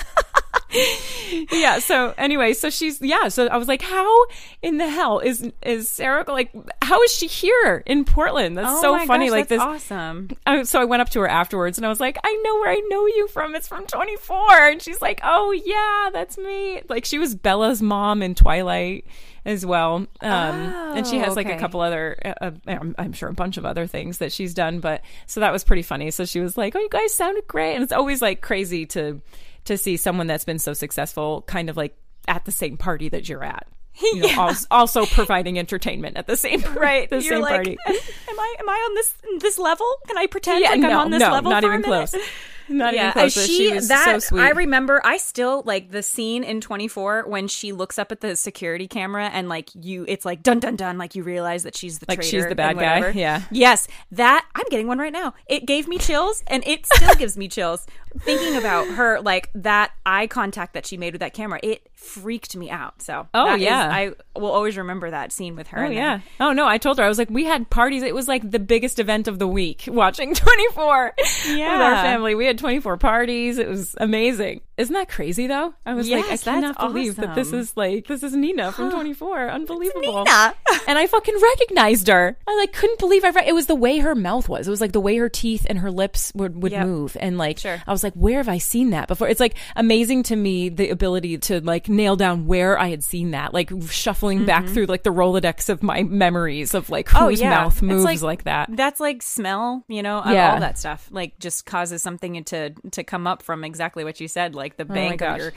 yeah. 1.53 1.79
So 1.79 2.15
anyway, 2.19 2.53
so 2.53 2.71
she's 2.71 3.01
yeah. 3.01 3.29
So 3.29 3.47
I 3.47 3.57
was 3.57 3.69
like, 3.69 3.83
how 3.83 4.25
in 4.62 4.79
the 4.79 4.89
hell 4.89 5.19
is 5.19 5.51
is 5.62 5.89
Sarah 5.89 6.25
like? 6.29 6.51
How 6.83 7.03
is 7.03 7.12
she 7.12 7.27
here 7.27 7.83
in 7.87 8.05
Portland? 8.05 8.57
That's 8.57 8.69
Oh 8.79 8.81
so 8.99 9.07
funny. 9.07 9.27
gosh, 9.27 9.33
like 9.33 9.49
this. 9.49 9.61
awesome. 9.61 10.29
I, 10.47 10.62
so 10.65 10.81
I 10.81 10.85
went 10.85 11.03
up 11.03 11.11
to 11.11 11.21
her 11.21 11.29
afterwards 11.29 11.79
and 11.79 11.87
I 11.87 11.89
was 11.89 12.01
like, 12.01 12.19
I 12.25 12.41
know 12.45 12.55
where 12.57 12.71
I 12.71 12.81
know 12.89 13.07
you 13.07 13.29
from. 13.29 13.55
It's 13.55 13.69
from 13.69 13.87
24. 13.87 14.53
And 14.69 14.83
she's 14.83 15.01
like, 15.03 15.21
Oh 15.25 15.53
yeah, 15.53 16.11
that's 16.12 16.39
me. 16.39 16.83
Like 16.89 17.05
she 17.05 17.19
was 17.19 17.35
Bella's 17.35 17.83
mom 17.83 18.23
in 18.23 18.35
Twilight 18.35 19.07
as 19.45 19.65
well. 19.65 19.97
Um, 19.97 20.09
and 20.23 21.07
she 21.07 21.19
Oh, 21.19 21.25
has 21.25 21.37
like 21.37 21.49
a 21.49 21.57
couple 21.59 21.81
other, 21.81 22.17
uh, 22.25 22.35
uh, 22.41 22.51
I'm, 22.67 22.95
I'm 22.99 23.12
sure 23.12 23.29
a 23.29 23.33
bunch 23.33 23.57
of 23.57 23.65
other 23.65 23.87
things 23.87 24.19
that 24.19 24.33
she's 24.33 24.55
done. 24.55 24.81
But 24.81 25.03
so 25.27 25.41
that 25.41 25.53
was 25.53 25.62
pretty 25.65 25.83
funny. 25.83 26.11
So 26.11 26.25
she 26.25 26.41
was 26.41 26.57
like, 26.57 26.75
Oh, 26.75 26.81
you 26.81 26.89
guys 26.89 27.15
sounded 27.15 27.47
great. 27.47 27.75
And 27.75 27.83
it's 27.85 27.93
always 27.93 28.21
like 28.23 28.41
crazy 28.41 28.87
to 28.87 29.21
to 29.67 29.77
see 29.79 29.97
someone 29.97 30.27
that's 30.27 30.45
been 30.45 30.59
so 30.59 30.73
successful, 30.73 31.43
kind 31.43 31.69
of 31.71 31.77
like 31.77 31.97
at 32.29 32.45
the 32.45 32.53
same 32.53 32.77
party 32.77 33.09
that 33.11 33.29
you're 33.29 33.45
at. 33.45 33.67
You 34.03 34.21
know, 34.23 34.29
als- 34.39 34.67
also 34.71 35.07
providing 35.07 35.59
entertainment 35.59 36.17
at 36.17 36.27
the 36.27 36.37
same 36.37 36.61
Right, 36.75 37.09
the 37.09 37.17
You're 37.17 37.35
same 37.37 37.43
like, 37.43 37.55
party. 37.55 37.77
Am 37.89 38.39
I 38.41 38.55
am 38.61 38.69
I 38.69 38.73
on 38.75 38.95
this 38.95 39.15
this 39.41 39.59
level? 39.59 39.87
Can 40.07 40.19
I 40.19 40.27
pretend 40.27 40.61
Yeah, 40.63 40.71
like 40.71 40.85
I'm 40.85 40.97
on 40.99 41.11
this 41.11 41.21
no, 41.21 41.31
level? 41.31 41.51
not 41.51 41.65
even 41.65 41.83
close. 41.83 42.15
Not 42.69 42.95
even 42.95 43.07
uh, 43.07 43.13
close. 43.13 43.47
She, 43.47 43.73
was 43.73 43.89
that 43.89 44.05
so 44.05 44.19
sweet. 44.19 44.41
I 44.41 44.51
remember. 44.51 45.01
I 45.05 45.17
still 45.17 45.63
like 45.65 45.91
the 45.91 46.03
scene 46.03 46.43
in 46.43 46.61
Twenty 46.61 46.89
Four 46.89 47.25
when 47.27 47.49
she 47.49 47.73
looks 47.73 47.99
up 47.99 48.11
at 48.11 48.21
the 48.21 48.37
security 48.37 48.89
camera 48.89 49.29
and 49.33 49.49
like 49.49 49.71
you, 49.75 50.05
it's 50.09 50.25
like 50.25 50.43
dun 50.43 50.61
dun 50.61 50.77
dun. 50.77 50.99
Like 50.99 51.15
you 51.15 51.23
realize 51.23 51.63
that 51.63 51.77
she's 51.77 51.99
the 51.99 52.07
Like 52.09 52.23
she's 52.23 52.47
the 52.47 52.55
bad 52.55 52.77
guy, 52.77 53.11
yeah. 53.15 53.43
Yes, 53.51 53.89
that 54.13 54.47
I'm 54.55 54.67
getting 54.71 54.89
one 54.89 54.99
right 54.99 55.13
now. 55.13 55.35
It 55.47 55.67
gave 55.67 55.89
me 55.89 55.99
chills, 55.99 56.43
and 56.47 56.67
it 56.67 56.87
still 56.87 57.15
gives 57.15 57.37
me 57.37 57.49
chills 57.49 57.87
thinking 58.21 58.57
about 58.57 58.89
her. 58.89 59.21
Like 59.21 59.51
that 59.55 59.93
eye 60.05 60.27
contact 60.27 60.75
that 60.75 60.87
she 60.87 60.97
made 60.97 61.13
with 61.13 61.21
that 61.21 61.35
camera. 61.35 61.61
It 61.63 61.89
freaked 61.97 62.55
me 62.55 62.71
out. 62.71 63.03
So 63.03 63.27
Oh, 63.35 63.47
that 63.47 63.57
is- 63.57 63.63
yeah. 63.65 63.89
I 63.91 64.13
will 64.39 64.53
always 64.53 64.77
remember 64.77 65.11
that 65.11 65.33
scene 65.33 65.57
with 65.57 65.67
her. 65.69 65.79
Oh 65.81 65.87
and 65.87 65.91
then- 65.97 65.99
yeah. 65.99 66.21
Oh 66.41 66.53
no, 66.53 66.67
I 66.69 66.79
told 66.79 66.99
her 66.99 67.05
I 67.05 67.09
was 67.09 67.19
like, 67.19 67.31
we 67.31 67.45
had 67.45 67.69
parties. 67.71 68.03
It 68.03 68.15
was 68.15 68.29
like 68.29 68.49
the 68.49 68.59
biggest 68.59 68.99
event 68.99 69.27
of 69.29 69.39
the 69.39 69.49
week. 69.49 69.85
Watching 69.89 70.35
24 70.35 71.13
yeah. 71.49 71.73
with 71.73 71.81
our 71.83 72.03
family. 72.05 72.35
We 72.35 72.47
had 72.47 72.59
24 72.59 72.97
parties. 72.99 73.59
It 73.59 73.67
was 73.69 73.95
amazing. 73.99 74.61
Isn't 74.77 74.93
that 74.95 75.09
crazy 75.09 75.47
though? 75.47 75.75
I 75.87 75.95
was 75.95 76.09
like, 76.09 76.25
I 76.25 76.29
Yes, 76.29 76.45
cannot 76.45 76.79
believe 76.79 77.17
that 77.17 77.35
this 77.35 77.53
is 77.53 77.77
like 77.77 78.07
this 78.09 78.23
is 78.23 78.35
Nina 78.35 78.73
from 78.73 78.91
24. 78.91 79.49
Unbelievable. 79.49 80.25
Nina. 80.25 80.55
and 80.87 80.99
I 80.99 81.07
fucking 81.07 81.35
recognized 81.41 82.09
her. 82.09 82.37
I 82.47 82.57
like 82.57 82.73
couldn't 82.73 82.99
believe 82.99 83.24
I. 83.24 83.31
Re- 83.31 83.47
it 83.47 83.55
was 83.55 83.66
the 83.66 83.74
way 83.74 83.99
her 84.01 84.14
mouth 84.14 84.49
was. 84.49 84.66
It 84.66 84.70
was 84.70 84.81
like 84.81 84.93
the 84.93 85.01
way 85.01 85.16
her 85.16 85.29
teeth 85.29 85.66
and 85.68 85.79
her 85.79 85.91
lips 85.91 86.31
would 86.35 86.62
would 86.62 86.72
Yep. 86.72 86.87
move, 86.87 87.16
and 87.20 87.39
like 87.39 87.59
Sure. 87.59 87.83
I 87.87 87.91
was 87.93 88.03
like, 88.03 88.12
where 88.14 88.37
have 88.39 88.49
I 88.49 88.59
seen 88.59 88.91
that 88.91 89.09
before? 89.09 89.29
It's 89.29 89.41
like 89.41 89.57
amazing 89.77 90.24
to 90.24 90.37
me 90.37 90.68
the 90.68 90.91
ability 90.91 91.39
to 91.39 91.61
like 91.61 91.89
nail 91.89 92.16
down 92.16 92.47
where 92.47 92.79
I 92.79 92.89
had 92.89 93.03
seen 93.03 93.31
that, 93.31 93.55
like 93.55 93.70
shuffling 93.89 94.45
back 94.45 94.66
through 94.66 94.87
like 94.87 95.05
the 95.05 95.12
rolodex 95.12 95.68
of 95.70 95.83
my 95.83 96.03
memories 96.03 96.74
of 96.74 96.91
like 96.91 97.09
whose 97.09 97.16
Mm-hmm. 97.16 97.24
Oh, 97.24 97.29
yeah. 97.31 97.51
mouth 97.51 97.83
moves 97.83 98.22
like, 98.22 98.45
that. 98.45 98.68
That's 98.72 99.01
like 99.01 99.22
smell, 99.22 99.85
you 99.89 100.03
know, 100.03 100.22
Yeah. 100.27 100.53
all 100.55 100.61
that 100.61 100.79
stuff. 100.79 101.09
Like 101.11 101.39
just 101.39 101.64
causes 101.66 102.03
something 102.03 102.43
to 102.45 102.70
to 102.91 103.03
come 103.05 103.27
up 103.27 103.43
from 103.43 103.64
exactly 103.64 104.05
what 104.05 104.20
you 104.20 104.29
said, 104.29 104.55
like 104.55 104.66
the 104.75 104.87
oh 104.89 104.95
bank 104.95 105.23
Oh 105.23 105.27
of 105.35 105.39
your 105.39 105.53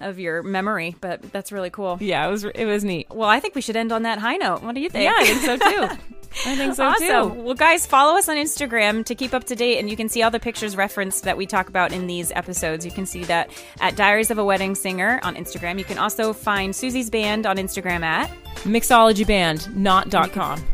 of 0.00 0.18
your 0.18 0.42
memory. 0.44 0.94
But 1.00 1.32
that's 1.32 1.50
really 1.50 1.70
cool. 1.70 1.98
Yeah, 2.00 2.26
it 2.26 2.30
was 2.30 2.44
it 2.44 2.66
was 2.66 2.84
neat. 2.84 3.08
Well, 3.10 3.28
I 3.28 3.40
think 3.40 3.56
we 3.56 3.60
should 3.60 3.76
end 3.76 3.90
on 3.90 4.02
that 4.02 4.18
high 4.18 4.36
note. 4.36 4.62
What 4.62 4.74
do 4.74 4.80
you 4.80 4.88
think? 4.88 5.04
Yeah, 5.04 5.14
I 5.16 5.24
think 5.24 5.40
so 5.40 5.56
too. 5.56 6.04
I 6.46 6.56
think 6.56 6.74
so 6.74 6.86
awesome. 6.86 7.34
too. 7.34 7.42
Well, 7.42 7.54
guys, 7.54 7.86
follow 7.86 8.16
us 8.16 8.28
on 8.28 8.36
Instagram 8.36 9.04
to 9.04 9.14
keep 9.14 9.34
up 9.34 9.44
to 9.44 9.54
date, 9.54 9.78
and 9.78 9.90
you 9.90 9.96
can 9.96 10.08
see 10.08 10.22
all 10.22 10.30
the 10.30 10.40
pictures 10.40 10.76
referenced 10.76 11.24
that 11.24 11.36
we 11.36 11.44
talk 11.46 11.68
about 11.68 11.92
in 11.92 12.06
these 12.06 12.32
episodes. 12.32 12.86
You 12.86 12.90
can 12.90 13.04
see 13.04 13.24
that 13.24 13.50
at 13.80 13.96
Diaries 13.96 14.30
of 14.30 14.38
a 14.38 14.44
Wedding 14.44 14.74
Singer 14.74 15.20
on 15.22 15.36
Instagram. 15.36 15.78
You 15.78 15.84
can 15.84 15.98
also 15.98 16.32
find 16.32 16.74
Susie's 16.74 17.10
band 17.10 17.44
on 17.44 17.58
Instagram 17.58 18.02
at 18.02 18.30
Mixology 18.64 19.26
band, 19.26 19.74
not 19.76 20.08
dot 20.08 20.32
com. 20.32 20.64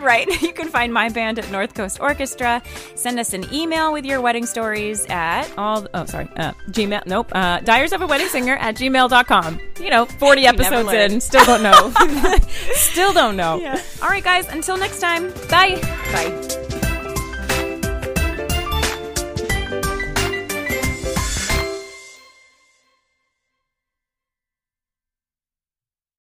Right. 0.00 0.26
You 0.48 0.52
can 0.52 0.68
find 0.68 0.92
my 0.94 1.08
band 1.08 1.38
at 1.38 1.50
North 1.50 1.74
Coast 1.74 2.00
Orchestra. 2.00 2.62
Send 2.94 3.18
us 3.18 3.34
an 3.34 3.52
email 3.52 3.92
with 3.92 4.04
your 4.04 4.20
wedding 4.20 4.46
stories 4.46 5.04
at 5.06 5.46
All 5.58 5.86
oh 5.92 6.06
sorry, 6.06 6.28
uh, 6.36 6.52
Gmail. 6.70 7.04
Nope. 7.06 7.30
Uh, 7.34 7.60
Diaries 7.60 7.92
of 7.92 8.00
a 8.00 8.06
Wedding 8.06 8.28
Singer 8.28 8.56
at 8.56 8.76
gmail.com. 8.76 9.60
You 9.80 9.90
know, 9.90 10.06
40 10.06 10.46
episodes 10.46 10.92
in, 10.92 11.20
still 11.20 11.44
don't 11.44 11.62
know. 11.62 11.92
still 12.74 13.12
don't 13.12 13.36
know. 13.36 13.60
All 14.02 14.08
right, 14.08 14.24
guys, 14.24 14.48
until 14.48 14.76
next 14.76 15.00
time. 15.00 15.30
Bye. 15.50 15.80
Bye. 16.12 16.77